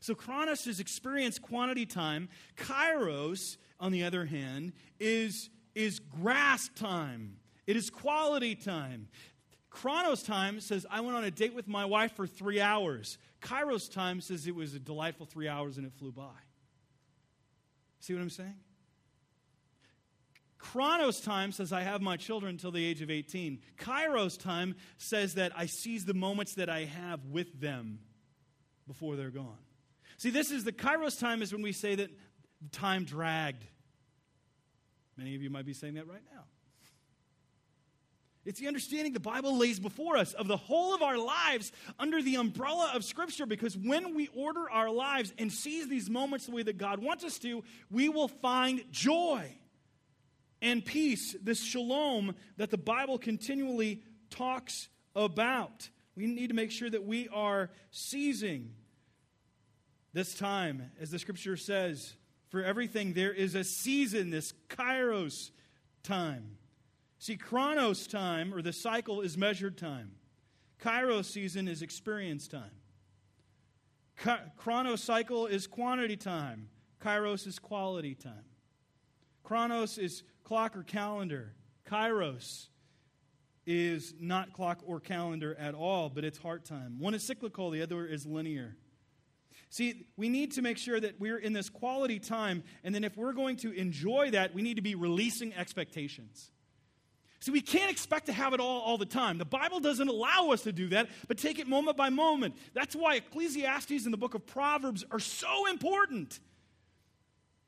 So 0.00 0.14
Chronos 0.14 0.66
is 0.66 0.80
experience 0.80 1.38
quantity 1.38 1.84
time. 1.84 2.28
Kairos, 2.56 3.58
on 3.78 3.92
the 3.92 4.04
other 4.04 4.24
hand, 4.24 4.72
is, 4.98 5.50
is 5.74 5.98
grasp 5.98 6.74
time. 6.74 7.36
It 7.66 7.76
is 7.76 7.90
quality 7.90 8.54
time. 8.54 9.08
Chronos 9.68 10.22
time 10.22 10.60
says, 10.60 10.86
I 10.90 11.00
went 11.00 11.16
on 11.16 11.24
a 11.24 11.30
date 11.30 11.54
with 11.54 11.68
my 11.68 11.84
wife 11.84 12.12
for 12.12 12.26
three 12.26 12.60
hours. 12.60 13.18
Kairos 13.42 13.92
time 13.92 14.20
says 14.20 14.46
it 14.46 14.54
was 14.54 14.74
a 14.74 14.80
delightful 14.80 15.26
three 15.26 15.48
hours 15.48 15.76
and 15.76 15.86
it 15.86 15.92
flew 15.92 16.10
by. 16.10 16.24
See 18.00 18.14
what 18.14 18.22
I'm 18.22 18.30
saying? 18.30 18.56
Chronos 20.60 21.20
time 21.20 21.52
says 21.52 21.72
I 21.72 21.80
have 21.80 22.02
my 22.02 22.16
children 22.18 22.50
until 22.50 22.70
the 22.70 22.84
age 22.84 23.00
of 23.00 23.10
18. 23.10 23.60
Kairos 23.78 24.38
time 24.38 24.76
says 24.98 25.34
that 25.34 25.52
I 25.56 25.66
seize 25.66 26.04
the 26.04 26.14
moments 26.14 26.54
that 26.54 26.68
I 26.68 26.84
have 26.84 27.24
with 27.24 27.60
them 27.60 28.00
before 28.86 29.16
they're 29.16 29.30
gone. 29.30 29.58
See, 30.18 30.28
this 30.28 30.50
is 30.50 30.64
the 30.64 30.72
Kairos 30.72 31.18
time 31.18 31.40
is 31.40 31.50
when 31.50 31.62
we 31.62 31.72
say 31.72 31.94
that 31.94 32.10
time 32.72 33.04
dragged. 33.04 33.64
Many 35.16 35.34
of 35.34 35.42
you 35.42 35.48
might 35.48 35.64
be 35.64 35.72
saying 35.72 35.94
that 35.94 36.06
right 36.06 36.22
now. 36.32 36.42
It's 38.44 38.60
the 38.60 38.68
understanding 38.68 39.12
the 39.12 39.20
Bible 39.20 39.56
lays 39.56 39.80
before 39.80 40.16
us 40.16 40.34
of 40.34 40.46
the 40.46 40.56
whole 40.56 40.94
of 40.94 41.02
our 41.02 41.18
lives 41.18 41.72
under 41.98 42.22
the 42.22 42.36
umbrella 42.36 42.90
of 42.94 43.04
Scripture 43.04 43.46
because 43.46 43.76
when 43.76 44.14
we 44.14 44.28
order 44.34 44.68
our 44.70 44.90
lives 44.90 45.32
and 45.38 45.50
seize 45.50 45.88
these 45.88 46.10
moments 46.10 46.46
the 46.46 46.52
way 46.52 46.62
that 46.62 46.76
God 46.76 47.00
wants 47.00 47.24
us 47.24 47.38
to, 47.38 47.64
we 47.90 48.08
will 48.08 48.28
find 48.28 48.84
joy 48.90 49.50
and 50.62 50.84
peace, 50.84 51.34
this 51.42 51.62
shalom 51.62 52.34
that 52.56 52.70
the 52.70 52.78
Bible 52.78 53.18
continually 53.18 54.02
talks 54.28 54.88
about. 55.14 55.88
We 56.16 56.26
need 56.26 56.48
to 56.48 56.54
make 56.54 56.70
sure 56.70 56.90
that 56.90 57.04
we 57.04 57.28
are 57.28 57.70
seizing 57.90 58.72
this 60.12 60.34
time, 60.34 60.90
as 61.00 61.10
the 61.10 61.18
scripture 61.18 61.56
says, 61.56 62.14
for 62.48 62.62
everything 62.62 63.12
there 63.12 63.32
is 63.32 63.54
a 63.54 63.64
season, 63.64 64.30
this 64.30 64.52
kairos 64.68 65.50
time. 66.02 66.56
See, 67.18 67.36
chronos 67.36 68.06
time, 68.06 68.52
or 68.52 68.60
the 68.60 68.72
cycle, 68.72 69.20
is 69.20 69.38
measured 69.38 69.78
time. 69.78 70.12
Kairos 70.82 71.26
season 71.26 71.68
is 71.68 71.82
experience 71.82 72.48
time. 72.48 72.70
Chronos 74.56 75.02
cycle 75.02 75.46
is 75.46 75.66
quantity 75.66 76.16
time. 76.16 76.68
Kairos 77.02 77.46
is 77.46 77.58
quality 77.58 78.14
time. 78.14 78.44
Chronos 79.42 79.98
is 79.98 80.22
clock 80.50 80.76
or 80.76 80.82
calendar. 80.82 81.52
Kairos 81.88 82.66
is 83.68 84.14
not 84.18 84.52
clock 84.52 84.80
or 84.84 84.98
calendar 84.98 85.54
at 85.54 85.76
all, 85.76 86.08
but 86.08 86.24
it's 86.24 86.38
heart 86.38 86.64
time. 86.64 86.96
One 86.98 87.14
is 87.14 87.22
cyclical, 87.22 87.70
the 87.70 87.82
other 87.82 88.04
is 88.04 88.26
linear. 88.26 88.76
See, 89.68 90.08
we 90.16 90.28
need 90.28 90.50
to 90.54 90.62
make 90.62 90.76
sure 90.76 90.98
that 90.98 91.20
we're 91.20 91.38
in 91.38 91.52
this 91.52 91.68
quality 91.68 92.18
time, 92.18 92.64
and 92.82 92.92
then 92.92 93.04
if 93.04 93.16
we're 93.16 93.32
going 93.32 93.58
to 93.58 93.70
enjoy 93.70 94.32
that, 94.32 94.52
we 94.52 94.60
need 94.60 94.74
to 94.74 94.82
be 94.82 94.96
releasing 94.96 95.54
expectations. 95.54 96.50
See, 97.38 97.52
we 97.52 97.60
can't 97.60 97.88
expect 97.88 98.26
to 98.26 98.32
have 98.32 98.52
it 98.52 98.58
all 98.58 98.80
all 98.80 98.98
the 98.98 99.06
time. 99.06 99.38
The 99.38 99.44
Bible 99.44 99.78
doesn't 99.78 100.08
allow 100.08 100.50
us 100.50 100.62
to 100.62 100.72
do 100.72 100.88
that, 100.88 101.10
but 101.28 101.38
take 101.38 101.60
it 101.60 101.68
moment 101.68 101.96
by 101.96 102.10
moment. 102.10 102.56
That's 102.74 102.96
why 102.96 103.14
Ecclesiastes 103.14 104.04
and 104.04 104.12
the 104.12 104.18
book 104.18 104.34
of 104.34 104.48
Proverbs 104.48 105.04
are 105.12 105.20
so 105.20 105.68
important. 105.68 106.40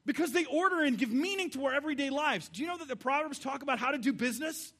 Because 0.04 0.32
they 0.32 0.44
order 0.46 0.82
and 0.82 0.98
give 0.98 1.12
meaning 1.12 1.50
to 1.50 1.66
our 1.66 1.74
everyday 1.74 2.10
lives. 2.10 2.48
Do 2.48 2.62
you 2.62 2.68
know 2.68 2.76
that 2.76 2.88
the 2.88 2.96
Proverbs 2.96 3.38
talk 3.38 3.62
about 3.62 3.78
how 3.78 3.92
to 3.92 3.98
do 3.98 4.12
business? 4.12 4.72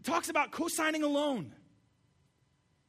It 0.00 0.04
talks 0.04 0.28
about 0.28 0.50
co 0.50 0.68
signing 0.68 1.02
a 1.02 1.08
loan. 1.08 1.52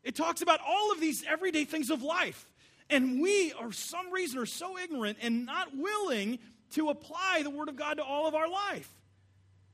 It 0.03 0.15
talks 0.15 0.41
about 0.41 0.59
all 0.65 0.91
of 0.91 0.99
these 0.99 1.23
everyday 1.27 1.65
things 1.65 1.89
of 1.89 2.03
life. 2.03 2.45
And 2.89 3.21
we, 3.21 3.51
for 3.51 3.71
some 3.71 4.11
reason, 4.11 4.39
are 4.39 4.45
so 4.45 4.77
ignorant 4.77 5.17
and 5.21 5.45
not 5.45 5.75
willing 5.75 6.39
to 6.71 6.89
apply 6.89 7.41
the 7.43 7.49
Word 7.49 7.69
of 7.69 7.75
God 7.75 7.97
to 7.97 8.03
all 8.03 8.27
of 8.27 8.35
our 8.35 8.49
life. 8.49 8.89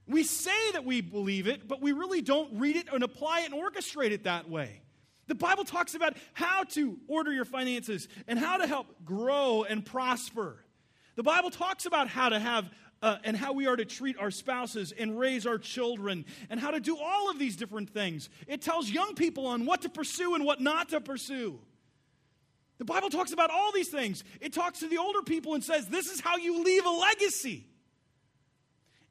We 0.07 0.24
say 0.24 0.72
that 0.74 0.86
we 0.86 1.01
believe 1.01 1.47
it, 1.47 1.68
but 1.68 1.82
we 1.82 1.91
really 1.91 2.22
don't 2.22 2.59
read 2.59 2.76
it 2.76 2.88
and 2.93 3.03
apply 3.03 3.41
it 3.41 3.51
and 3.51 3.55
orchestrate 3.55 4.11
it 4.11 4.26
that 4.26 4.49
way. 4.49 4.82
The 5.28 5.36
Bible 5.36 5.63
talks 5.63 5.95
about 5.95 6.16
how 6.34 6.63
to 6.63 6.99
order 7.07 7.32
your 7.32 7.45
finances 7.45 8.07
and 8.28 8.38
how 8.38 8.57
to 8.57 8.68
help 8.68 8.88
grow 9.03 9.63
and 9.63 9.84
prosper. 9.84 10.57
The 11.16 11.24
Bible 11.24 11.49
talks 11.49 11.86
about 11.86 12.07
how 12.07 12.30
to 12.30 12.39
have 12.39 12.70
uh, 13.01 13.18
and 13.24 13.38
how 13.38 13.53
we 13.53 13.68
are 13.68 13.76
to 13.76 13.86
treat 13.86 14.18
our 14.18 14.32
spouses 14.32 14.91
and 14.91 15.18
raise 15.18 15.45
our 15.45 15.57
children 15.57 16.26
and 16.49 16.59
how 16.59 16.72
to 16.72 16.80
do 16.80 16.97
all 16.97 17.30
of 17.30 17.38
these 17.38 17.55
different 17.55 17.89
things. 17.89 18.30
It 18.47 18.61
tells 18.61 18.89
young 18.89 19.16
people 19.16 19.47
on 19.47 19.66
what 19.66 19.82
to 19.84 19.89
pursue 19.89 20.36
and 20.36 20.45
what 20.45 20.59
not 20.59 20.89
to 20.89 21.01
pursue. 21.01 21.59
The 22.78 22.86
Bible 22.86 23.09
talks 23.09 23.32
about 23.32 23.51
all 23.51 23.72
these 23.72 23.89
things. 23.89 24.24
It 24.41 24.53
talks 24.53 24.80
to 24.80 24.88
the 24.88 24.97
older 24.97 25.22
people 25.22 25.53
and 25.53 25.63
says, 25.63 25.88
This 25.88 26.07
is 26.07 26.20
how 26.20 26.38
you 26.38 26.63
leave 26.63 26.86
a 26.86 26.89
legacy 26.89 27.68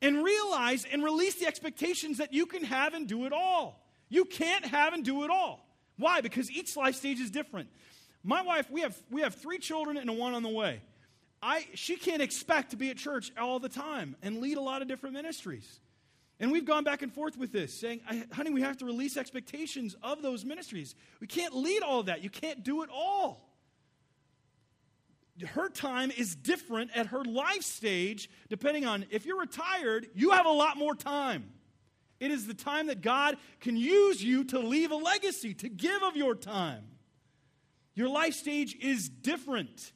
and 0.02 0.22
realize 0.22 0.84
and 0.90 1.02
release 1.02 1.36
the 1.36 1.46
expectations 1.46 2.18
that 2.18 2.32
you 2.32 2.44
can 2.44 2.64
have 2.64 2.92
and 2.92 3.08
do 3.08 3.24
it 3.24 3.32
all. 3.32 3.86
You 4.10 4.26
can't 4.26 4.66
have 4.66 4.92
and 4.92 5.04
do 5.04 5.24
it 5.24 5.30
all. 5.30 5.66
Why? 5.96 6.20
Because 6.20 6.50
each 6.50 6.76
life 6.76 6.94
stage 6.96 7.20
is 7.20 7.30
different. 7.30 7.68
My 8.22 8.42
wife, 8.42 8.70
we 8.70 8.82
have, 8.82 8.96
we 9.10 9.22
have 9.22 9.34
three 9.34 9.58
children 9.58 9.96
and 9.96 10.18
one 10.18 10.34
on 10.34 10.42
the 10.42 10.48
way. 10.48 10.80
I, 11.44 11.66
she 11.74 11.96
can't 11.96 12.22
expect 12.22 12.70
to 12.70 12.76
be 12.76 12.88
at 12.88 12.96
church 12.96 13.30
all 13.38 13.58
the 13.58 13.68
time 13.68 14.16
and 14.22 14.40
lead 14.40 14.56
a 14.56 14.62
lot 14.62 14.80
of 14.80 14.88
different 14.88 15.14
ministries. 15.14 15.80
And 16.40 16.50
we've 16.50 16.64
gone 16.64 16.84
back 16.84 17.02
and 17.02 17.12
forth 17.12 17.36
with 17.36 17.52
this, 17.52 17.78
saying, 17.78 18.00
honey, 18.32 18.50
we 18.50 18.62
have 18.62 18.78
to 18.78 18.86
release 18.86 19.16
expectations 19.16 19.94
of 20.02 20.22
those 20.22 20.44
ministries. 20.44 20.94
We 21.20 21.26
can't 21.26 21.54
lead 21.54 21.82
all 21.82 22.02
that. 22.04 22.24
You 22.24 22.30
can't 22.30 22.64
do 22.64 22.82
it 22.82 22.88
all 22.92 23.54
her 25.42 25.68
time 25.68 26.12
is 26.16 26.34
different 26.34 26.90
at 26.96 27.06
her 27.06 27.24
life 27.24 27.62
stage, 27.62 28.30
depending 28.48 28.86
on 28.86 29.04
if 29.10 29.26
you're 29.26 29.40
retired, 29.40 30.06
you 30.14 30.30
have 30.30 30.46
a 30.46 30.50
lot 30.50 30.76
more 30.76 30.94
time. 30.94 31.50
It 32.20 32.30
is 32.30 32.46
the 32.46 32.54
time 32.54 32.86
that 32.86 33.02
God 33.02 33.36
can 33.60 33.76
use 33.76 34.22
you 34.22 34.44
to 34.44 34.60
leave 34.60 34.92
a 34.92 34.96
legacy, 34.96 35.52
to 35.54 35.68
give 35.68 36.02
of 36.02 36.16
your 36.16 36.34
time. 36.34 36.84
Your 37.94 38.08
life 38.08 38.34
stage 38.34 38.76
is 38.80 39.08
different. 39.08 39.92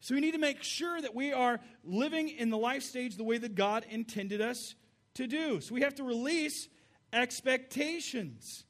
So 0.00 0.14
we 0.14 0.20
need 0.20 0.32
to 0.32 0.38
make 0.38 0.62
sure 0.62 1.00
that 1.00 1.14
we 1.14 1.32
are 1.32 1.60
living 1.84 2.28
in 2.28 2.50
the 2.50 2.56
life 2.56 2.82
stage 2.82 3.16
the 3.16 3.24
way 3.24 3.38
that 3.38 3.54
God 3.54 3.84
intended 3.90 4.40
us 4.40 4.74
to 5.14 5.26
do. 5.26 5.60
So 5.60 5.74
we 5.74 5.82
have 5.82 5.94
to 5.96 6.04
release 6.04 6.68
expectations. 7.12 8.64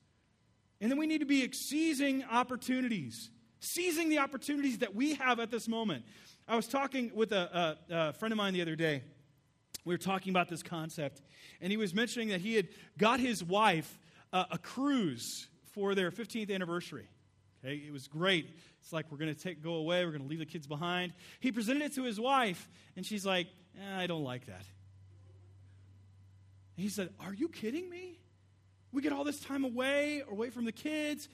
And 0.81 0.91
then 0.91 0.99
we 0.99 1.07
need 1.07 1.18
to 1.18 1.26
be 1.26 1.51
seizing 1.53 2.24
opportunities 2.24 3.31
seizing 3.61 4.09
the 4.09 4.18
opportunities 4.18 4.78
that 4.78 4.95
we 4.95 5.14
have 5.14 5.39
at 5.39 5.51
this 5.51 5.68
moment. 5.68 6.05
I 6.49 6.57
was 6.57 6.66
talking 6.66 7.12
with 7.14 7.33
a, 7.33 7.76
a, 7.91 7.95
a 7.95 8.12
friend 8.14 8.33
of 8.33 8.39
mine 8.39 8.55
the 8.55 8.62
other 8.62 8.76
day. 8.76 9.03
We 9.85 9.95
were 9.95 9.99
talking 9.99 10.31
about 10.31 10.49
this 10.49 10.62
concept, 10.62 11.22
and 11.61 11.70
he 11.70 11.76
was 11.76 11.95
mentioning 11.95 12.28
that 12.28 12.41
he 12.41 12.55
had 12.55 12.68
got 12.99 13.20
his 13.20 13.43
wife 13.45 13.99
uh, 14.33 14.45
a 14.51 14.59
cruise 14.59 15.49
for 15.72 15.95
their 15.95 16.11
15th 16.11 16.53
anniversary. 16.53 17.09
Okay, 17.64 17.76
it 17.76 17.93
was 17.93 18.09
great. 18.09 18.57
It's 18.81 18.93
like 18.93 19.11
we're 19.11 19.18
going 19.18 19.35
to 19.35 19.41
take 19.41 19.62
go 19.62 19.74
away. 19.74 20.05
We're 20.05 20.12
going 20.12 20.22
to 20.22 20.28
leave 20.28 20.39
the 20.39 20.47
kids 20.47 20.66
behind. 20.66 21.12
He 21.39 21.53
presented 21.53 21.83
it 21.83 21.95
to 21.95 22.05
his 22.05 22.18
wife, 22.18 22.68
and 22.97 23.05
she's 23.05 23.26
like, 23.26 23.47
eh, 23.76 24.03
"I 24.03 24.07
don't 24.07 24.24
like 24.24 24.47
that." 24.47 24.64
And 26.76 26.85
he 26.85 26.89
said, 26.89 27.11
"Are 27.20 27.35
you 27.35 27.49
kidding 27.49 27.89
me? 27.89 28.20
We 28.93 29.03
get 29.03 29.12
all 29.12 29.24
this 29.24 29.41
time 29.41 29.64
away, 29.64 30.22
away 30.28 30.51
from 30.51 30.64
the 30.64 30.72
kids. 30.72 31.28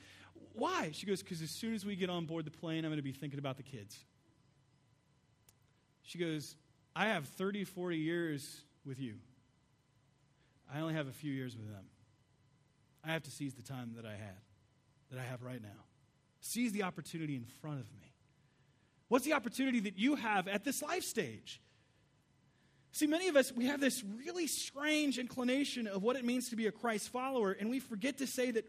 Why? 0.53 0.91
She 0.93 1.07
goes, 1.07 1.23
Because 1.23 1.43
as 1.43 1.51
soon 1.51 1.75
as 1.75 1.85
we 1.85 1.97
get 1.97 2.11
on 2.11 2.27
board 2.27 2.45
the 2.45 2.51
plane, 2.51 2.85
I'm 2.85 2.91
going 2.91 2.97
to 2.97 3.03
be 3.03 3.13
thinking 3.13 3.39
about 3.39 3.57
the 3.57 3.63
kids. 3.63 3.99
She 6.03 6.19
goes, 6.19 6.55
I 6.95 7.07
have 7.09 7.27
30, 7.27 7.65
40 7.65 7.99
years 7.99 8.63
with 8.85 9.01
you. 9.01 9.17
I 10.73 10.81
only 10.81 10.95
have 10.95 11.09
a 11.09 11.13
few 11.13 11.33
years 11.33 11.57
with 11.57 11.69
them. 11.69 11.85
I 13.05 13.13
have 13.13 13.23
to 13.25 13.31
seize 13.31 13.55
the 13.55 13.63
time 13.63 13.93
that 13.97 14.05
I 14.05 14.13
had, 14.13 14.41
that 15.11 15.19
I 15.19 15.23
have 15.23 15.43
right 15.43 15.63
now. 15.63 15.85
Seize 16.41 16.73
the 16.73 16.83
opportunity 16.83 17.37
in 17.37 17.45
front 17.61 17.81
of 17.81 17.87
me. 17.95 18.13
What's 19.09 19.25
the 19.25 19.35
opportunity 19.35 19.81
that 19.81 19.99
you 19.99 20.17
have 20.17 20.49
at 20.49 20.65
this 20.65 20.83
life 20.83 21.05
stage? 21.05 21.61
See, 22.97 23.07
many 23.07 23.29
of 23.29 23.37
us, 23.37 23.53
we 23.53 23.67
have 23.67 23.79
this 23.79 24.03
really 24.25 24.47
strange 24.47 25.19
inclination 25.19 25.87
of 25.87 26.03
what 26.03 26.17
it 26.17 26.25
means 26.25 26.49
to 26.49 26.57
be 26.57 26.67
a 26.67 26.73
Christ 26.73 27.11
follower, 27.11 27.53
and 27.53 27.69
we 27.69 27.79
forget 27.79 28.17
to 28.19 28.27
say 28.27 28.51
that. 28.53 28.65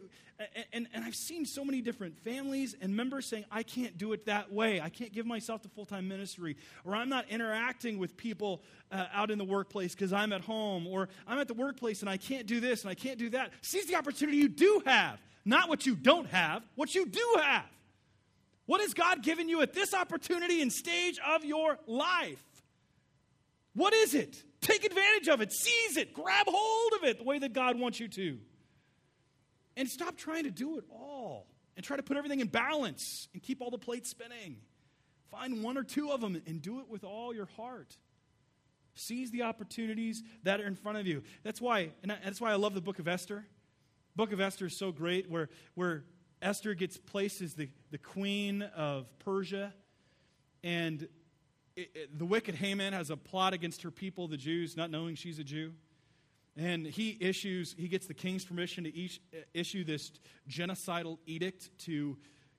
And, 0.70 0.86
and 0.92 1.02
I've 1.02 1.16
seen 1.16 1.46
so 1.46 1.64
many 1.64 1.80
different 1.80 2.18
families 2.18 2.76
and 2.78 2.94
members 2.94 3.24
saying, 3.24 3.46
I 3.50 3.62
can't 3.62 3.96
do 3.96 4.12
it 4.12 4.26
that 4.26 4.52
way. 4.52 4.82
I 4.82 4.90
can't 4.90 5.14
give 5.14 5.24
myself 5.24 5.62
to 5.62 5.70
full 5.70 5.86
time 5.86 6.08
ministry, 6.08 6.58
or 6.84 6.94
I'm 6.94 7.08
not 7.08 7.24
interacting 7.30 7.98
with 7.98 8.18
people 8.18 8.60
uh, 8.92 9.06
out 9.14 9.30
in 9.30 9.38
the 9.38 9.46
workplace 9.46 9.94
because 9.94 10.12
I'm 10.12 10.34
at 10.34 10.42
home, 10.42 10.86
or 10.86 11.08
I'm 11.26 11.38
at 11.38 11.48
the 11.48 11.54
workplace 11.54 12.02
and 12.02 12.10
I 12.10 12.18
can't 12.18 12.46
do 12.46 12.60
this 12.60 12.82
and 12.82 12.90
I 12.90 12.94
can't 12.94 13.18
do 13.18 13.30
that. 13.30 13.50
Seize 13.62 13.86
the 13.86 13.96
opportunity 13.96 14.36
you 14.36 14.48
do 14.48 14.82
have, 14.84 15.18
not 15.48 15.68
what 15.68 15.86
you 15.86 15.96
don't 15.96 16.28
have, 16.28 16.62
what 16.74 16.94
you 16.94 17.06
do 17.06 17.36
have. 17.42 17.64
What 18.66 18.82
has 18.82 18.92
God 18.92 19.22
given 19.22 19.48
you 19.48 19.62
at 19.62 19.72
this 19.72 19.94
opportunity 19.94 20.60
and 20.60 20.70
stage 20.70 21.18
of 21.26 21.44
your 21.44 21.78
life? 21.86 22.44
What 23.74 23.94
is 23.94 24.14
it? 24.14 24.42
Take 24.60 24.84
advantage 24.84 25.28
of 25.28 25.40
it, 25.40 25.52
seize 25.52 25.96
it, 25.96 26.12
grab 26.12 26.46
hold 26.48 26.92
of 26.94 27.04
it 27.04 27.18
the 27.18 27.24
way 27.24 27.38
that 27.38 27.52
God 27.52 27.78
wants 27.78 27.98
you 27.98 28.08
to. 28.08 28.38
And 29.76 29.88
stop 29.88 30.16
trying 30.16 30.44
to 30.44 30.50
do 30.50 30.78
it 30.78 30.84
all 30.90 31.46
and 31.76 31.84
try 31.84 31.96
to 31.96 32.02
put 32.02 32.16
everything 32.16 32.40
in 32.40 32.48
balance 32.48 33.28
and 33.32 33.42
keep 33.42 33.62
all 33.62 33.70
the 33.70 33.78
plates 33.78 34.10
spinning. 34.10 34.56
Find 35.30 35.62
one 35.62 35.78
or 35.78 35.84
two 35.84 36.10
of 36.10 36.20
them 36.20 36.42
and 36.46 36.60
do 36.60 36.80
it 36.80 36.88
with 36.88 37.04
all 37.04 37.32
your 37.32 37.48
heart. 37.56 37.96
Seize 38.94 39.30
the 39.30 39.42
opportunities 39.42 40.22
that 40.42 40.60
are 40.60 40.66
in 40.66 40.74
front 40.74 40.98
of 40.98 41.06
you. 41.06 41.22
That's 41.44 41.60
why, 41.60 41.90
and 42.02 42.12
that's 42.24 42.40
why 42.40 42.50
I 42.50 42.56
love 42.56 42.74
the 42.74 42.80
book 42.80 42.98
of 42.98 43.06
Esther. 43.06 43.46
Book 44.18 44.32
of 44.32 44.40
Esther 44.40 44.66
is 44.66 44.76
so 44.76 44.90
great 44.90 45.30
where, 45.30 45.48
where 45.76 46.02
Esther 46.42 46.74
gets 46.74 46.96
placed 46.96 47.40
as 47.40 47.54
the, 47.54 47.68
the 47.92 47.98
queen 47.98 48.62
of 48.62 49.06
Persia. 49.20 49.72
And 50.64 51.06
it, 51.76 51.90
it, 51.94 52.18
the 52.18 52.24
wicked 52.24 52.56
Haman 52.56 52.94
has 52.94 53.10
a 53.10 53.16
plot 53.16 53.52
against 53.52 53.82
her 53.82 53.92
people, 53.92 54.26
the 54.26 54.36
Jews, 54.36 54.76
not 54.76 54.90
knowing 54.90 55.14
she's 55.14 55.38
a 55.38 55.44
Jew. 55.44 55.72
And 56.56 56.84
he 56.84 57.16
issues, 57.20 57.76
he 57.78 57.86
gets 57.86 58.08
the 58.08 58.14
king's 58.14 58.44
permission 58.44 58.82
to 58.82 58.92
each, 58.92 59.20
uh, 59.32 59.42
issue 59.54 59.84
this 59.84 60.10
genocidal 60.50 61.18
edict 61.26 61.70
to 61.84 62.18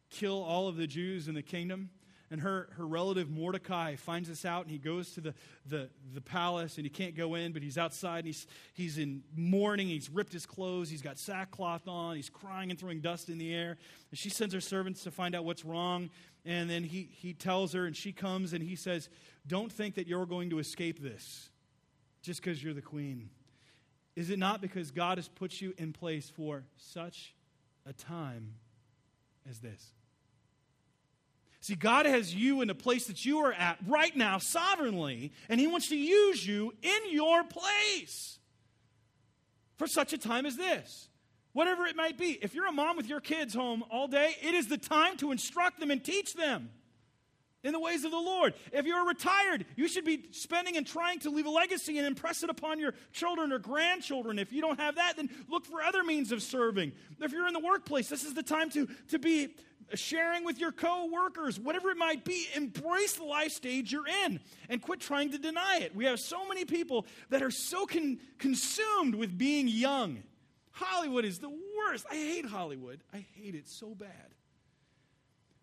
kill 0.10 0.42
all 0.42 0.70
of 0.70 0.78
the 0.78 0.88
Jews 0.88 1.28
in 1.28 1.36
the 1.36 1.44
kingdom. 1.44 1.90
And 2.32 2.42
her, 2.42 2.70
her 2.78 2.86
relative 2.86 3.30
Mordecai 3.30 3.96
finds 3.96 4.30
this 4.30 4.46
out 4.46 4.64
and 4.64 4.72
he 4.72 4.78
goes 4.78 5.12
to 5.14 5.22
the, 5.22 5.34
the, 5.66 5.90
the 6.14 6.22
palace 6.22 6.78
and 6.78 6.86
he 6.86 6.90
can't 6.90 7.16
go 7.16 7.36
in, 7.36 7.54
but 7.54 7.64
he's 7.64 7.78
outside 7.78 8.20
and 8.20 8.28
he's, 8.28 8.48
he's 8.74 8.98
in 8.98 9.24
mourning. 9.36 9.88
He's 9.88 10.10
ripped 10.10 10.34
his 10.34 10.46
clothes. 10.46 10.90
He's 10.90 11.02
got 11.02 11.18
sackcloth 11.18 11.88
on. 11.88 12.16
He's 12.16 12.30
crying 12.30 12.70
and 12.70 12.80
throwing 12.80 13.02
dust 13.02 13.30
in 13.30 13.38
the 13.40 13.54
air. 13.54 13.78
And 14.12 14.20
she 14.20 14.30
sends 14.30 14.54
her 14.54 14.62
servants 14.62 15.04
to 15.04 15.12
find 15.12 15.36
out 15.36 15.44
what's 15.44 15.66
wrong. 15.66 16.12
And 16.46 16.70
then 16.70 16.84
he, 16.84 17.10
he 17.12 17.34
tells 17.34 17.74
her, 17.74 17.86
and 17.86 17.96
she 17.96 18.12
comes 18.12 18.54
and 18.54 18.64
he 18.64 18.76
says, 18.76 19.10
Don't 19.48 19.72
think 19.72 19.96
that 19.96 20.08
you're 20.08 20.26
going 20.26 20.52
to 20.52 20.60
escape 20.60 21.02
this 21.02 21.50
just 22.22 22.42
because 22.42 22.64
you're 22.64 22.74
the 22.74 22.82
queen. 22.82 23.30
Is 24.16 24.30
it 24.30 24.38
not 24.38 24.62
because 24.62 24.92
God 24.92 25.18
has 25.18 25.28
put 25.28 25.62
you 25.62 25.74
in 25.78 25.94
place 25.94 26.30
for 26.30 26.64
such 26.78 27.34
a 27.86 27.94
time 27.94 28.54
as 29.50 29.60
this. 29.60 29.94
See, 31.62 31.76
God 31.76 32.06
has 32.06 32.34
you 32.34 32.62
in 32.62 32.70
a 32.70 32.76
place 32.76 33.08
that 33.08 33.26
you 33.26 33.40
are 33.40 33.52
at 33.52 33.78
right 33.86 34.16
now 34.16 34.38
sovereignly, 34.38 35.34
and 35.50 35.60
He 35.60 35.68
wants 35.68 35.90
to 35.90 35.98
use 35.98 36.46
you 36.46 36.74
in 36.82 37.12
your 37.12 37.44
place 37.44 38.40
for 39.78 39.88
such 39.88 40.14
a 40.14 40.18
time 40.18 40.46
as 40.46 40.56
this. 40.56 41.10
Whatever 41.52 41.86
it 41.86 41.96
might 41.96 42.18
be. 42.18 42.38
If 42.42 42.54
you're 42.54 42.68
a 42.68 42.72
mom 42.72 42.96
with 42.96 43.08
your 43.08 43.20
kids 43.20 43.54
home 43.54 43.84
all 43.90 44.08
day, 44.08 44.36
it 44.42 44.54
is 44.54 44.68
the 44.68 44.78
time 44.78 45.18
to 45.18 45.32
instruct 45.32 45.80
them 45.80 45.92
and 45.92 46.04
teach 46.04 46.34
them 46.36 46.70
in 47.64 47.74
the 47.74 47.80
ways 47.80 48.06
of 48.06 48.12
the 48.12 48.18
Lord. 48.18 48.54
If 48.72 48.86
you're 48.86 49.06
retired, 49.06 49.66
you 49.76 49.88
should 49.88 50.06
be 50.06 50.28
spending 50.32 50.78
and 50.78 50.88
trying 50.88 51.20
to 51.20 51.30
leave 51.30 51.46
a 51.46 51.50
legacy 51.50 51.98
and 51.98 52.08
impress 52.08 52.44
it 52.44 52.50
upon 52.50 52.80
your 52.80 52.94
children 53.12 53.52
or 53.52 53.60
grandchildren. 53.60 54.40
If 54.40 54.54
you 54.54 54.62
don't 54.62 54.80
have 54.80 54.96
that, 54.96 55.18
then 55.18 55.30
look 55.50 55.66
for 55.66 55.82
other 55.82 56.04
means 56.04 56.32
of 56.32 56.42
serving. 56.42 56.94
If 57.20 57.32
you're 57.32 57.48
in 57.48 57.54
the 57.54 57.60
workplace, 57.60 58.08
this 58.08 58.24
is 58.24 58.34
the 58.34 58.44
time 58.44 58.70
to, 58.72 58.88
to 59.10 59.20
be 59.20 59.50
sharing 59.96 60.46
with 60.46 60.60
your 60.60 60.72
co-workers, 60.72 61.60
whatever 61.60 61.90
it 61.90 61.98
might 61.98 62.24
be, 62.24 62.48
embrace 62.56 63.14
the 63.14 63.24
life 63.24 63.52
stage 63.52 63.92
you're 63.92 64.08
in 64.26 64.40
and 64.70 64.82
quit 64.82 65.00
trying 65.00 65.32
to 65.32 65.38
deny 65.38 65.80
it. 65.80 65.96
We 65.96 66.06
have 66.06 66.20
so 66.20 66.48
many 66.48 66.66
people 66.66 67.06
that 67.30 67.42
are 67.42 67.52
so 67.52 67.86
con- 67.86 68.20
consumed 68.38 69.16
with 69.16 69.38
being 69.38 69.68
young. 69.68 70.24
Hollywood 70.72 71.26
is 71.26 71.40
the 71.40 71.50
worst. 71.50 72.06
I 72.10 72.16
hate 72.16 72.46
Hollywood. 72.46 73.02
I 73.14 73.26
hate 73.36 73.56
it 73.56 73.68
so 73.68 73.96
bad. 73.96 74.10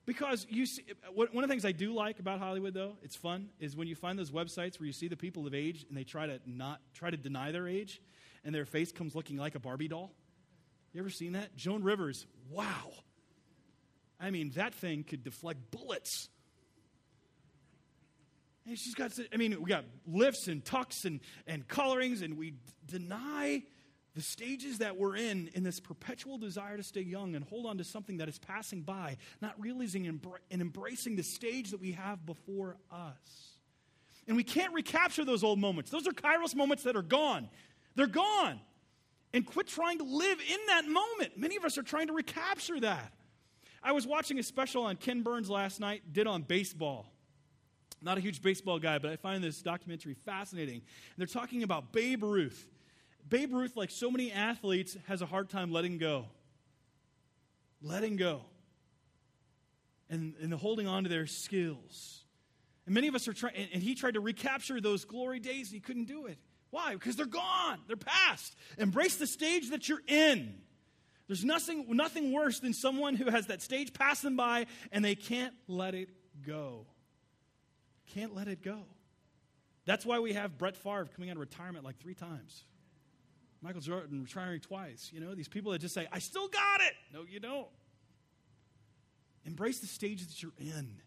Because 0.05 0.47
you 0.49 0.66
see, 0.66 0.85
one 1.12 1.29
of 1.35 1.43
the 1.43 1.49
things 1.49 1.64
I 1.64 1.72
do 1.72 1.93
like 1.93 2.20
about 2.20 2.39
Hollywood, 2.39 2.74
though, 2.74 2.97
it's 3.03 3.16
fun, 3.16 3.49
is 3.59 3.77
when 3.77 3.89
you 3.89 3.97
find 3.97 4.16
those 4.16 4.31
websites 4.31 4.79
where 4.79 4.87
you 4.87 4.93
see 4.93 5.09
the 5.09 5.16
people 5.16 5.47
of 5.49 5.55
age 5.55 5.85
and 5.89 5.97
they 5.97 6.05
try 6.05 6.27
to 6.27 6.39
not 6.47 6.81
try 6.95 7.11
to 7.11 7.16
deny 7.16 7.51
their 7.51 7.66
age, 7.66 8.01
and 8.45 8.55
their 8.55 8.66
face 8.66 8.93
comes 8.93 9.16
looking 9.16 9.37
like 9.37 9.57
a 9.57 9.59
Barbie 9.59 9.89
doll. 9.89 10.12
You 10.93 11.01
ever 11.01 11.11
seen 11.11 11.33
that? 11.33 11.57
Joan 11.57 11.83
Rivers, 11.83 12.27
wow. 12.51 12.93
I 14.19 14.31
mean, 14.31 14.51
that 14.57 14.75
thing 14.75 15.05
could 15.05 15.23
deflect 15.23 15.71
bullets. 15.71 16.29
And 18.67 18.79
she's 18.79 18.95
got, 18.95 19.12
I 19.33 19.37
mean, 19.37 19.61
we 19.62 19.69
got 19.69 19.85
lifts 20.07 20.49
and 20.49 20.64
tucks 20.64 21.05
and, 21.05 21.21
and 21.47 21.67
colorings, 21.69 22.23
and 22.23 22.37
we 22.37 22.55
deny 22.87 23.62
the 24.14 24.23
stages 24.23 24.79
that 24.79 24.97
we're 24.97 25.14
in 25.14 25.51
in 25.55 25.62
this 25.62 25.79
perpetual 25.79 26.39
desire 26.39 26.79
to 26.79 26.83
stay 26.83 27.03
young 27.03 27.37
and 27.37 27.45
hold 27.45 27.67
on 27.67 27.77
to 27.79 27.85
something 27.85 28.17
that 28.17 28.29
is 28.29 28.39
passing 28.39 28.81
by, 28.81 29.19
not 29.43 29.55
realizing 29.61 30.07
and 30.07 30.27
embracing 30.51 31.17
the 31.17 31.23
stage 31.23 31.71
that 31.71 31.81
we 31.81 31.93
have 31.93 32.25
before 32.25 32.77
us. 32.91 33.53
And 34.27 34.37
we 34.37 34.43
can't 34.43 34.73
recapture 34.73 35.25
those 35.25 35.45
old 35.45 35.59
moments. 35.59 35.91
Those 35.91 36.09
are 36.09 36.12
kairos 36.12 36.57
moments 36.57 36.83
that 36.85 36.97
are 36.97 37.03
gone. 37.03 37.49
They're 37.95 38.07
gone. 38.07 38.59
And 39.35 39.45
quit 39.45 39.67
trying 39.67 39.99
to 39.99 40.05
live 40.05 40.39
in 40.41 40.59
that 40.69 40.89
moment. 40.89 41.37
Many 41.37 41.57
of 41.57 41.64
us 41.64 41.77
are 41.77 41.83
trying 41.83 42.07
to 42.07 42.14
recapture 42.14 42.81
that. 42.81 43.12
I 43.87 43.93
was 43.93 44.05
watching 44.05 44.41
a 44.41 44.43
special 44.43 44.82
on 44.82 44.97
Ken 44.97 45.22
Burns 45.22 45.49
last 45.49 45.78
night, 45.78 46.12
did 46.12 46.26
on 46.26 46.43
baseball. 46.43 47.07
Not 48.03 48.18
a 48.18 48.20
huge 48.20 48.43
baseball 48.43 48.80
guy, 48.80 48.99
but 48.99 49.12
I 49.12 49.16
find 49.16 49.45
this 49.45 49.62
documentary 49.62 50.14
fascinating. 50.14 50.74
And 50.74 50.82
they're 51.16 51.28
talking 51.28 51.62
about 51.62 51.93
Babe 51.93 52.24
Ruth. 52.24 52.66
Babe 53.28 53.55
Ruth, 53.55 53.76
like 53.76 53.93
so 53.93 54.11
many 54.11 54.32
athletes, 54.32 54.97
has 55.07 55.22
a 55.22 55.26
hard 55.26 55.49
time 55.49 55.70
letting 55.70 55.99
go. 55.99 56.26
Letting 57.80 58.16
go. 58.16 58.41
And, 60.11 60.34
and 60.43 60.53
holding 60.53 60.89
on 60.89 61.05
to 61.05 61.09
their 61.09 61.28
skills. 61.28 62.24
And 62.87 62.95
many 62.95 63.07
of 63.07 63.14
us 63.14 63.28
are 63.28 63.32
trying, 63.32 63.55
and, 63.55 63.68
and 63.74 63.82
he 63.84 63.95
tried 63.95 64.14
to 64.14 64.20
recapture 64.20 64.80
those 64.80 65.05
glory 65.05 65.39
days, 65.39 65.68
and 65.68 65.74
he 65.74 65.80
couldn't 65.80 66.07
do 66.07 66.26
it. 66.26 66.39
Why? 66.70 66.95
Because 66.95 67.14
they're 67.14 67.26
gone, 67.26 67.78
they're 67.87 67.97
past. 67.97 68.57
Embrace 68.78 69.14
the 69.14 69.28
stage 69.28 69.70
that 69.70 69.89
you're 69.89 70.03
in. 70.09 70.57
There's 71.27 71.45
nothing, 71.45 71.87
nothing 71.89 72.33
worse 72.33 72.61
than 72.61 72.72
someone 72.72 73.16
who 73.16 73.31
has 73.31 73.49
that 73.49 73.62
stage 73.62 73.93
pass 73.93 74.20
them 74.20 74.37
by 74.37 74.66
and 74.93 75.05
they 75.05 75.14
can't 75.14 75.55
let 75.66 75.95
it 75.95 76.09
go. 76.47 76.87
Can't 78.14 78.35
let 78.35 78.47
it 78.47 78.62
go. 78.62 78.85
That's 79.85 80.07
why 80.07 80.20
we 80.20 80.35
have 80.35 80.59
Brett 80.59 80.77
Favre 80.77 81.09
coming 81.14 81.31
out 81.31 81.37
of 81.37 81.41
retirement 81.41 81.85
like 81.85 81.99
three 81.99 82.14
times. 82.14 82.64
Michael 83.62 83.81
Jordan 83.81 84.22
retiring 84.22 84.61
twice. 84.61 85.11
You 85.12 85.20
know, 85.20 85.35
these 85.35 85.49
people 85.49 85.72
that 85.72 85.81
just 85.81 85.95
say, 85.95 86.07
I 86.12 86.18
still 86.18 86.49
got 86.49 86.81
it. 86.81 86.93
No, 87.12 87.24
you 87.29 87.41
don't. 87.41 87.68
Embrace 89.45 89.79
the 89.79 89.87
stage 89.87 90.27
that 90.27 90.43
you're 90.43 90.53
in. 90.59 91.01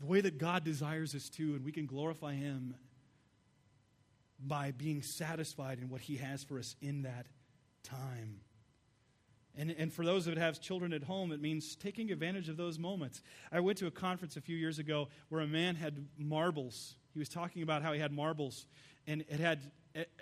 The 0.00 0.06
way 0.06 0.20
that 0.20 0.38
God 0.38 0.64
desires 0.64 1.14
us 1.14 1.28
to, 1.30 1.54
and 1.54 1.64
we 1.64 1.72
can 1.72 1.86
glorify 1.86 2.34
Him 2.34 2.74
by 4.38 4.70
being 4.70 5.02
satisfied 5.02 5.78
in 5.78 5.88
what 5.88 6.00
He 6.00 6.16
has 6.16 6.44
for 6.44 6.58
us 6.58 6.76
in 6.80 7.02
that 7.02 7.26
time. 7.90 8.40
And, 9.56 9.74
and 9.76 9.92
for 9.92 10.04
those 10.04 10.26
that 10.26 10.38
have 10.38 10.60
children 10.60 10.92
at 10.92 11.02
home, 11.02 11.32
it 11.32 11.40
means 11.40 11.74
taking 11.74 12.12
advantage 12.12 12.48
of 12.48 12.56
those 12.56 12.78
moments. 12.78 13.22
I 13.50 13.58
went 13.58 13.78
to 13.78 13.88
a 13.88 13.90
conference 13.90 14.36
a 14.36 14.40
few 14.40 14.56
years 14.56 14.78
ago 14.78 15.08
where 15.30 15.40
a 15.40 15.48
man 15.48 15.74
had 15.74 16.06
marbles. 16.16 16.94
He 17.12 17.18
was 17.18 17.28
talking 17.28 17.62
about 17.62 17.82
how 17.82 17.92
he 17.92 17.98
had 17.98 18.12
marbles, 18.12 18.66
and 19.06 19.22
it 19.28 19.40
had 19.40 19.72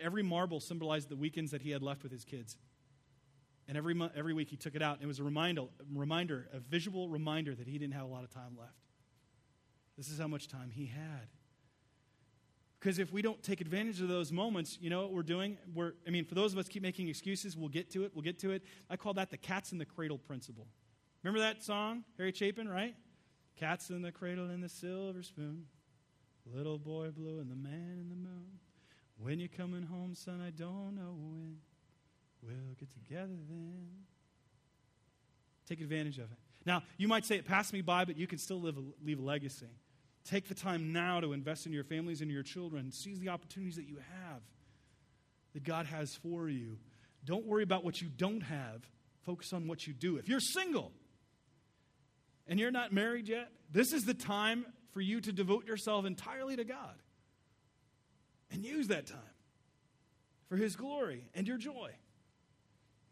every 0.00 0.22
marble 0.22 0.58
symbolized 0.60 1.10
the 1.10 1.16
weekends 1.16 1.50
that 1.50 1.60
he 1.60 1.70
had 1.70 1.82
left 1.82 2.02
with 2.02 2.12
his 2.12 2.24
kids. 2.24 2.56
And 3.68 3.76
every, 3.76 4.00
every 4.16 4.32
week 4.32 4.48
he 4.48 4.56
took 4.56 4.74
it 4.74 4.80
out, 4.80 4.94
and 4.94 5.04
it 5.04 5.08
was 5.08 5.18
a 5.18 5.24
reminder, 5.24 5.64
reminder, 5.92 6.48
a 6.52 6.58
visual 6.60 7.08
reminder 7.08 7.54
that 7.54 7.66
he 7.66 7.78
didn't 7.78 7.94
have 7.94 8.04
a 8.04 8.10
lot 8.10 8.24
of 8.24 8.30
time 8.30 8.56
left. 8.58 8.72
This 9.98 10.08
is 10.08 10.18
how 10.18 10.28
much 10.28 10.48
time 10.48 10.70
he 10.70 10.86
had. 10.86 11.28
Because 12.78 12.98
if 12.98 13.12
we 13.12 13.22
don't 13.22 13.42
take 13.42 13.60
advantage 13.60 14.00
of 14.00 14.08
those 14.08 14.30
moments, 14.30 14.78
you 14.80 14.90
know 14.90 15.02
what 15.02 15.12
we're 15.12 15.22
doing? 15.22 15.56
We're, 15.74 15.92
I 16.06 16.10
mean, 16.10 16.24
for 16.24 16.34
those 16.34 16.52
of 16.52 16.58
us 16.58 16.68
keep 16.68 16.82
making 16.82 17.08
excuses, 17.08 17.56
we'll 17.56 17.68
get 17.68 17.90
to 17.92 18.04
it, 18.04 18.12
we'll 18.14 18.22
get 18.22 18.38
to 18.40 18.50
it. 18.52 18.62
I 18.90 18.96
call 18.96 19.14
that 19.14 19.30
the 19.30 19.36
cats 19.36 19.72
in 19.72 19.78
the 19.78 19.86
cradle 19.86 20.18
principle. 20.18 20.66
Remember 21.22 21.40
that 21.40 21.62
song, 21.62 22.04
Harry 22.18 22.32
Chapin, 22.32 22.68
right? 22.68 22.94
Cats 23.56 23.90
in 23.90 24.02
the 24.02 24.12
cradle 24.12 24.50
and 24.50 24.62
the 24.62 24.68
silver 24.68 25.22
spoon, 25.22 25.64
little 26.54 26.78
boy 26.78 27.10
blue 27.10 27.40
and 27.40 27.50
the 27.50 27.56
man 27.56 27.98
in 28.00 28.08
the 28.10 28.16
moon. 28.16 28.60
When 29.18 29.40
you're 29.40 29.48
coming 29.48 29.82
home, 29.82 30.14
son, 30.14 30.42
I 30.46 30.50
don't 30.50 30.94
know 30.94 31.16
when. 31.18 31.56
We'll 32.42 32.74
get 32.78 32.90
together 32.92 33.34
then. 33.48 33.88
Take 35.66 35.80
advantage 35.80 36.18
of 36.18 36.30
it. 36.30 36.38
Now, 36.64 36.82
you 36.96 37.08
might 37.08 37.24
say 37.24 37.36
it 37.36 37.46
passed 37.46 37.72
me 37.72 37.80
by, 37.80 38.04
but 38.04 38.16
you 38.16 38.26
can 38.26 38.38
still 38.38 38.60
live 38.60 38.76
a, 38.76 38.82
leave 39.04 39.18
a 39.18 39.22
legacy. 39.22 39.66
Take 40.26 40.48
the 40.48 40.54
time 40.54 40.92
now 40.92 41.20
to 41.20 41.32
invest 41.32 41.66
in 41.66 41.72
your 41.72 41.84
families 41.84 42.20
and 42.20 42.30
your 42.30 42.42
children. 42.42 42.90
Seize 42.90 43.20
the 43.20 43.28
opportunities 43.28 43.76
that 43.76 43.86
you 43.86 43.96
have, 43.96 44.42
that 45.54 45.62
God 45.62 45.86
has 45.86 46.14
for 46.16 46.48
you. 46.48 46.78
Don't 47.24 47.46
worry 47.46 47.62
about 47.62 47.84
what 47.84 48.00
you 48.00 48.08
don't 48.08 48.42
have. 48.42 48.82
Focus 49.24 49.52
on 49.52 49.68
what 49.68 49.86
you 49.86 49.92
do. 49.92 50.16
If 50.16 50.28
you're 50.28 50.40
single 50.40 50.92
and 52.48 52.58
you're 52.58 52.72
not 52.72 52.92
married 52.92 53.28
yet, 53.28 53.50
this 53.70 53.92
is 53.92 54.04
the 54.04 54.14
time 54.14 54.66
for 54.92 55.00
you 55.00 55.20
to 55.20 55.32
devote 55.32 55.66
yourself 55.66 56.04
entirely 56.04 56.56
to 56.56 56.64
God 56.64 56.96
and 58.50 58.64
use 58.64 58.88
that 58.88 59.06
time 59.06 59.18
for 60.48 60.56
His 60.56 60.74
glory 60.74 61.28
and 61.34 61.46
your 61.46 61.58
joy. 61.58 61.90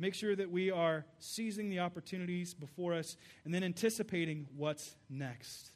Make 0.01 0.15
sure 0.15 0.35
that 0.35 0.51
we 0.51 0.73
are 0.73 1.05
seizing 1.21 1.71
the 1.71 1.79
opportunities 1.79 2.55
before 2.55 2.95
us 2.95 3.17
and 3.45 3.55
then 3.55 3.63
anticipating 3.63 4.49
what's 4.57 4.97
next 5.09 5.74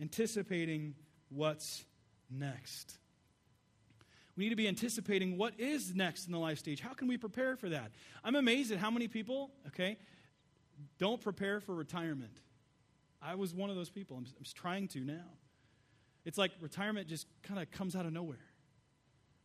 anticipating 0.00 0.94
what's 1.28 1.84
next. 2.30 2.98
We 4.36 4.44
need 4.44 4.50
to 4.50 4.56
be 4.56 4.68
anticipating 4.68 5.36
what 5.36 5.58
is 5.58 5.94
next 5.94 6.26
in 6.26 6.32
the 6.32 6.38
life 6.38 6.58
stage. 6.58 6.80
How 6.80 6.94
can 6.94 7.06
we 7.06 7.18
prepare 7.18 7.56
for 7.56 7.68
that? 7.68 7.92
I'm 8.24 8.34
amazed 8.34 8.72
at 8.72 8.78
how 8.78 8.90
many 8.90 9.06
people, 9.08 9.50
okay, 9.68 9.98
don't 10.98 11.20
prepare 11.20 11.60
for 11.60 11.74
retirement. 11.74 12.38
I 13.20 13.34
was 13.34 13.54
one 13.54 13.70
of 13.70 13.76
those 13.76 13.90
people. 13.90 14.16
I'm, 14.16 14.26
I'm 14.36 14.44
trying 14.54 14.88
to 14.88 15.00
now. 15.00 15.28
It's 16.24 16.38
like 16.38 16.52
retirement 16.60 17.08
just 17.08 17.26
kind 17.42 17.60
of 17.60 17.70
comes 17.70 17.94
out 17.94 18.06
of 18.06 18.12
nowhere. 18.12 18.38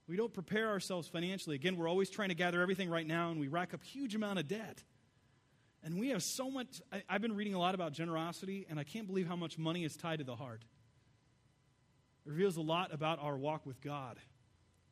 We 0.07 0.15
don't 0.15 0.33
prepare 0.33 0.69
ourselves 0.69 1.07
financially. 1.07 1.55
Again, 1.55 1.75
we're 1.75 1.89
always 1.89 2.09
trying 2.09 2.29
to 2.29 2.35
gather 2.35 2.61
everything 2.61 2.89
right 2.89 3.05
now, 3.05 3.29
and 3.29 3.39
we 3.39 3.49
rack 3.49 3.73
up 3.73 3.83
huge 3.83 4.15
amount 4.15 4.39
of 4.39 4.47
debt. 4.47 4.83
And 5.87 5.97
we 5.97 6.09
have 6.09 6.21
so 6.21 6.51
much. 6.51 6.81
I, 6.91 7.01
have 7.07 7.21
been 7.21 7.33
reading 7.33 7.53
a 7.53 7.59
lot 7.59 7.73
about 7.73 7.93
generosity, 7.93 8.67
and 8.69 8.77
I 8.77 8.83
can't 8.83 9.07
believe 9.07 9.25
how 9.25 9.37
much 9.37 9.57
money 9.57 9.85
is 9.85 9.95
tied 9.95 10.19
to 10.19 10.25
the 10.25 10.35
heart. 10.35 10.65
It 12.25 12.29
reveals 12.29 12.57
a 12.57 12.61
lot 12.61 12.93
about 12.93 13.19
our 13.21 13.37
walk 13.37 13.65
with 13.65 13.79
God. 13.79 14.17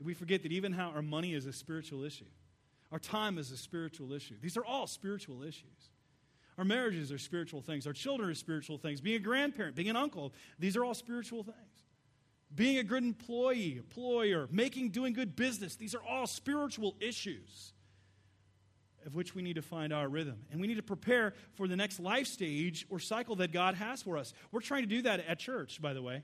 We 0.01 0.13
forget 0.13 0.43
that 0.43 0.53
even 0.53 0.71
how 0.71 0.91
our 0.91 1.01
money 1.01 1.33
is 1.33 1.47
a 1.47 1.51
spiritual 1.51 2.05
issue, 2.05 2.23
our 2.93 2.99
time 2.99 3.37
is 3.37 3.51
a 3.51 3.57
spiritual 3.57 4.13
issue. 4.13 4.35
These 4.41 4.55
are 4.55 4.63
all 4.63 4.87
spiritual 4.87 5.43
issues. 5.43 5.91
Our 6.57 6.63
marriages 6.63 7.11
are 7.11 7.17
spiritual 7.17 7.59
things. 7.59 7.85
Our 7.85 7.91
children 7.91 8.29
are 8.29 8.33
spiritual 8.33 8.77
things. 8.77 9.01
Being 9.01 9.17
a 9.17 9.19
grandparent, 9.19 9.75
being 9.75 9.89
an 9.89 9.97
uncle, 9.97 10.33
these 10.59 10.77
are 10.77 10.85
all 10.85 10.93
spiritual 10.93 11.43
things. 11.43 11.83
Being 12.55 12.77
a 12.77 12.83
good 12.83 13.03
employee, 13.03 13.75
employer, 13.79 14.47
making, 14.49 14.91
doing 14.91 15.11
good 15.11 15.35
business, 15.35 15.75
these 15.75 15.93
are 15.93 16.03
all 16.09 16.25
spiritual 16.25 16.95
issues 17.01 17.73
of 19.05 19.15
which 19.15 19.35
we 19.35 19.41
need 19.41 19.55
to 19.55 19.61
find 19.61 19.93
our 19.93 20.07
rhythm. 20.07 20.37
And 20.51 20.59
we 20.59 20.67
need 20.67 20.75
to 20.75 20.83
prepare 20.83 21.33
for 21.53 21.67
the 21.67 21.75
next 21.75 21.99
life 21.99 22.27
stage 22.27 22.85
or 22.89 22.99
cycle 22.99 23.35
that 23.37 23.51
God 23.51 23.75
has 23.75 24.01
for 24.01 24.17
us. 24.17 24.33
We're 24.51 24.61
trying 24.61 24.83
to 24.83 24.89
do 24.89 25.01
that 25.03 25.25
at 25.27 25.39
church, 25.39 25.81
by 25.81 25.93
the 25.93 26.01
way. 26.01 26.23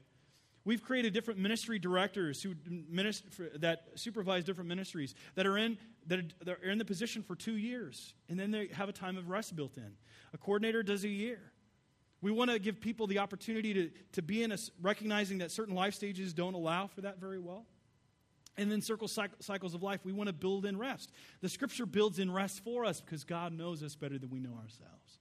We've 0.64 0.84
created 0.84 1.14
different 1.14 1.40
ministry 1.40 1.80
directors 1.80 2.44
who 2.44 2.54
minister, 2.88 3.50
that 3.60 3.88
supervise 3.96 4.44
different 4.44 4.68
ministries 4.68 5.16
that 5.36 5.48
are 5.48 5.58
in 5.58 5.78
that 6.08 6.24
are 6.48 6.70
in 6.70 6.78
the 6.78 6.86
position 6.86 7.24
for 7.24 7.36
two 7.36 7.58
years, 7.58 8.14
and 8.30 8.40
then 8.40 8.52
they 8.52 8.68
have 8.68 8.90
a 8.90 8.94
time 8.94 9.18
of 9.18 9.30
rest 9.30 9.56
built 9.56 9.78
in. 9.78 9.92
A 10.34 10.38
coordinator 10.38 10.84
does 10.84 11.04
a 11.04 11.10
year. 11.10 11.40
We 12.22 12.32
want 12.32 12.52
to 12.52 12.60
give 12.60 12.80
people 12.80 13.08
the 13.08 13.20
opportunity 13.20 13.74
to, 13.74 13.92
to 14.14 14.22
be 14.22 14.44
in 14.44 14.52
a, 14.52 14.58
recognizing 14.82 15.40
that 15.40 15.50
certain 15.52 15.74
life 15.74 15.96
stages 15.96 16.34
don't 16.34 16.54
allow 16.54 16.88
for 16.88 17.02
that 17.02 17.20
very 17.20 17.40
well. 17.40 17.66
And 18.58 18.72
then 18.72 18.82
circle 18.82 19.08
cycles 19.08 19.74
of 19.74 19.82
life, 19.82 20.02
we 20.04 20.12
want 20.12 20.28
to 20.28 20.34
build 20.34 20.66
in 20.66 20.78
rest. 20.78 21.12
The 21.42 21.50
scripture 21.50 21.86
builds 21.86 22.20
in 22.20 22.30
rest 22.30 22.64
for 22.64 22.84
us 22.86 23.00
because 23.00 23.24
God 23.24 23.54
knows 23.54 23.82
us 23.82 23.96
better 23.96 24.18
than 24.18 24.30
we 24.30 24.40
know 24.40 24.54
ourselves. 24.54 25.20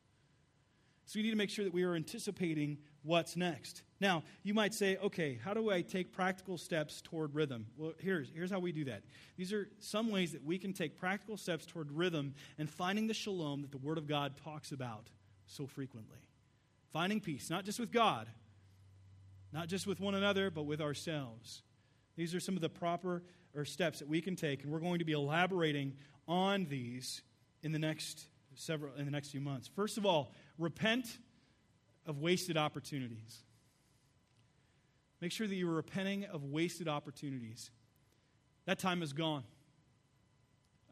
So 1.07 1.19
we 1.19 1.25
need 1.25 1.31
to 1.31 1.37
make 1.37 1.51
sure 1.51 1.65
that 1.65 1.75
we 1.75 1.83
are 1.83 1.97
anticipating 1.97 2.79
what's 3.03 3.37
next. 3.37 3.83
Now, 4.01 4.23
you 4.45 4.55
might 4.55 4.73
say, 4.73 4.97
okay, 4.99 5.41
how 5.43 5.55
do 5.55 5.71
I 5.71 5.81
take 5.83 6.13
practical 6.13 6.57
steps 6.57 7.03
toward 7.03 7.35
rhythm? 7.35 7.67
Well, 7.77 7.95
here's, 7.99 8.31
here's 8.33 8.51
how 8.51 8.61
we 8.61 8.71
do 8.71 8.85
that. 8.85 9.03
These 9.37 9.53
are 9.53 9.69
some 9.81 10.13
ways 10.13 10.31
that 10.33 10.45
we 10.45 10.57
can 10.57 10.73
take 10.73 10.97
practical 10.97 11.37
steps 11.37 11.67
toward 11.67 11.91
rhythm 11.91 12.35
and 12.59 12.71
finding 12.71 13.09
the 13.09 13.15
shalom 13.15 13.63
that 13.63 13.73
the 13.73 13.79
Word 13.79 13.99
of 13.99 14.07
God 14.07 14.35
talks 14.45 14.71
about 14.71 15.09
so 15.47 15.67
frequently. 15.67 16.19
Finding 16.93 17.21
peace, 17.21 17.51
not 17.51 17.65
just 17.65 17.81
with 17.81 17.91
God, 17.91 18.29
not 19.53 19.67
just 19.67 19.89
with 19.89 19.99
one 19.99 20.15
another, 20.15 20.49
but 20.49 20.63
with 20.63 20.81
ourselves. 20.81 21.63
These 22.17 22.35
are 22.35 22.41
some 22.41 22.57
of 22.57 22.61
the 22.61 22.69
proper 22.69 23.23
or 23.55 23.65
steps 23.65 23.99
that 23.99 24.09
we 24.09 24.21
can 24.21 24.37
take, 24.37 24.63
and 24.63 24.73
we're 24.73 24.81
going 24.81 24.99
to 24.99 25.05
be 25.05 25.13
elaborating 25.13 25.95
on 26.29 26.67
these 26.67 27.23
in 27.63 27.73
the 27.73 27.79
next 27.79 28.29
several 28.55 28.95
in 28.95 29.05
the 29.05 29.11
next 29.11 29.31
few 29.31 29.41
months. 29.41 29.69
First 29.69 29.99
of 29.99 30.07
all, 30.07 30.33
repent 30.59 31.19
of 32.07 32.19
wasted 32.19 32.57
opportunities. 32.57 33.45
Make 35.21 35.33
sure 35.33 35.47
that 35.47 35.55
you 35.55 35.69
are 35.71 35.75
repenting 35.75 36.25
of 36.25 36.45
wasted 36.45 36.89
opportunities. 36.89 37.71
That 38.67 38.79
time 38.79 39.03
is 39.03 39.13
gone. 39.13 39.45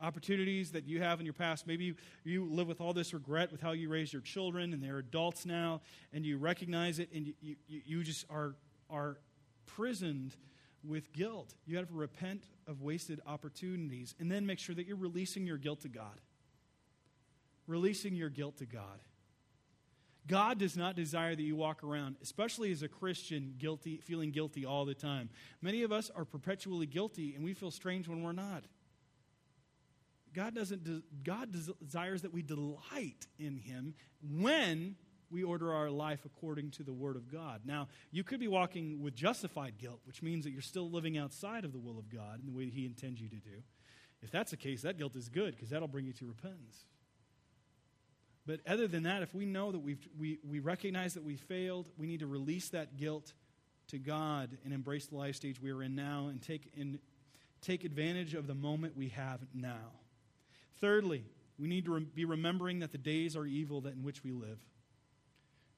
Opportunities 0.01 0.73
that 0.73 0.87
you 0.87 1.01
have 1.03 1.19
in 1.19 1.27
your 1.27 1.33
past. 1.33 1.67
Maybe 1.67 1.87
you, 1.87 1.95
you 2.25 2.45
live 2.45 2.69
with 2.69 2.81
all 2.81 2.93
this 2.93 3.13
regret 3.15 3.51
with 3.51 3.61
how 3.61 3.73
you 3.73 3.89
raised 3.89 4.13
your 4.13 4.23
children, 4.23 4.73
and 4.73 4.83
they're 4.83 4.99
adults 4.99 5.45
now, 5.45 5.81
and 6.13 6.25
you 6.25 6.39
recognize 6.39 6.99
it, 6.99 7.09
and 7.13 7.27
you, 7.27 7.35
you, 7.41 7.57
you 7.67 8.05
just 8.05 8.27
are, 8.31 8.55
are 8.91 9.19
prisoned 9.67 10.37
with 10.85 11.13
guilt. 11.13 11.55
You 11.67 11.77
have 11.77 11.89
to 11.89 11.95
repent 11.95 12.45
of 12.67 12.83
wasted 12.83 13.21
opportunities, 13.27 14.15
and 14.19 14.31
then 14.31 14.47
make 14.47 14.59
sure 14.59 14.75
that 14.75 14.87
you're 14.87 14.97
releasing 14.97 15.47
your 15.47 15.59
guilt 15.59 15.81
to 15.83 15.89
God. 15.89 16.21
Releasing 17.67 18.15
your 18.15 18.31
guilt 18.31 18.59
to 18.59 18.67
God. 18.67 19.03
God 20.27 20.59
does 20.59 20.77
not 20.77 20.95
desire 20.95 21.35
that 21.35 21.43
you 21.43 21.57
walk 21.57 21.83
around, 21.83 22.17
especially 22.23 22.71
as 22.71 22.83
a 22.83 22.89
Christian, 22.89 23.55
guilty, 23.59 23.97
feeling 23.97 24.31
guilty 24.31 24.67
all 24.67 24.85
the 24.85 24.95
time. 24.95 25.31
Many 25.63 25.83
of 25.83 25.91
us 25.91 26.11
are 26.15 26.27
perpetually 26.27 26.87
guilty, 26.87 27.35
and 27.35 27.43
we 27.43 27.55
feel 27.55 27.71
strange 27.71 28.07
when 28.07 28.23
we're 28.23 28.33
not. 28.33 28.65
God 30.35 30.55
doesn't. 30.55 30.85
De- 30.85 31.03
God 31.25 31.51
desires 31.51 32.23
that 32.23 32.33
we 32.33 32.43
delight 32.43 33.27
in 33.39 33.57
Him 33.57 33.95
when 34.23 34.97
we 35.31 35.43
order 35.43 35.73
our 35.73 35.91
life 35.91 36.25
according 36.25 36.71
to 36.73 36.83
the 36.83 36.93
Word 36.93 37.17
of 37.17 37.31
God. 37.31 37.63
Now, 37.65 37.89
you 38.11 38.25
could 38.25 38.41
be 38.41 38.49
walking 38.49 39.03
with 39.03 39.15
justified 39.15 39.79
guilt, 39.79 40.01
which 40.05 40.23
means 40.23 40.45
that 40.45 40.51
you're 40.51 40.63
still 40.63 40.91
living 40.91 41.19
outside 41.19 41.65
of 41.65 41.73
the 41.73 41.79
will 41.79 41.99
of 41.99 42.09
God 42.09 42.41
in 42.41 42.47
the 42.47 42.53
way 42.53 42.65
that 42.65 42.75
He 42.75 42.87
intends 42.87 43.21
you 43.21 43.29
to 43.29 43.37
do. 43.37 43.63
If 44.23 44.31
that's 44.31 44.51
the 44.51 44.57
case, 44.57 44.83
that 44.83 44.99
guilt 44.99 45.15
is 45.17 45.29
good 45.29 45.55
because 45.55 45.71
that'll 45.71 45.89
bring 45.89 46.07
you 46.07 46.13
to 46.15 46.27
repentance. 46.27 46.85
But 48.47 48.61
other 48.67 48.89
than 48.89 49.03
that, 49.03 49.23
if 49.23 49.35
we 49.35 49.45
know 49.45 49.71
that 49.71 49.79
we've, 49.79 50.09
we, 50.19 50.39
we 50.43 50.59
recognize 50.61 51.15
that 51.15 51.23
we 51.23 51.37
failed, 51.37 51.91
we 51.99 52.07
need 52.07 52.21
to 52.21 52.27
release 52.27 52.71
that 52.71 52.97
guilt 52.97 53.35
to 53.89 53.99
God 53.99 54.57
and 54.65 54.73
embrace 54.73 55.07
the 55.07 55.17
life 55.17 55.37
stage 55.37 55.61
we 55.61 55.71
are 55.71 55.83
in 55.83 55.95
now 55.95 56.29
and 56.29 56.41
take, 56.41 56.71
in, 56.75 56.99
take 57.61 57.85
advantage 57.85 58.35
of 58.35 58.47
the 58.47 58.55
moment 58.55 58.97
we 58.97 59.09
have 59.11 59.41
now. 59.53 59.93
Thirdly, 60.81 61.25
we 61.59 61.69
need 61.69 61.85
to 61.85 61.93
re- 61.93 62.07
be 62.15 62.25
remembering 62.25 62.79
that 62.79 62.93
the 62.93 62.99
days 62.99 63.37
are 63.37 63.45
evil 63.45 63.83
that 63.83 63.95
in 63.95 64.03
which 64.03 64.25
we 64.25 64.33
live. 64.33 64.59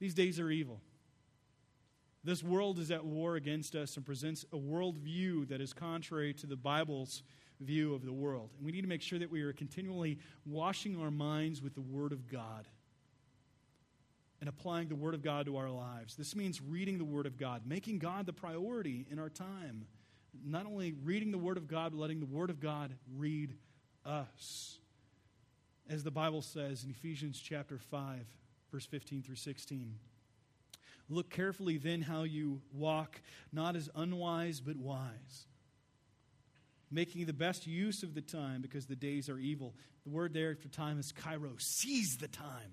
These 0.01 0.15
days 0.15 0.41
are 0.41 0.51
evil. 0.51 0.81
This 2.25 2.43
world 2.43 2.79
is 2.79 2.91
at 2.91 3.05
war 3.05 3.37
against 3.37 3.75
us 3.75 3.97
and 3.97 4.05
presents 4.05 4.45
a 4.53 4.57
worldview 4.57 5.49
that 5.49 5.61
is 5.61 5.73
contrary 5.73 6.35
to 6.35 6.47
the 6.47 6.57
Bible's 6.57 7.23
view 7.61 7.95
of 7.95 8.05
the 8.05 8.13
world. 8.13 8.51
And 8.57 8.67
we 8.67 8.73
need 8.73 8.83
to 8.83 8.89
make 8.89 9.03
sure 9.03 9.19
that 9.19 9.31
we 9.31 9.43
are 9.43 9.53
continually 9.53 10.19
washing 10.45 11.01
our 11.01 11.11
minds 11.11 11.63
with 11.63 11.75
the 11.75 11.81
Word 11.81 12.13
of 12.13 12.29
God 12.29 12.67
and 14.41 14.49
applying 14.49 14.89
the 14.89 14.97
Word 14.97 15.15
of 15.15 15.23
God 15.23 15.47
to 15.47 15.57
our 15.57 15.71
lives. 15.71 16.17
This 16.17 16.35
means 16.35 16.61
reading 16.63 16.99
the 16.99 17.05
Word 17.05 17.27
of 17.27 17.37
God, 17.37 17.63
making 17.67 17.99
God 17.99 18.27
the 18.27 18.33
priority 18.33 19.07
in 19.11 19.19
our 19.19 19.29
time. 19.29 19.87
Not 20.45 20.67
only 20.67 20.95
reading 21.05 21.31
the 21.31 21.39
Word 21.39 21.57
of 21.57 21.69
God, 21.69 21.93
but 21.93 22.01
letting 22.01 22.21
the 22.21 22.27
Word 22.27 22.51
of 22.51 22.61
God 22.61 22.95
read 23.17 23.55
us. 24.05 24.79
As 25.89 26.05
the 26.05 26.11
Bible 26.11 26.41
says 26.41 26.85
in 26.85 26.91
Ephesians 26.91 27.41
chapter 27.41 27.79
5, 27.79 28.27
verse 28.71 28.87
15 28.87 29.23
through 29.23 29.37
16. 29.37 29.95
Look 31.09 31.31
carefully 31.31 31.77
then 31.77 32.03
how 32.03 32.23
you 32.23 32.61
walk, 32.73 33.21
not 33.53 33.75
as 33.77 33.91
unwise, 33.95 34.61
but 34.61 34.77
wise 34.77 35.47
making 36.91 37.27
the 37.27 37.33
best 37.33 37.67
use 37.67 38.03
of 38.03 38.15
the 38.15 38.21
time 38.21 38.61
because 38.63 38.87
the 38.87 38.97
days 38.97 39.29
are 39.29 39.39
evil. 39.39 39.75
The 40.05 40.11
word 40.11 40.35
there 40.35 40.57
for 40.57 40.69
time 40.69 40.99
is 40.99 41.13
kairos. 41.13 41.61
Seize 41.61 42.17
the 42.21 42.29
time 42.29 42.73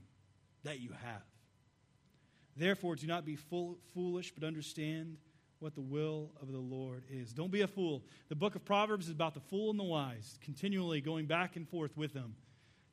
that 0.64 0.80
you 0.80 0.90
have. 0.90 1.24
Therefore, 2.56 2.96
do 2.96 3.06
not 3.06 3.26
be 3.26 3.36
full, 3.36 3.78
foolish, 3.94 4.34
but 4.34 4.46
understand 4.46 5.18
what 5.60 5.76
the 5.76 5.82
will 5.82 6.32
of 6.42 6.52
the 6.52 6.58
Lord 6.58 7.04
is. 7.10 7.32
Don't 7.34 7.52
be 7.52 7.62
a 7.62 7.68
fool. 7.68 8.04
The 8.30 8.36
book 8.36 8.56
of 8.56 8.66
Proverbs 8.66 9.06
is 9.06 9.12
about 9.12 9.36
the 9.36 9.40
fool 9.40 9.70
and 9.70 9.80
the 9.80 9.84
wise, 9.84 10.38
continually 10.42 11.02
going 11.02 11.26
back 11.26 11.56
and 11.56 11.68
forth 11.68 11.96
with 11.96 12.14
them. 12.14 12.36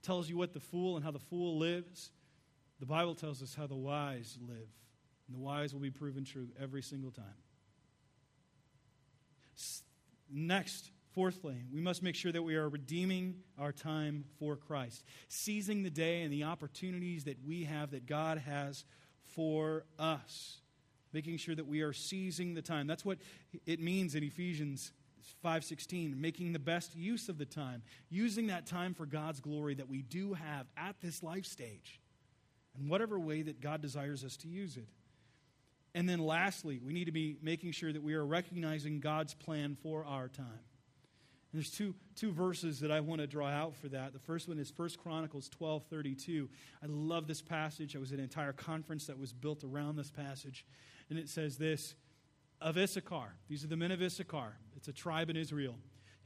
It 0.03 0.07
tells 0.07 0.29
you 0.29 0.37
what 0.37 0.53
the 0.53 0.61
fool 0.61 0.97
and 0.97 1.05
how 1.05 1.11
the 1.11 1.19
fool 1.19 1.59
lives. 1.59 2.11
The 2.85 2.91
Bible 2.91 3.15
tells 3.15 3.43
us 3.43 3.55
how 3.55 3.67
the 3.67 3.75
wise 3.75 4.37
live. 4.47 4.69
And 5.27 5.35
the 5.35 5.39
wise 5.39 5.73
will 5.73 5.81
be 5.81 5.91
proven 5.91 6.23
true 6.23 6.49
every 6.61 6.83
single 6.83 7.11
time. 7.11 7.25
Next, 10.31 10.91
Fourthly, 11.15 11.63
we 11.73 11.81
must 11.81 12.03
make 12.03 12.15
sure 12.15 12.33
that 12.33 12.43
we 12.43 12.57
are 12.57 12.69
redeeming 12.69 13.37
our 13.57 13.71
time 13.73 14.25
for 14.39 14.57
Christ, 14.57 15.05
seizing 15.29 15.85
the 15.85 15.91
day 15.91 16.23
and 16.23 16.33
the 16.33 16.43
opportunities 16.43 17.25
that 17.25 17.39
we 17.47 17.65
have 17.65 17.93
that 17.93 18.05
God 18.05 18.39
has 18.39 18.85
for 19.35 19.85
us. 19.97 20.59
Making 21.13 21.39
sure 21.39 21.55
that 21.55 21.69
we 21.69 21.81
are 21.81 21.93
seizing 21.95 22.53
the 22.53 22.63
time. 22.63 22.87
That's 22.87 23.05
what 23.05 23.19
it 23.65 23.81
means 23.81 24.17
in 24.17 24.25
Ephesians 24.25 24.93
5:16, 25.43 26.21
making 26.21 26.53
the 26.53 26.59
best 26.59 26.97
use 26.97 27.29
of 27.31 27.39
the 27.39 27.47
time, 27.47 27.83
using 28.11 28.49
that 28.49 28.67
time 28.67 28.93
for 28.93 29.07
God's 29.07 29.41
glory 29.41 29.75
that 29.75 29.89
we 29.89 30.03
do 30.03 30.35
have 30.35 30.67
at 30.77 31.01
this 31.01 31.23
life 31.23 31.47
stage. 31.47 32.01
In 32.79 32.89
whatever 32.89 33.19
way 33.19 33.43
that 33.43 33.61
God 33.61 33.81
desires 33.81 34.25
us 34.25 34.37
to 34.39 34.49
use 34.49 34.77
it. 34.77 34.89
And 35.95 36.09
then 36.09 36.19
lastly, 36.19 36.81
we 36.85 36.93
need 36.93 37.05
to 37.05 37.13
be 37.13 37.37
making 37.41 37.73
sure 37.73 37.93
that 37.93 38.03
we 38.03 38.15
are 38.15 38.27
recognizing 38.27 38.99
God's 38.99 39.33
plan 39.33 39.77
for 39.81 40.05
our 40.05 40.29
time. 40.29 40.47
And 41.53 41.63
there's 41.63 41.71
two, 41.71 41.95
two 42.17 42.33
verses 42.33 42.81
that 42.81 42.91
I 42.91 42.99
want 42.99 43.21
to 43.21 43.29
draw 43.29 43.49
out 43.49 43.77
for 43.77 43.89
that. 43.91 44.13
The 44.13 44.19
first 44.19 44.49
one 44.49 44.59
is 44.59 44.73
1 44.77 44.91
Chronicles 45.01 45.49
12 45.51 45.85
32. 45.89 46.49
I 46.83 46.87
love 46.89 47.29
this 47.29 47.43
passage. 47.43 47.95
I 47.95 48.01
was 48.01 48.11
at 48.11 48.19
an 48.19 48.25
entire 48.25 48.53
conference 48.53 49.07
that 49.07 49.21
was 49.21 49.33
built 49.33 49.63
around 49.63 49.95
this 49.95 50.11
passage. 50.11 50.65
And 51.11 51.19
it 51.19 51.29
says 51.29 51.57
this 51.57 51.95
Of 52.61 52.77
Issachar, 52.77 53.37
these 53.49 53.63
are 53.63 53.69
the 53.69 53.77
men 53.77 53.93
of 53.93 54.03
Issachar, 54.03 54.57
it's 54.77 54.89
a 54.89 54.93
tribe 54.93 55.31
in 55.31 55.37
Israel, 55.37 55.77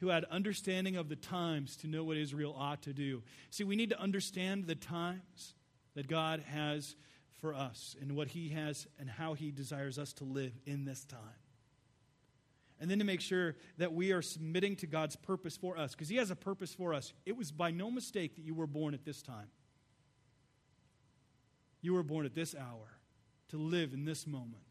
who 0.00 0.08
had 0.08 0.24
understanding 0.24 0.96
of 0.96 1.10
the 1.10 1.16
times 1.16 1.76
to 1.78 1.88
know 1.88 2.04
what 2.04 2.16
Israel 2.16 2.56
ought 2.58 2.80
to 2.84 2.94
do. 2.94 3.22
See, 3.50 3.64
we 3.64 3.76
need 3.76 3.90
to 3.90 4.00
understand 4.00 4.66
the 4.66 4.76
times 4.76 5.52
that 5.98 6.06
God 6.06 6.44
has 6.46 6.94
for 7.40 7.52
us 7.52 7.96
and 8.00 8.14
what 8.14 8.28
He 8.28 8.50
has 8.50 8.86
and 9.00 9.10
how 9.10 9.34
He 9.34 9.50
desires 9.50 9.98
us 9.98 10.12
to 10.12 10.24
live 10.24 10.52
in 10.64 10.84
this 10.84 11.04
time 11.04 11.18
and 12.78 12.88
then 12.88 13.00
to 13.00 13.04
make 13.04 13.20
sure 13.20 13.56
that 13.78 13.92
we 13.92 14.12
are 14.12 14.22
submitting 14.22 14.76
to 14.76 14.86
God's 14.86 15.16
purpose 15.16 15.56
for 15.56 15.76
us, 15.76 15.96
because 15.96 16.08
He 16.08 16.14
has 16.14 16.30
a 16.30 16.36
purpose 16.36 16.72
for 16.72 16.94
us. 16.94 17.12
It 17.26 17.36
was 17.36 17.50
by 17.50 17.72
no 17.72 17.90
mistake 17.90 18.36
that 18.36 18.44
you 18.44 18.54
were 18.54 18.68
born 18.68 18.94
at 18.94 19.04
this 19.04 19.22
time. 19.22 19.48
You 21.80 21.94
were 21.94 22.04
born 22.04 22.24
at 22.24 22.34
this 22.36 22.54
hour 22.54 23.00
to 23.48 23.56
live 23.56 23.92
in 23.92 24.04
this 24.04 24.24
moment. 24.24 24.62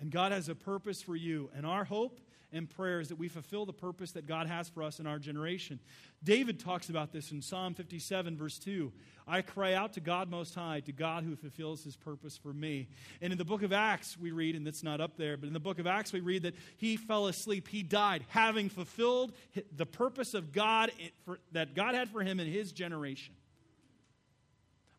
And 0.00 0.10
God 0.10 0.32
has 0.32 0.48
a 0.48 0.54
purpose 0.54 1.02
for 1.02 1.16
you. 1.16 1.50
And 1.54 1.66
our 1.66 1.84
hope 1.84 2.18
and 2.56 2.68
prayer 2.68 3.00
is 3.00 3.08
that 3.08 3.18
we 3.18 3.28
fulfill 3.28 3.66
the 3.66 3.72
purpose 3.72 4.12
that 4.12 4.26
God 4.26 4.46
has 4.46 4.68
for 4.68 4.82
us 4.82 4.98
in 4.98 5.06
our 5.06 5.18
generation. 5.18 5.78
David 6.24 6.58
talks 6.58 6.88
about 6.88 7.12
this 7.12 7.30
in 7.30 7.42
Psalm 7.42 7.74
57, 7.74 8.36
verse 8.36 8.58
2. 8.58 8.92
I 9.28 9.42
cry 9.42 9.74
out 9.74 9.92
to 9.94 10.00
God 10.00 10.30
Most 10.30 10.54
High, 10.54 10.80
to 10.80 10.92
God 10.92 11.24
who 11.24 11.36
fulfills 11.36 11.84
his 11.84 11.96
purpose 11.96 12.36
for 12.36 12.52
me. 12.52 12.88
And 13.20 13.32
in 13.32 13.38
the 13.38 13.44
book 13.44 13.62
of 13.62 13.72
Acts, 13.72 14.16
we 14.18 14.30
read, 14.30 14.56
and 14.56 14.66
that's 14.66 14.82
not 14.82 15.00
up 15.00 15.16
there, 15.16 15.36
but 15.36 15.46
in 15.46 15.52
the 15.52 15.60
book 15.60 15.78
of 15.78 15.86
Acts, 15.86 16.12
we 16.12 16.20
read 16.20 16.42
that 16.44 16.54
he 16.76 16.96
fell 16.96 17.26
asleep. 17.26 17.68
He 17.68 17.82
died, 17.82 18.24
having 18.28 18.68
fulfilled 18.68 19.32
the 19.76 19.86
purpose 19.86 20.34
of 20.34 20.52
God 20.52 20.90
eh, 21.00 21.34
that 21.52 21.74
God 21.74 21.94
had 21.94 22.08
for 22.08 22.22
him 22.22 22.40
in 22.40 22.46
his 22.46 22.72
generation. 22.72 23.34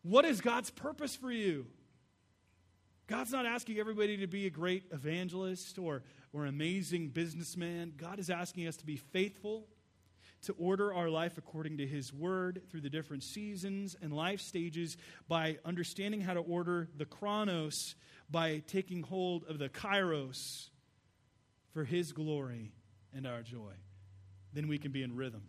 What 0.02 0.24
is 0.24 0.40
God's 0.40 0.70
purpose 0.70 1.16
for 1.16 1.30
you? 1.30 1.66
God's 3.08 3.32
not 3.32 3.46
asking 3.46 3.78
everybody 3.78 4.18
to 4.18 4.26
be 4.26 4.46
a 4.46 4.50
great 4.50 4.84
evangelist 4.92 5.78
or, 5.78 6.02
or 6.32 6.46
amazing 6.46 7.08
businessman. 7.08 7.92
God 7.96 8.18
is 8.18 8.30
asking 8.30 8.66
us 8.66 8.76
to 8.76 8.86
be 8.86 8.96
faithful, 8.96 9.66
to 10.42 10.54
order 10.58 10.92
our 10.94 11.08
life 11.08 11.38
according 11.38 11.78
to 11.78 11.86
His 11.86 12.12
word 12.12 12.62
through 12.70 12.82
the 12.82 12.90
different 12.90 13.24
seasons 13.24 13.96
and 14.00 14.12
life 14.12 14.40
stages 14.40 14.96
by 15.26 15.58
understanding 15.64 16.20
how 16.20 16.34
to 16.34 16.40
order 16.40 16.88
the 16.96 17.06
chronos, 17.06 17.94
by 18.30 18.62
taking 18.66 19.02
hold 19.02 19.44
of 19.44 19.58
the 19.58 19.68
kairos 19.68 20.68
for 21.72 21.84
His 21.84 22.12
glory 22.12 22.72
and 23.14 23.26
our 23.26 23.42
joy. 23.42 23.72
Then 24.52 24.68
we 24.68 24.78
can 24.78 24.92
be 24.92 25.02
in 25.02 25.16
rhythm. 25.16 25.42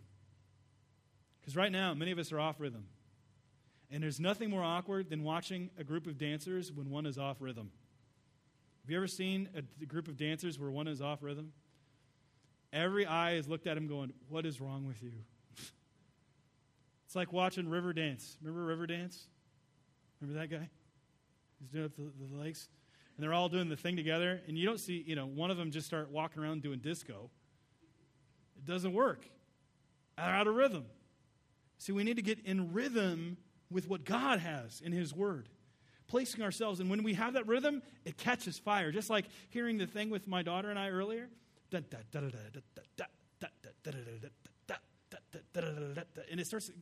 Because 1.40 1.56
right 1.56 1.72
now, 1.72 1.94
many 1.94 2.10
of 2.10 2.18
us 2.18 2.32
are 2.32 2.40
off 2.40 2.60
rhythm. 2.60 2.86
And 3.90 4.02
there's 4.02 4.20
nothing 4.20 4.50
more 4.50 4.62
awkward 4.62 5.10
than 5.10 5.24
watching 5.24 5.70
a 5.78 5.84
group 5.84 6.06
of 6.06 6.16
dancers 6.16 6.70
when 6.72 6.90
one 6.90 7.06
is 7.06 7.18
off 7.18 7.38
rhythm. 7.40 7.72
Have 8.90 8.94
you 8.94 8.98
ever 8.98 9.06
seen 9.06 9.48
a 9.54 9.86
group 9.86 10.08
of 10.08 10.16
dancers 10.16 10.58
where 10.58 10.68
one 10.68 10.88
is 10.88 11.00
off 11.00 11.22
rhythm? 11.22 11.52
Every 12.72 13.06
eye 13.06 13.34
is 13.34 13.46
looked 13.46 13.68
at 13.68 13.76
him 13.76 13.86
going, 13.86 14.12
What 14.28 14.44
is 14.44 14.60
wrong 14.60 14.84
with 14.84 15.00
you? 15.00 15.12
it's 17.06 17.14
like 17.14 17.32
watching 17.32 17.66
Riverdance. 17.66 18.34
Remember 18.42 18.74
Riverdance? 18.74 19.26
Remember 20.20 20.40
that 20.40 20.50
guy? 20.50 20.68
He's 21.60 21.68
doing 21.68 21.84
up 21.84 21.94
the, 21.94 22.02
the 22.02 22.36
legs. 22.36 22.68
And 23.16 23.22
they're 23.22 23.32
all 23.32 23.48
doing 23.48 23.68
the 23.68 23.76
thing 23.76 23.94
together. 23.94 24.40
And 24.48 24.58
you 24.58 24.66
don't 24.66 24.80
see, 24.80 25.04
you 25.06 25.14
know, 25.14 25.26
one 25.26 25.52
of 25.52 25.56
them 25.56 25.70
just 25.70 25.86
start 25.86 26.10
walking 26.10 26.42
around 26.42 26.62
doing 26.62 26.80
disco. 26.80 27.30
It 28.56 28.64
doesn't 28.64 28.92
work. 28.92 29.24
They're 30.16 30.26
out 30.26 30.48
of 30.48 30.56
rhythm. 30.56 30.86
See, 31.78 31.92
we 31.92 32.02
need 32.02 32.16
to 32.16 32.22
get 32.22 32.40
in 32.44 32.72
rhythm 32.72 33.36
with 33.70 33.88
what 33.88 34.04
God 34.04 34.40
has 34.40 34.80
in 34.84 34.90
His 34.90 35.14
Word. 35.14 35.48
Placing 36.10 36.42
ourselves, 36.42 36.80
and 36.80 36.90
when 36.90 37.04
we 37.04 37.14
have 37.14 37.34
that 37.34 37.46
rhythm, 37.46 37.82
it 38.04 38.16
catches 38.16 38.58
fire. 38.58 38.90
Just 38.90 39.10
like 39.10 39.26
hearing 39.50 39.78
the 39.78 39.86
thing 39.86 40.10
with 40.10 40.26
my 40.26 40.42
daughter 40.42 40.68
and 40.68 40.76
I 40.76 40.88
earlier. 40.88 41.28
And 41.72 41.84
it 46.40 46.46
starts 46.48 46.72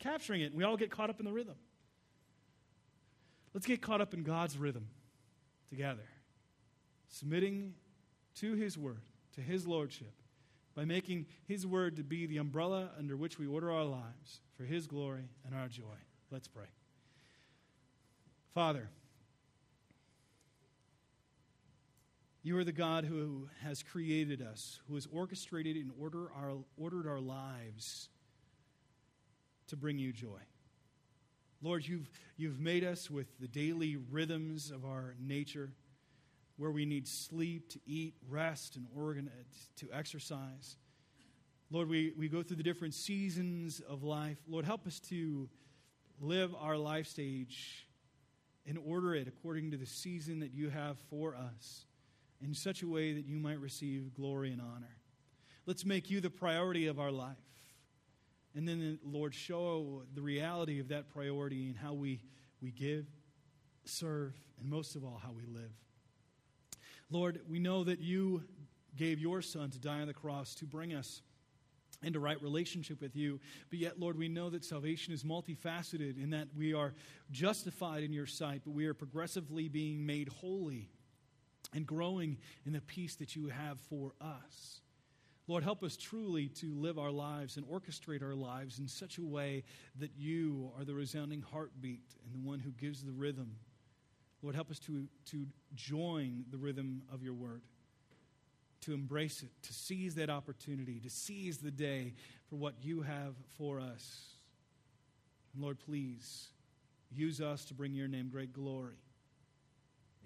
capturing 0.00 0.40
it, 0.40 0.46
and 0.46 0.56
we 0.56 0.64
all 0.64 0.76
get 0.76 0.90
caught 0.90 1.10
up 1.10 1.20
in 1.20 1.24
the 1.24 1.32
rhythm. 1.32 1.54
Let's 3.54 3.68
get 3.68 3.80
caught 3.80 4.00
up 4.00 4.14
in 4.14 4.24
God's 4.24 4.58
rhythm 4.58 4.88
together, 5.68 6.08
submitting 7.08 7.74
to 8.36 8.54
His 8.54 8.76
Word, 8.76 9.02
to 9.36 9.40
His 9.40 9.64
Lordship, 9.64 10.12
by 10.74 10.84
making 10.84 11.26
His 11.46 11.64
Word 11.64 11.94
to 11.98 12.02
be 12.02 12.26
the 12.26 12.38
umbrella 12.38 12.90
under 12.98 13.16
which 13.16 13.38
we 13.38 13.46
order 13.46 13.70
our 13.70 13.84
lives 13.84 14.40
for 14.56 14.64
His 14.64 14.88
glory 14.88 15.28
and 15.46 15.54
our 15.54 15.68
joy. 15.68 15.84
Let's 16.32 16.48
pray. 16.48 16.66
Father, 18.54 18.90
you 22.42 22.58
are 22.58 22.64
the 22.64 22.72
God 22.72 23.04
who 23.04 23.48
has 23.62 23.82
created 23.82 24.42
us, 24.42 24.78
who 24.88 24.94
has 24.94 25.06
orchestrated 25.10 25.76
and 25.76 25.90
order 25.98 26.30
our, 26.36 26.58
ordered 26.76 27.06
our 27.06 27.20
lives 27.20 28.10
to 29.68 29.76
bring 29.76 29.98
you 29.98 30.12
joy. 30.12 30.40
Lord, 31.62 31.86
you've, 31.86 32.10
you've 32.36 32.60
made 32.60 32.84
us 32.84 33.10
with 33.10 33.26
the 33.40 33.48
daily 33.48 33.96
rhythms 33.96 34.70
of 34.70 34.84
our 34.84 35.14
nature 35.18 35.72
where 36.58 36.70
we 36.70 36.84
need 36.84 37.08
sleep, 37.08 37.70
to 37.70 37.80
eat, 37.86 38.16
rest, 38.28 38.76
and 38.76 38.86
organ, 38.94 39.30
to 39.76 39.88
exercise. 39.94 40.76
Lord, 41.70 41.88
we, 41.88 42.12
we 42.18 42.28
go 42.28 42.42
through 42.42 42.56
the 42.56 42.62
different 42.62 42.92
seasons 42.92 43.80
of 43.80 44.02
life. 44.02 44.36
Lord, 44.46 44.66
help 44.66 44.86
us 44.86 45.00
to 45.08 45.48
live 46.20 46.54
our 46.60 46.76
life 46.76 47.06
stage 47.06 47.86
and 48.66 48.78
order 48.78 49.14
it 49.14 49.28
according 49.28 49.70
to 49.72 49.76
the 49.76 49.86
season 49.86 50.40
that 50.40 50.52
you 50.52 50.70
have 50.70 50.98
for 51.10 51.34
us 51.34 51.86
in 52.40 52.54
such 52.54 52.82
a 52.82 52.88
way 52.88 53.12
that 53.12 53.26
you 53.26 53.36
might 53.36 53.60
receive 53.60 54.14
glory 54.14 54.52
and 54.52 54.60
honor. 54.60 54.96
Let's 55.66 55.84
make 55.84 56.10
you 56.10 56.20
the 56.20 56.30
priority 56.30 56.86
of 56.86 56.98
our 56.98 57.12
life. 57.12 57.36
And 58.54 58.68
then, 58.68 58.98
Lord, 59.04 59.34
show 59.34 60.02
the 60.14 60.20
reality 60.20 60.80
of 60.80 60.88
that 60.88 61.08
priority 61.08 61.68
in 61.68 61.74
how 61.74 61.94
we, 61.94 62.22
we 62.60 62.70
give, 62.70 63.06
serve, 63.84 64.34
and 64.60 64.68
most 64.68 64.96
of 64.96 65.04
all, 65.04 65.20
how 65.22 65.32
we 65.32 65.46
live. 65.46 65.72
Lord, 67.10 67.40
we 67.48 67.58
know 67.58 67.84
that 67.84 68.00
you 68.00 68.44
gave 68.96 69.18
your 69.18 69.40
Son 69.40 69.70
to 69.70 69.78
die 69.78 70.00
on 70.00 70.06
the 70.06 70.14
cross 70.14 70.54
to 70.56 70.66
bring 70.66 70.92
us 70.92 71.22
into 72.02 72.20
right 72.20 72.40
relationship 72.42 73.00
with 73.00 73.16
you. 73.16 73.40
But 73.70 73.78
yet, 73.78 74.00
Lord, 74.00 74.18
we 74.18 74.28
know 74.28 74.50
that 74.50 74.64
salvation 74.64 75.12
is 75.12 75.22
multifaceted 75.22 76.22
in 76.22 76.30
that 76.30 76.48
we 76.56 76.74
are 76.74 76.94
justified 77.30 78.02
in 78.02 78.12
your 78.12 78.26
sight, 78.26 78.62
but 78.64 78.72
we 78.72 78.86
are 78.86 78.94
progressively 78.94 79.68
being 79.68 80.04
made 80.04 80.28
holy 80.28 80.88
and 81.74 81.86
growing 81.86 82.38
in 82.66 82.72
the 82.72 82.80
peace 82.80 83.16
that 83.16 83.34
you 83.36 83.48
have 83.48 83.78
for 83.80 84.12
us. 84.20 84.80
Lord, 85.48 85.64
help 85.64 85.82
us 85.82 85.96
truly 85.96 86.48
to 86.48 86.72
live 86.74 86.98
our 86.98 87.10
lives 87.10 87.56
and 87.56 87.66
orchestrate 87.66 88.22
our 88.22 88.34
lives 88.34 88.78
in 88.78 88.86
such 88.86 89.18
a 89.18 89.24
way 89.24 89.64
that 89.98 90.12
you 90.16 90.70
are 90.78 90.84
the 90.84 90.94
resounding 90.94 91.42
heartbeat 91.42 92.14
and 92.24 92.34
the 92.34 92.46
one 92.46 92.60
who 92.60 92.70
gives 92.70 93.02
the 93.02 93.12
rhythm. 93.12 93.56
Lord, 94.40 94.54
help 94.54 94.70
us 94.70 94.78
to, 94.80 95.06
to 95.26 95.46
join 95.74 96.44
the 96.50 96.58
rhythm 96.58 97.02
of 97.12 97.22
your 97.22 97.34
word 97.34 97.62
to 98.82 98.92
embrace 98.92 99.42
it, 99.42 99.50
to 99.62 99.72
seize 99.72 100.14
that 100.16 100.30
opportunity, 100.30 101.00
to 101.00 101.10
seize 101.10 101.58
the 101.58 101.70
day 101.70 102.14
for 102.48 102.56
what 102.56 102.74
you 102.82 103.02
have 103.02 103.34
for 103.56 103.80
us. 103.80 104.34
And 105.54 105.62
Lord, 105.62 105.78
please 105.78 106.48
use 107.10 107.40
us 107.40 107.64
to 107.66 107.74
bring 107.74 107.94
your 107.94 108.08
name 108.08 108.28
great 108.28 108.52
glory. 108.52 108.98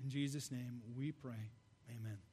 In 0.02 0.10
Jesus' 0.10 0.50
name 0.50 0.82
we 0.96 1.12
pray. 1.12 1.50
Amen. 1.90 2.26